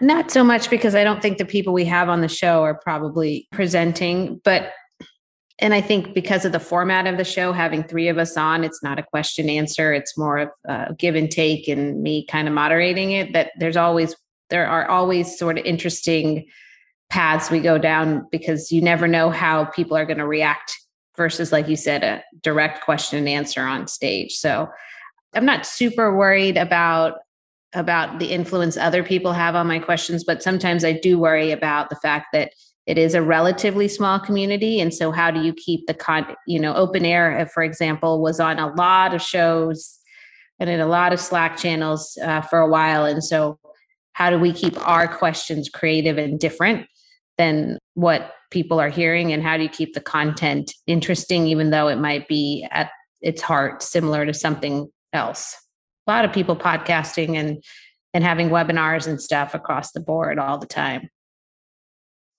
Not 0.00 0.30
so 0.30 0.42
much 0.42 0.70
because 0.70 0.94
I 0.94 1.04
don't 1.04 1.20
think 1.20 1.36
the 1.36 1.44
people 1.44 1.74
we 1.74 1.84
have 1.84 2.08
on 2.08 2.22
the 2.22 2.28
show 2.28 2.62
are 2.62 2.80
probably 2.82 3.46
presenting, 3.52 4.40
but 4.42 4.72
and 5.60 5.74
I 5.74 5.80
think 5.80 6.14
because 6.14 6.44
of 6.44 6.52
the 6.52 6.60
format 6.60 7.06
of 7.06 7.16
the 7.16 7.24
show, 7.24 7.52
having 7.52 7.82
three 7.82 8.08
of 8.08 8.18
us 8.18 8.36
on, 8.36 8.64
it's 8.64 8.82
not 8.82 8.98
a 8.98 9.02
question 9.02 9.48
answer. 9.48 9.92
It's 9.92 10.16
more 10.16 10.38
of 10.38 10.48
a 10.66 10.94
give 10.94 11.14
and 11.14 11.30
take 11.30 11.68
and 11.68 12.02
me 12.02 12.26
kind 12.26 12.48
of 12.48 12.54
moderating 12.54 13.12
it. 13.12 13.32
That 13.32 13.52
there's 13.58 13.76
always, 13.76 14.16
there 14.48 14.66
are 14.66 14.88
always 14.88 15.38
sort 15.38 15.58
of 15.58 15.64
interesting 15.64 16.46
paths 17.10 17.50
we 17.50 17.60
go 17.60 17.76
down 17.76 18.26
because 18.30 18.72
you 18.72 18.80
never 18.80 19.06
know 19.06 19.30
how 19.30 19.64
people 19.66 19.96
are 19.96 20.06
going 20.06 20.18
to 20.18 20.26
react 20.26 20.78
versus, 21.16 21.52
like 21.52 21.68
you 21.68 21.76
said, 21.76 22.02
a 22.02 22.22
direct 22.42 22.84
question 22.84 23.18
and 23.18 23.28
answer 23.28 23.62
on 23.62 23.86
stage. 23.86 24.32
So 24.32 24.68
I'm 25.34 25.44
not 25.44 25.66
super 25.66 26.16
worried 26.16 26.56
about 26.56 27.18
about 27.72 28.18
the 28.18 28.32
influence 28.32 28.76
other 28.76 29.04
people 29.04 29.32
have 29.32 29.54
on 29.54 29.66
my 29.66 29.78
questions, 29.78 30.24
but 30.24 30.42
sometimes 30.42 30.84
I 30.84 30.92
do 30.92 31.18
worry 31.18 31.52
about 31.52 31.88
the 31.88 31.96
fact 31.96 32.26
that 32.32 32.52
it 32.90 32.98
is 32.98 33.14
a 33.14 33.22
relatively 33.22 33.86
small 33.86 34.18
community 34.18 34.80
and 34.80 34.92
so 34.92 35.12
how 35.12 35.30
do 35.30 35.40
you 35.40 35.54
keep 35.54 35.86
the 35.86 35.94
con 35.94 36.26
you 36.48 36.58
know 36.58 36.74
open 36.74 37.04
air? 37.04 37.48
For 37.54 37.62
example 37.62 38.20
was 38.20 38.40
on 38.40 38.58
a 38.58 38.74
lot 38.74 39.14
of 39.14 39.22
shows 39.22 39.96
and 40.58 40.68
in 40.68 40.80
a 40.80 40.86
lot 40.86 41.12
of 41.12 41.20
slack 41.20 41.56
channels 41.56 42.18
uh, 42.20 42.40
for 42.40 42.58
a 42.58 42.68
while 42.68 43.04
and 43.04 43.22
so 43.22 43.60
how 44.14 44.28
do 44.28 44.40
we 44.40 44.52
keep 44.52 44.76
our 44.88 45.06
questions 45.06 45.68
creative 45.68 46.18
and 46.18 46.40
different 46.40 46.88
than 47.38 47.78
what 47.94 48.32
people 48.50 48.80
are 48.80 48.88
hearing? 48.88 49.32
And 49.32 49.40
how 49.40 49.56
do 49.56 49.62
you 49.62 49.68
keep 49.68 49.94
the 49.94 50.00
content 50.00 50.74
interesting 50.88 51.46
even 51.46 51.70
though 51.70 51.86
it 51.86 51.96
might 51.96 52.26
be 52.26 52.66
at 52.72 52.90
its 53.20 53.40
heart 53.40 53.84
similar 53.84 54.26
to 54.26 54.34
something 54.34 54.88
else? 55.12 55.56
A 56.08 56.10
lot 56.10 56.24
of 56.24 56.32
people 56.32 56.56
podcasting 56.56 57.36
and 57.36 57.62
and 58.12 58.24
having 58.24 58.48
webinars 58.48 59.06
and 59.06 59.22
stuff 59.22 59.54
across 59.54 59.92
the 59.92 60.00
board 60.00 60.40
all 60.40 60.58
the 60.58 60.66
time 60.66 61.08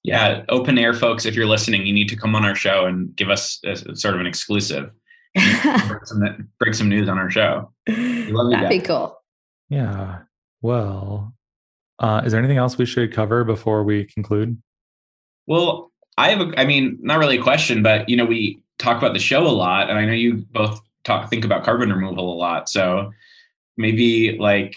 yeah 0.04 0.44
open 0.50 0.78
air 0.78 0.94
folks 0.94 1.26
if 1.26 1.36
you're 1.36 1.48
listening 1.48 1.86
you 1.86 1.94
need 1.94 2.10
to 2.10 2.16
come 2.16 2.36
on 2.36 2.44
our 2.44 2.56
show 2.56 2.86
and 2.86 3.16
give 3.16 3.30
us 3.30 3.60
a, 3.66 3.76
sort 3.96 4.16
of 4.16 4.20
an 4.20 4.28
exclusive 4.28 4.92
break, 5.36 6.06
some, 6.06 6.50
break 6.60 6.74
some 6.74 6.90
news 6.90 7.08
on 7.08 7.18
our 7.18 7.30
show 7.30 7.72
that'd 7.88 8.70
be 8.70 8.80
cool 8.80 9.18
yeah 9.70 10.20
well 10.62 11.34
uh, 12.00 12.22
is 12.26 12.32
there 12.32 12.40
anything 12.40 12.58
else 12.58 12.78
we 12.78 12.86
should 12.86 13.14
cover 13.14 13.44
before 13.44 13.84
we 13.84 14.06
conclude 14.06 14.62
well 15.48 15.92
I 16.18 16.30
have, 16.30 16.42
a, 16.42 16.60
I 16.60 16.66
mean, 16.66 17.00
not 17.02 17.20
really 17.20 17.40
a 17.40 17.42
question, 17.42 17.82
but 17.82 18.08
you 18.10 18.16
know, 18.16 18.26
we 18.26 18.62
talk 18.78 18.98
about 18.98 19.14
the 19.14 19.20
show 19.20 19.48
a 19.48 19.50
lot, 19.50 19.90
and 19.90 19.98
I 19.98 20.06
know 20.06 20.14
you 20.14 20.46
both 20.52 20.80
talk 21.04 21.30
think 21.30 21.46
about 21.46 21.64
carbon 21.64 21.92
removal 21.92 22.32
a 22.32 22.36
lot. 22.36 22.70
So 22.70 23.12
maybe 23.78 24.38
like 24.38 24.76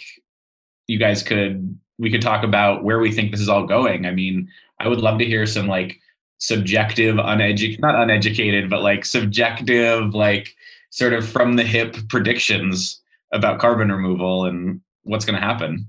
you 0.86 0.98
guys 0.98 1.22
could 1.22 1.78
we 1.98 2.10
could 2.10 2.22
talk 2.22 2.44
about 2.44 2.82
where 2.82 2.98
we 2.98 3.12
think 3.12 3.30
this 3.30 3.40
is 3.40 3.48
all 3.48 3.66
going. 3.66 4.06
I 4.06 4.10
mean, 4.10 4.48
I 4.80 4.88
would 4.88 5.00
love 5.00 5.18
to 5.18 5.24
hear 5.24 5.46
some 5.46 5.66
like 5.66 5.98
subjective, 6.38 7.18
uneducated, 7.18 7.80
not 7.80 7.94
uneducated, 7.94 8.68
but 8.68 8.82
like 8.82 9.04
subjective, 9.04 10.14
like 10.14 10.54
sort 10.90 11.12
of 11.12 11.28
from 11.28 11.56
the 11.56 11.64
hip 11.64 11.96
predictions 12.08 13.00
about 13.32 13.58
carbon 13.58 13.90
removal 13.90 14.44
and 14.44 14.80
what's 15.02 15.24
going 15.24 15.38
to 15.38 15.44
happen. 15.44 15.88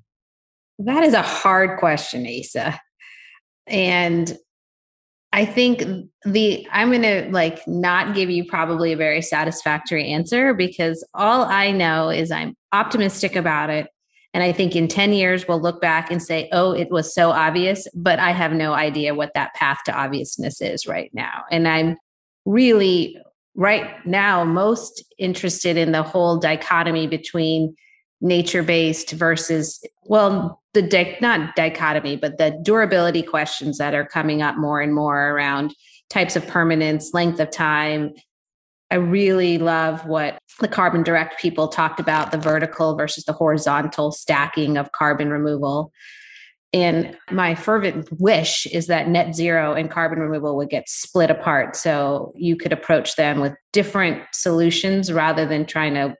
That 0.79 1.03
is 1.03 1.13
a 1.13 1.21
hard 1.21 1.79
question, 1.79 2.27
Asa. 2.27 2.79
And 3.67 4.37
I 5.31 5.45
think 5.45 5.83
the 6.23 6.65
I'm 6.71 6.89
going 6.89 7.01
to 7.01 7.29
like 7.31 7.67
not 7.67 8.15
give 8.15 8.29
you 8.29 8.45
probably 8.45 8.93
a 8.93 8.97
very 8.97 9.21
satisfactory 9.21 10.07
answer 10.09 10.53
because 10.53 11.05
all 11.13 11.43
I 11.43 11.71
know 11.71 12.09
is 12.09 12.31
I'm 12.31 12.55
optimistic 12.71 13.35
about 13.35 13.69
it 13.69 13.87
and 14.35 14.43
I 14.43 14.51
think 14.51 14.75
in 14.75 14.89
10 14.89 15.13
years 15.13 15.47
we'll 15.47 15.61
look 15.61 15.79
back 15.79 16.11
and 16.11 16.21
say, 16.21 16.49
"Oh, 16.51 16.73
it 16.73 16.91
was 16.91 17.15
so 17.15 17.31
obvious," 17.31 17.87
but 17.95 18.19
I 18.19 18.31
have 18.31 18.51
no 18.51 18.73
idea 18.73 19.15
what 19.15 19.33
that 19.33 19.53
path 19.53 19.79
to 19.85 19.97
obviousness 19.97 20.61
is 20.61 20.85
right 20.85 21.09
now. 21.13 21.45
And 21.49 21.69
I'm 21.69 21.95
really 22.43 23.17
right 23.55 24.05
now 24.05 24.43
most 24.43 25.05
interested 25.17 25.77
in 25.77 25.93
the 25.93 26.03
whole 26.03 26.37
dichotomy 26.37 27.07
between 27.07 27.77
nature 28.19 28.61
based 28.61 29.11
versus 29.11 29.81
well 30.03 30.61
the 30.73 30.81
di- 30.81 31.17
not 31.21 31.55
dichotomy 31.55 32.17
but 32.17 32.37
the 32.37 32.59
durability 32.63 33.21
questions 33.21 33.77
that 33.77 33.93
are 33.93 34.05
coming 34.05 34.41
up 34.41 34.57
more 34.57 34.81
and 34.81 34.93
more 34.93 35.29
around 35.31 35.73
types 36.09 36.35
of 36.35 36.45
permanence 36.47 37.13
length 37.13 37.39
of 37.39 37.49
time 37.51 38.13
i 38.95 38.97
really 38.97 39.57
love 39.57 40.05
what 40.05 40.37
the 40.59 40.67
carbon 40.67 41.03
direct 41.03 41.39
people 41.39 41.67
talked 41.67 41.99
about 41.99 42.31
the 42.31 42.37
vertical 42.37 42.95
versus 42.95 43.25
the 43.25 43.33
horizontal 43.33 44.11
stacking 44.11 44.77
of 44.77 44.91
carbon 44.91 45.29
removal 45.29 45.91
and 46.73 47.15
my 47.31 47.55
fervent 47.55 48.09
wish 48.19 48.65
is 48.65 48.87
that 48.87 49.07
net 49.07 49.33
zero 49.33 49.73
and 49.73 49.89
carbon 49.89 50.19
removal 50.19 50.57
would 50.57 50.69
get 50.69 50.89
split 50.89 51.31
apart 51.31 51.75
so 51.75 52.33
you 52.35 52.57
could 52.57 52.73
approach 52.73 53.15
them 53.15 53.39
with 53.39 53.53
different 53.71 54.21
solutions 54.33 55.09
rather 55.09 55.45
than 55.45 55.65
trying 55.65 55.93
to 55.93 56.15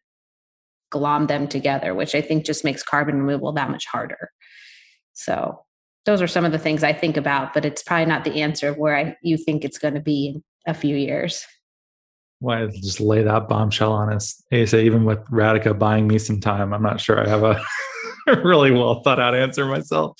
glom 0.91 1.27
them 1.27 1.49
together, 1.49 1.93
which 1.93 2.15
I 2.15 2.21
think 2.21 2.45
just 2.45 2.63
makes 2.63 2.83
carbon 2.83 3.17
removal 3.21 3.51
that 3.51 3.69
much 3.69 3.85
harder. 3.85 4.29
So 5.11 5.59
those 6.05 6.21
are 6.21 6.27
some 6.27 6.45
of 6.45 6.53
the 6.53 6.59
things 6.59 6.83
I 6.83 6.93
think 6.93 7.17
about, 7.17 7.53
but 7.53 7.65
it's 7.65 7.83
probably 7.83 8.05
not 8.05 8.23
the 8.23 8.41
answer 8.41 8.69
of 8.69 8.77
where 8.77 8.95
I, 8.95 9.17
you 9.21 9.35
think 9.37 9.65
it's 9.65 9.77
going 9.77 9.95
to 9.95 9.99
be 9.99 10.35
in 10.35 10.43
a 10.65 10.73
few 10.73 10.95
years. 10.95 11.45
Why 12.39 12.67
just 12.67 12.99
lay 12.99 13.23
that 13.23 13.47
bombshell 13.47 13.91
on 13.91 14.13
us? 14.13 14.43
Asa, 14.53 14.79
even 14.81 15.05
with 15.05 15.19
Radhika 15.29 15.77
buying 15.77 16.07
me 16.07 16.19
some 16.19 16.39
time, 16.39 16.73
I'm 16.73 16.83
not 16.83 16.99
sure 16.99 17.19
I 17.19 17.29
have 17.29 17.43
a 17.43 17.63
really 18.43 18.71
well 18.71 19.01
thought 19.01 19.19
out 19.19 19.35
answer 19.35 19.65
myself. 19.65 20.19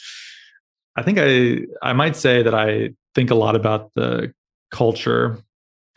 I 0.96 1.04
think 1.04 1.18
I 1.20 1.66
I 1.82 1.94
might 1.94 2.16
say 2.16 2.42
that 2.42 2.56
I 2.56 2.92
think 3.14 3.32
a 3.32 3.36
lot 3.36 3.56
about 3.56 3.92
the 3.96 4.34
culture 4.72 5.38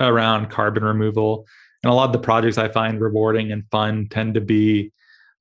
around 0.00 0.50
carbon 0.50 0.84
removal 0.84 1.46
and 1.82 1.90
a 1.90 1.94
lot 1.94 2.06
of 2.06 2.12
the 2.12 2.18
projects 2.18 2.58
I 2.58 2.68
find 2.68 3.00
rewarding 3.00 3.52
and 3.52 3.64
fun 3.70 4.08
tend 4.10 4.34
to 4.34 4.40
be 4.40 4.92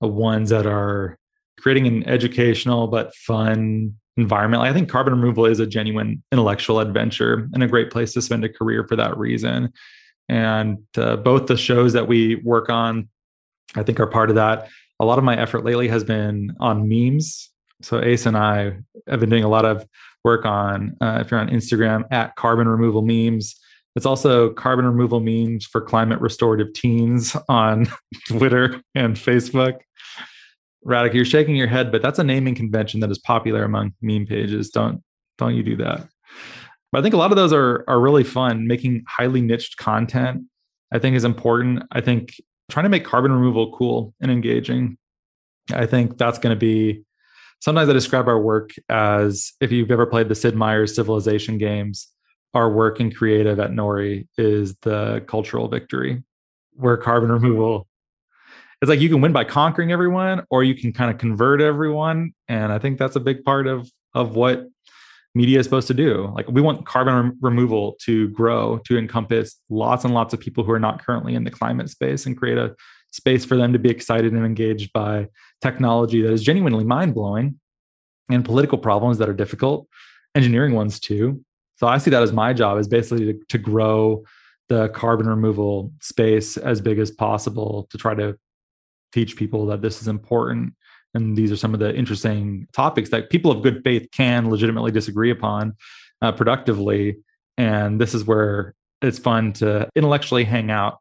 ones 0.02 0.50
that 0.50 0.66
are 0.66 1.18
creating 1.60 1.88
an 1.88 2.08
educational 2.08 2.88
but 2.88 3.16
fun 3.16 3.96
environment. 4.16 4.64
I 4.64 4.74
think 4.74 4.90
carbon 4.90 5.14
removal 5.14 5.46
is 5.46 5.60
a 5.60 5.68
genuine 5.68 6.24
intellectual 6.32 6.80
adventure 6.80 7.48
and 7.54 7.64
a 7.64 7.68
great 7.68 7.92
place 7.92 8.14
to 8.14 8.22
spend 8.22 8.44
a 8.44 8.50
career 8.50 8.86
for 8.88 8.96
that 8.96 9.18
reason. 9.18 9.74
And 10.30 10.80
uh, 10.98 11.18
both 11.18 11.48
the 11.48 11.58
shows 11.58 11.94
that 11.94 12.08
we 12.08 12.36
work 12.36 12.70
on, 12.70 13.10
I 13.76 13.84
think, 13.84 14.00
are 14.00 14.08
part 14.08 14.30
of 14.30 14.36
that. 14.36 14.70
A 15.00 15.06
lot 15.06 15.18
of 15.18 15.24
my 15.24 15.38
effort 15.38 15.64
lately 15.64 15.88
has 15.88 16.04
been 16.04 16.56
on 16.60 16.88
memes. 16.90 17.50
So 17.82 18.02
Ace 18.02 18.26
and 18.26 18.36
I 18.36 18.78
have 19.08 19.20
been 19.20 19.30
doing 19.30 19.44
a 19.44 19.50
lot 19.50 19.66
of 19.66 19.86
work 20.24 20.46
on, 20.46 20.98
uh, 21.00 21.20
if 21.22 21.32
you're 21.32 21.40
on 21.40 21.50
Instagram, 21.50 22.04
at 22.12 22.36
carbon 22.36 22.68
removal 22.68 23.02
memes 23.02 23.56
it's 23.98 24.06
also 24.06 24.52
carbon 24.52 24.86
removal 24.86 25.20
memes 25.20 25.66
for 25.66 25.82
climate 25.82 26.22
restorative 26.22 26.72
teens 26.74 27.36
on 27.50 27.88
Twitter 28.28 28.80
and 28.94 29.16
Facebook. 29.16 29.80
Radhika, 30.86 31.16
you're 31.16 31.26
shaking 31.26 31.56
your 31.56 31.68
head, 31.68 31.92
but 31.92 32.04
that's 32.04 32.20
a 32.20 32.24
naming 32.24 32.54
convention 32.54 33.00
that 33.00 33.10
is 33.10 33.18
popular 33.18 33.64
among 33.64 33.94
meme 34.04 34.28
pages. 34.28 34.70
Don't 34.70 35.02
don't 35.40 35.56
you 35.56 35.64
do 35.64 35.76
that. 35.78 36.08
But 36.92 37.00
I 37.00 37.02
think 37.02 37.14
a 37.14 37.18
lot 37.18 37.32
of 37.32 37.38
those 37.38 37.54
are 37.54 37.84
are 37.88 38.00
really 38.00 38.24
fun. 38.24 38.68
Making 38.68 39.04
highly 39.08 39.42
niched 39.42 39.78
content, 39.78 40.44
I 40.92 41.00
think, 41.00 41.16
is 41.16 41.24
important. 41.24 41.84
I 41.92 42.02
think 42.02 42.40
trying 42.70 42.84
to 42.84 42.90
make 42.90 43.06
carbon 43.06 43.32
removal 43.32 43.72
cool 43.74 44.14
and 44.22 44.32
engaging. 44.32 44.98
I 45.74 45.86
think 45.86 46.18
that's 46.18 46.40
going 46.40 46.56
to 46.56 46.60
be. 46.60 47.04
Sometimes 47.60 47.90
I 47.90 47.94
describe 47.94 48.28
our 48.28 48.40
work 48.40 48.72
as 48.88 49.54
if 49.60 49.72
you've 49.72 49.90
ever 49.90 50.06
played 50.06 50.30
the 50.30 50.36
Sid 50.36 50.56
Meier's 50.56 50.96
Civilization 50.96 51.58
games 51.58 52.08
our 52.54 52.72
work 52.72 53.00
in 53.00 53.12
creative 53.12 53.60
at 53.60 53.72
Nori 53.72 54.28
is 54.38 54.76
the 54.82 55.24
cultural 55.28 55.68
victory, 55.68 56.24
where 56.74 56.98
carbon 56.98 57.32
removal 57.40 57.88
it's 58.82 58.90
like 58.90 59.00
you 59.00 59.10
can 59.10 59.22
win 59.22 59.34
by 59.34 59.44
conquering 59.44 59.92
everyone 59.92 60.46
or 60.50 60.64
you 60.64 60.76
can 60.76 60.94
kind 60.94 61.10
of 61.10 61.18
convert 61.18 61.62
everyone 61.62 62.34
and 62.48 62.72
i 62.72 62.80
think 62.80 62.98
that's 62.98 63.16
a 63.16 63.20
big 63.20 63.44
part 63.44 63.68
of 63.68 63.90
of 64.14 64.36
what 64.36 64.68
media 65.38 65.60
is 65.60 65.66
supposed 65.66 65.88
to 65.88 65.94
do. 65.94 66.32
Like 66.36 66.48
we 66.50 66.62
want 66.62 66.86
carbon 66.86 67.38
removal 67.42 67.96
to 68.02 68.28
grow 68.30 68.80
to 68.86 68.98
encompass 68.98 69.56
lots 69.70 70.04
and 70.04 70.14
lots 70.14 70.34
of 70.34 70.40
people 70.40 70.64
who 70.64 70.72
are 70.72 70.80
not 70.80 71.04
currently 71.06 71.36
in 71.36 71.44
the 71.44 71.52
climate 71.52 71.90
space 71.90 72.26
and 72.26 72.36
create 72.36 72.58
a 72.58 72.76
space 73.12 73.46
for 73.46 73.56
them 73.56 73.72
to 73.72 73.80
be 73.80 73.90
excited 73.90 74.34
and 74.34 74.46
engaged 74.46 74.92
by 74.94 75.28
technology 75.62 76.22
that 76.22 76.34
is 76.34 76.44
genuinely 76.44 76.84
mind-blowing 76.84 77.60
and 78.30 78.44
political 78.44 78.78
problems 78.78 79.18
that 79.20 79.30
are 79.30 79.34
difficult 79.34 79.88
engineering 80.36 80.74
ones 80.74 81.00
too. 81.00 81.44
So 81.76 81.88
I 81.88 82.00
see 82.00 82.12
that 82.12 82.24
as 82.24 82.34
my 82.34 82.54
job 82.54 82.80
is 82.80 82.88
basically 82.88 83.34
to, 83.34 83.40
to 83.50 83.58
grow 83.58 84.24
the 84.70 84.90
carbon 84.90 85.28
removal 85.28 85.94
space 86.02 86.58
as 86.58 86.82
big 86.82 87.00
as 87.00 87.12
possible 87.12 87.88
to 87.92 87.98
try 87.98 88.14
to 88.16 88.38
teach 89.14 89.36
people 89.38 89.68
that 89.68 89.82
this 89.82 90.02
is 90.02 90.08
important 90.08 90.74
and 91.18 91.36
these 91.36 91.52
are 91.52 91.58
some 91.58 91.74
of 91.74 91.80
the 91.80 91.94
interesting 91.94 92.68
topics 92.72 93.10
that 93.10 93.30
people 93.30 93.52
of 93.52 93.62
good 93.62 93.84
faith 93.84 94.08
can 94.12 94.50
legitimately 94.50 94.92
disagree 94.92 95.32
upon 95.32 95.76
uh, 96.22 96.32
productively. 96.32 97.18
And 97.58 98.00
this 98.00 98.14
is 98.14 98.24
where 98.24 98.76
it's 99.02 99.20
fun 99.20 99.54
to 99.54 99.90
intellectually 99.96 100.44
hang 100.44 100.72
out 100.72 101.00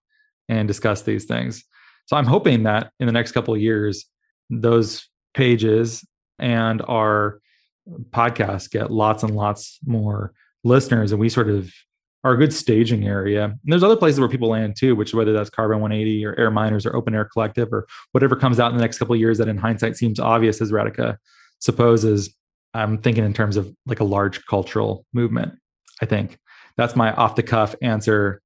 and 0.49 0.67
discuss 0.67 1.03
these 1.03 1.25
things. 1.25 1.65
So 2.07 2.17
i'm 2.17 2.27
hoping 2.27 2.63
that 2.63 2.93
in 3.01 3.07
the 3.07 3.13
next 3.13 3.33
couple 3.33 3.55
of 3.55 3.61
years 3.61 4.07
those 4.49 5.09
pages 5.35 6.05
and 6.39 6.83
our 6.87 7.41
podcasts 8.11 8.71
get 8.71 8.91
lots 8.91 9.23
and 9.23 9.35
lots 9.35 9.79
more 9.85 10.33
listeners 10.65 11.13
and 11.13 11.21
we 11.21 11.29
sort 11.29 11.51
of 11.51 11.73
are 12.27 12.33
a 12.33 12.37
good 12.37 12.53
staging 12.53 13.07
area. 13.07 13.45
And 13.45 13.59
there's 13.65 13.85
other 13.85 13.97
places 13.97 14.19
where 14.19 14.29
people 14.29 14.49
land 14.49 14.75
too, 14.77 14.97
which 14.97 15.15
whether 15.15 15.33
that's 15.33 15.49
Carbon 15.49 15.79
180 15.81 16.27
or 16.27 16.35
Air 16.35 16.51
Miners 16.51 16.85
or 16.85 16.97
Open 16.97 17.15
Air 17.15 17.25
Collective 17.25 17.73
or 17.73 17.87
whatever 18.11 18.35
comes 18.35 18.59
out 18.59 18.73
in 18.73 18.77
the 18.77 18.83
next 18.83 18.99
couple 18.99 19.15
of 19.15 19.21
years 19.21 19.39
that 19.39 19.47
in 19.47 19.57
hindsight 19.57 19.97
seems 19.97 20.19
obvious 20.19 20.61
as 20.61 20.73
Radhika 20.73 21.19
supposes. 21.61 22.35
I'm 22.75 22.99
thinking 22.99 23.25
in 23.25 23.33
terms 23.33 23.57
of 23.57 23.73
like 23.87 24.01
a 24.01 24.05
large 24.05 24.45
cultural 24.47 25.07
movement. 25.13 25.55
I 26.03 26.07
think 26.07 26.37
that's 26.77 26.97
my 26.97 27.13
off 27.13 27.37
the 27.37 27.45
cuff 27.45 27.77
answer. 27.81 28.43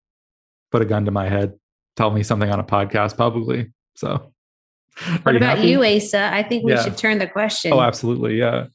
Put 0.71 0.83
a 0.83 0.85
gun 0.85 1.07
to 1.07 1.11
my 1.11 1.31
head. 1.31 1.55
Tell 1.97 2.11
me 2.11 2.23
something 2.23 2.51
on 2.51 2.61
a 2.61 2.65
podcast 2.65 3.17
publicly. 3.17 3.73
So 3.97 4.31
what 5.23 5.37
about 5.37 5.57
happy? 5.57 5.71
you, 5.71 5.83
Asa? 5.83 6.31
I 6.35 6.43
think 6.43 6.65
we 6.65 6.73
yeah. 6.73 6.85
should 6.85 6.99
turn 6.99 7.19
the 7.19 7.27
question. 7.27 7.73
Oh, 7.73 7.81
absolutely. 7.81 8.37
Yeah. 8.39 8.67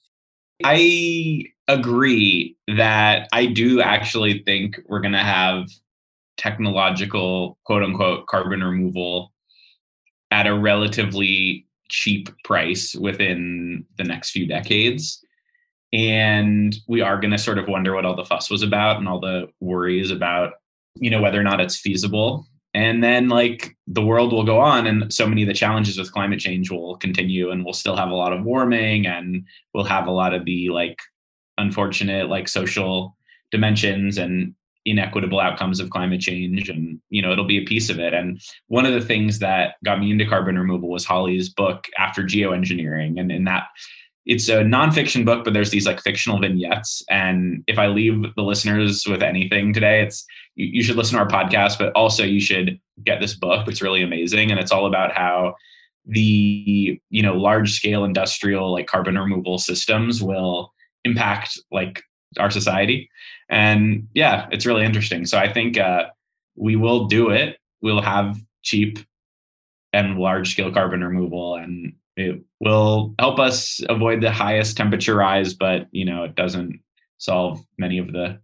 I 0.63 1.43
agree 1.67 2.55
that 2.67 3.27
I 3.33 3.47
do 3.47 3.81
actually 3.81 4.43
think 4.43 4.79
we're 4.87 5.01
going 5.01 5.13
to 5.13 5.19
have 5.19 5.67
technological 6.37 7.57
quote 7.65 7.83
unquote 7.83 8.27
carbon 8.27 8.63
removal 8.63 9.33
at 10.31 10.47
a 10.47 10.57
relatively 10.57 11.65
cheap 11.89 12.29
price 12.43 12.95
within 12.95 13.85
the 13.97 14.03
next 14.03 14.31
few 14.31 14.47
decades. 14.47 15.23
And 15.93 16.75
we 16.87 17.01
are 17.01 17.19
going 17.19 17.31
to 17.31 17.37
sort 17.37 17.57
of 17.57 17.67
wonder 17.67 17.93
what 17.93 18.05
all 18.05 18.15
the 18.15 18.25
fuss 18.25 18.49
was 18.49 18.63
about 18.63 18.97
and 18.97 19.07
all 19.07 19.19
the 19.19 19.47
worries 19.59 20.11
about, 20.11 20.53
you 20.95 21.09
know, 21.09 21.21
whether 21.21 21.39
or 21.39 21.43
not 21.43 21.61
it's 21.61 21.79
feasible. 21.79 22.45
And 22.73 23.01
then, 23.01 23.29
like, 23.29 23.77
the 23.87 24.03
world 24.03 24.33
will 24.33 24.43
go 24.43 24.59
on, 24.59 24.85
and 24.85 25.13
so 25.13 25.25
many 25.25 25.43
of 25.43 25.47
the 25.47 25.53
challenges 25.53 25.97
with 25.97 26.11
climate 26.11 26.41
change 26.41 26.69
will 26.69 26.97
continue, 26.97 27.49
and 27.49 27.63
we'll 27.63 27.73
still 27.73 27.95
have 27.95 28.09
a 28.09 28.15
lot 28.15 28.33
of 28.33 28.43
warming, 28.43 29.07
and 29.07 29.45
we'll 29.73 29.85
have 29.85 30.07
a 30.07 30.11
lot 30.11 30.33
of 30.33 30.43
the, 30.43 30.67
like, 30.67 30.97
unfortunate, 31.57 32.29
like, 32.29 32.47
social 32.47 33.15
dimensions 33.51 34.17
and 34.17 34.53
inequitable 34.85 35.39
outcomes 35.39 35.79
of 35.79 35.89
climate 35.89 36.21
change 36.21 36.69
and 36.69 36.99
you 37.09 37.21
know 37.21 37.31
it'll 37.31 37.45
be 37.45 37.57
a 37.57 37.65
piece 37.65 37.89
of 37.89 37.99
it. 37.99 38.13
And 38.13 38.39
one 38.67 38.85
of 38.85 38.93
the 38.93 39.01
things 39.01 39.39
that 39.39 39.75
got 39.83 39.99
me 39.99 40.11
into 40.11 40.25
carbon 40.25 40.57
removal 40.57 40.89
was 40.89 41.05
holly's 41.05 41.49
book 41.49 41.87
after 41.97 42.23
geoengineering. 42.23 43.19
And 43.19 43.31
in 43.31 43.45
that 43.45 43.63
it's 44.27 44.47
a 44.47 44.57
nonfiction 44.57 45.25
book 45.25 45.43
but 45.43 45.53
there's 45.53 45.71
these 45.71 45.87
like 45.87 46.01
fictional 46.01 46.39
vignettes. 46.39 47.03
And 47.09 47.63
if 47.67 47.79
i 47.79 47.87
leave 47.87 48.23
the 48.35 48.43
listeners 48.43 49.05
with 49.07 49.23
anything 49.23 49.73
today 49.73 50.01
it's 50.03 50.23
you, 50.55 50.67
you 50.67 50.83
should 50.83 50.97
listen 50.97 51.17
to 51.17 51.23
our 51.23 51.29
podcast 51.29 51.79
but 51.79 51.91
also 51.93 52.23
you 52.23 52.39
should 52.39 52.79
get 53.03 53.19
this 53.19 53.33
book. 53.33 53.67
It's 53.67 53.81
really 53.81 54.03
amazing 54.03 54.51
and 54.51 54.59
it's 54.59 54.71
all 54.71 54.85
about 54.85 55.13
how 55.13 55.55
the 56.07 57.01
you 57.09 57.23
know 57.23 57.33
large 57.33 57.71
scale 57.73 58.03
industrial 58.03 58.71
like 58.71 58.85
carbon 58.85 59.17
removal 59.17 59.57
systems 59.57 60.21
will 60.21 60.71
impact 61.05 61.59
like 61.71 62.03
our 62.37 62.51
society 62.51 63.09
and 63.49 64.07
yeah, 64.13 64.47
it's 64.51 64.65
really 64.65 64.85
interesting. 64.85 65.25
So 65.25 65.37
I 65.37 65.51
think 65.51 65.77
uh, 65.77 66.05
we 66.55 66.75
will 66.75 67.05
do 67.05 67.29
it. 67.29 67.57
We'll 67.81 68.01
have 68.01 68.37
cheap 68.63 68.99
and 69.93 70.17
large 70.17 70.51
scale 70.51 70.71
carbon 70.71 71.03
removal, 71.03 71.55
and 71.55 71.93
it 72.17 72.41
will 72.59 73.13
help 73.19 73.39
us 73.39 73.81
avoid 73.87 74.21
the 74.21 74.31
highest 74.31 74.77
temperature 74.77 75.15
rise. 75.15 75.53
But 75.53 75.87
you 75.91 76.05
know, 76.05 76.23
it 76.23 76.35
doesn't 76.35 76.79
solve 77.17 77.63
many 77.77 77.99
of 77.99 78.11
the 78.11 78.39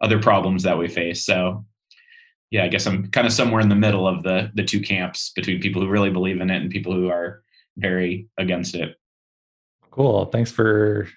other 0.00 0.20
problems 0.20 0.62
that 0.64 0.78
we 0.78 0.88
face. 0.88 1.24
So 1.24 1.64
yeah, 2.50 2.64
I 2.64 2.68
guess 2.68 2.86
I'm 2.86 3.10
kind 3.10 3.26
of 3.26 3.32
somewhere 3.32 3.62
in 3.62 3.70
the 3.70 3.74
middle 3.74 4.06
of 4.06 4.22
the 4.22 4.50
the 4.54 4.64
two 4.64 4.80
camps 4.80 5.32
between 5.34 5.60
people 5.60 5.80
who 5.80 5.88
really 5.88 6.10
believe 6.10 6.40
in 6.40 6.50
it 6.50 6.60
and 6.60 6.70
people 6.70 6.92
who 6.92 7.08
are 7.08 7.42
very 7.78 8.28
against 8.36 8.74
it. 8.74 8.96
Cool. 9.90 10.26
Thanks 10.26 10.50
for 10.50 11.08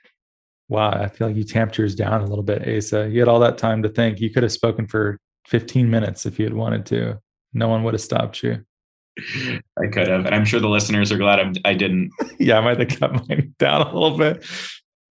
Wow, 0.68 0.90
I 0.90 1.08
feel 1.08 1.28
like 1.28 1.38
you 1.38 1.44
tamped 1.44 1.78
yours 1.78 1.96
down 1.96 2.22
a 2.22 2.26
little 2.26 2.44
bit, 2.44 2.68
Asa. 2.68 3.08
You 3.10 3.20
had 3.20 3.28
all 3.28 3.40
that 3.40 3.58
time 3.58 3.84
to 3.84 3.90
think. 3.90 4.20
You 4.20 4.32
could 4.32 4.44
have 4.44 4.52
spoken 4.52 4.88
for 4.88 5.20
15 5.48 5.90
minutes 5.90 6.26
if 6.26 6.40
you 6.40 6.46
had 6.46 6.56
wanted 6.56 6.86
to. 6.88 7.20
No 7.54 7.68
one 7.68 7.84
would 7.84 7.94
have 7.94 8.02
stopped 8.02 8.42
you. 8.44 8.66
I 9.18 9.88
could 9.88 10.08
have, 10.08 10.26
and 10.26 10.36
I'm 10.36 10.44
sure 10.44 10.60
the 10.60 10.68
listeners 10.68 11.12
are 11.12 11.18
glad 11.18 11.40
I'm, 11.40 11.54
I 11.64 11.74
did 11.74 11.94
not 11.94 12.10
yeah, 12.40 12.58
I 12.58 12.62
might 12.62 12.80
have 12.80 13.00
cut 13.00 13.30
mine 13.30 13.54
down 13.60 13.82
a 13.82 13.94
little 13.94 14.18
bit. 14.18 14.46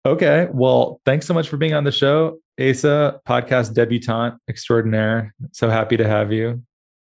Okay, 0.06 0.48
well, 0.52 1.00
thanks 1.06 1.26
so 1.26 1.34
much 1.34 1.48
for 1.48 1.56
being 1.56 1.74
on 1.74 1.86
the 1.86 1.92
show, 1.92 2.40
Asa, 2.60 3.22
podcast 3.28 3.74
debutante 3.74 4.38
extraordinaire. 4.50 5.34
So 5.54 5.70
happy 5.70 5.96
to 5.96 6.06
have 6.06 6.34
you. 6.34 6.62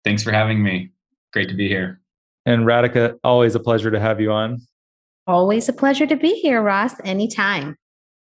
Thanks 0.05 0.23
for 0.23 0.31
having 0.31 0.63
me. 0.63 0.93
Great 1.33 1.49
to 1.49 1.55
be 1.55 1.67
here. 1.67 2.01
And 2.45 2.65
Radhika, 2.65 3.19
always 3.25 3.57
a 3.57 3.61
pleasure 3.61 3.91
to 3.91 3.99
have 3.99 4.21
you 4.21 4.31
on. 4.31 4.61
Always 5.27 5.69
a 5.69 5.73
pleasure 5.73 6.07
to 6.07 6.15
be 6.15 6.35
here, 6.35 6.63
Ross. 6.63 6.95
Anytime. 7.03 7.77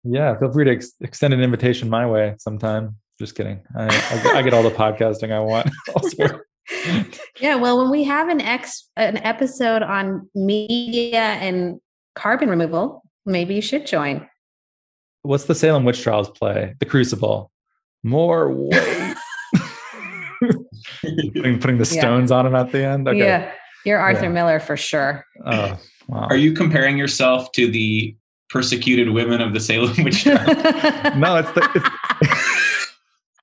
Yeah, 0.04 0.38
feel 0.38 0.52
free 0.52 0.66
to 0.66 0.72
ex- 0.72 0.92
extend 1.00 1.34
an 1.34 1.40
invitation 1.40 1.88
my 1.88 2.06
way 2.06 2.34
sometime. 2.38 2.96
Just 3.18 3.34
kidding. 3.34 3.62
I, 3.76 3.84
I, 3.84 4.22
get, 4.22 4.36
I 4.36 4.42
get 4.42 4.54
all 4.54 4.62
the 4.62 4.70
podcasting 4.70 5.32
I 5.32 5.40
want. 5.40 5.70
yeah, 7.40 7.56
well, 7.56 7.78
when 7.78 7.90
we 7.90 8.04
have 8.04 8.28
an 8.28 8.40
ex 8.40 8.90
an 8.96 9.18
episode 9.18 9.82
on 9.82 10.28
media 10.34 11.20
and 11.20 11.80
carbon 12.14 12.48
removal, 12.48 13.02
maybe 13.24 13.54
you 13.54 13.62
should 13.62 13.86
join. 13.86 14.28
What's 15.22 15.44
the 15.44 15.54
Salem 15.54 15.84
witch 15.84 16.02
trials 16.02 16.28
play? 16.30 16.74
The 16.80 16.86
Crucible. 16.86 17.50
More 18.02 18.52
weight. 18.52 19.16
putting, 21.00 21.58
putting 21.60 21.78
the 21.78 21.84
stones 21.84 22.30
yeah. 22.30 22.36
on 22.36 22.46
him 22.46 22.54
at 22.54 22.72
the 22.72 22.84
end. 22.84 23.08
Okay. 23.08 23.18
Yeah, 23.18 23.52
you're 23.86 23.98
Arthur 23.98 24.24
yeah. 24.24 24.30
Miller 24.30 24.60
for 24.60 24.76
sure. 24.76 25.24
Oh, 25.46 25.78
wow. 26.08 26.26
Are 26.28 26.36
you 26.36 26.52
comparing 26.52 26.98
yourself 26.98 27.52
to 27.52 27.70
the 27.70 28.16
persecuted 28.50 29.10
women 29.10 29.40
of 29.40 29.52
the 29.52 29.60
Salem 29.60 30.04
witch 30.04 30.22
trial. 30.24 30.46
no, 31.16 31.36
it's 31.36 31.50
the. 31.52 31.68
It's, 31.74 31.88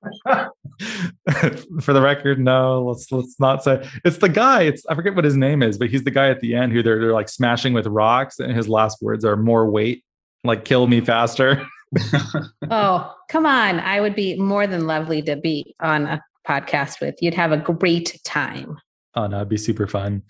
for 1.84 1.92
the 1.92 2.02
record, 2.02 2.38
no. 2.38 2.82
Let's 2.84 3.10
let's 3.12 3.38
not 3.38 3.62
say 3.62 3.88
it's 4.04 4.18
the 4.18 4.28
guy. 4.28 4.62
It's 4.62 4.84
I 4.86 4.94
forget 4.94 5.14
what 5.14 5.24
his 5.24 5.36
name 5.36 5.62
is, 5.62 5.78
but 5.78 5.90
he's 5.90 6.04
the 6.04 6.10
guy 6.10 6.28
at 6.28 6.40
the 6.40 6.54
end 6.54 6.72
who 6.72 6.82
they're 6.82 7.00
they're 7.00 7.12
like 7.12 7.28
smashing 7.28 7.72
with 7.72 7.86
rocks, 7.86 8.38
and 8.38 8.52
his 8.52 8.68
last 8.68 9.00
words 9.02 9.24
are 9.24 9.36
"more 9.36 9.70
weight, 9.70 10.04
like 10.44 10.64
kill 10.64 10.86
me 10.86 11.00
faster." 11.00 11.66
oh, 12.70 13.14
come 13.28 13.46
on! 13.46 13.80
I 13.80 14.00
would 14.00 14.16
be 14.16 14.36
more 14.36 14.66
than 14.66 14.86
lovely 14.86 15.22
to 15.22 15.36
be 15.36 15.74
on 15.80 16.06
a 16.06 16.22
podcast 16.46 17.00
with. 17.00 17.16
You'd 17.20 17.34
have 17.34 17.52
a 17.52 17.58
great 17.58 18.20
time. 18.24 18.78
Oh 19.14 19.26
no, 19.26 19.36
it'd 19.36 19.48
be 19.48 19.56
super 19.56 19.86
fun. 19.86 20.22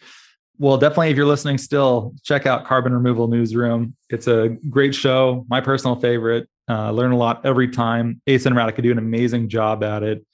Well, 0.58 0.76
definitely, 0.76 1.10
if 1.10 1.16
you're 1.16 1.26
listening 1.26 1.58
still, 1.58 2.14
check 2.22 2.46
out 2.46 2.64
Carbon 2.64 2.92
Removal 2.92 3.26
Newsroom. 3.26 3.96
It's 4.10 4.28
a 4.28 4.50
great 4.70 4.94
show, 4.94 5.44
my 5.48 5.60
personal 5.60 5.96
favorite. 5.96 6.48
Uh, 6.68 6.92
learn 6.92 7.12
a 7.12 7.16
lot 7.16 7.44
every 7.44 7.68
time. 7.68 8.20
Ace 8.26 8.46
and 8.46 8.54
Radhika 8.54 8.82
do 8.82 8.92
an 8.92 8.98
amazing 8.98 9.48
job 9.48 9.82
at 9.82 10.02
it. 10.02 10.24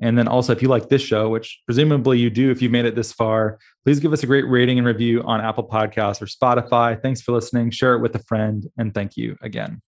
And 0.00 0.16
then 0.16 0.26
also, 0.26 0.52
if 0.52 0.62
you 0.62 0.68
like 0.68 0.88
this 0.88 1.02
show, 1.02 1.28
which 1.28 1.60
presumably 1.66 2.18
you 2.18 2.30
do 2.30 2.50
if 2.50 2.62
you've 2.62 2.72
made 2.72 2.86
it 2.86 2.94
this 2.94 3.12
far, 3.12 3.58
please 3.84 4.00
give 4.00 4.12
us 4.12 4.22
a 4.22 4.26
great 4.26 4.48
rating 4.48 4.78
and 4.78 4.86
review 4.86 5.22
on 5.22 5.40
Apple 5.40 5.68
Podcasts 5.68 6.20
or 6.20 6.26
Spotify. 6.26 7.00
Thanks 7.00 7.20
for 7.20 7.32
listening. 7.32 7.70
Share 7.70 7.94
it 7.94 8.00
with 8.00 8.14
a 8.14 8.18
friend. 8.20 8.66
And 8.78 8.94
thank 8.94 9.16
you 9.16 9.36
again. 9.42 9.80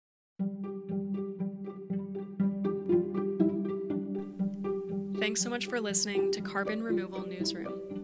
Thanks 5.18 5.40
so 5.40 5.48
much 5.48 5.66
for 5.66 5.80
listening 5.80 6.30
to 6.32 6.42
Carbon 6.42 6.82
Removal 6.82 7.26
Newsroom. 7.26 8.03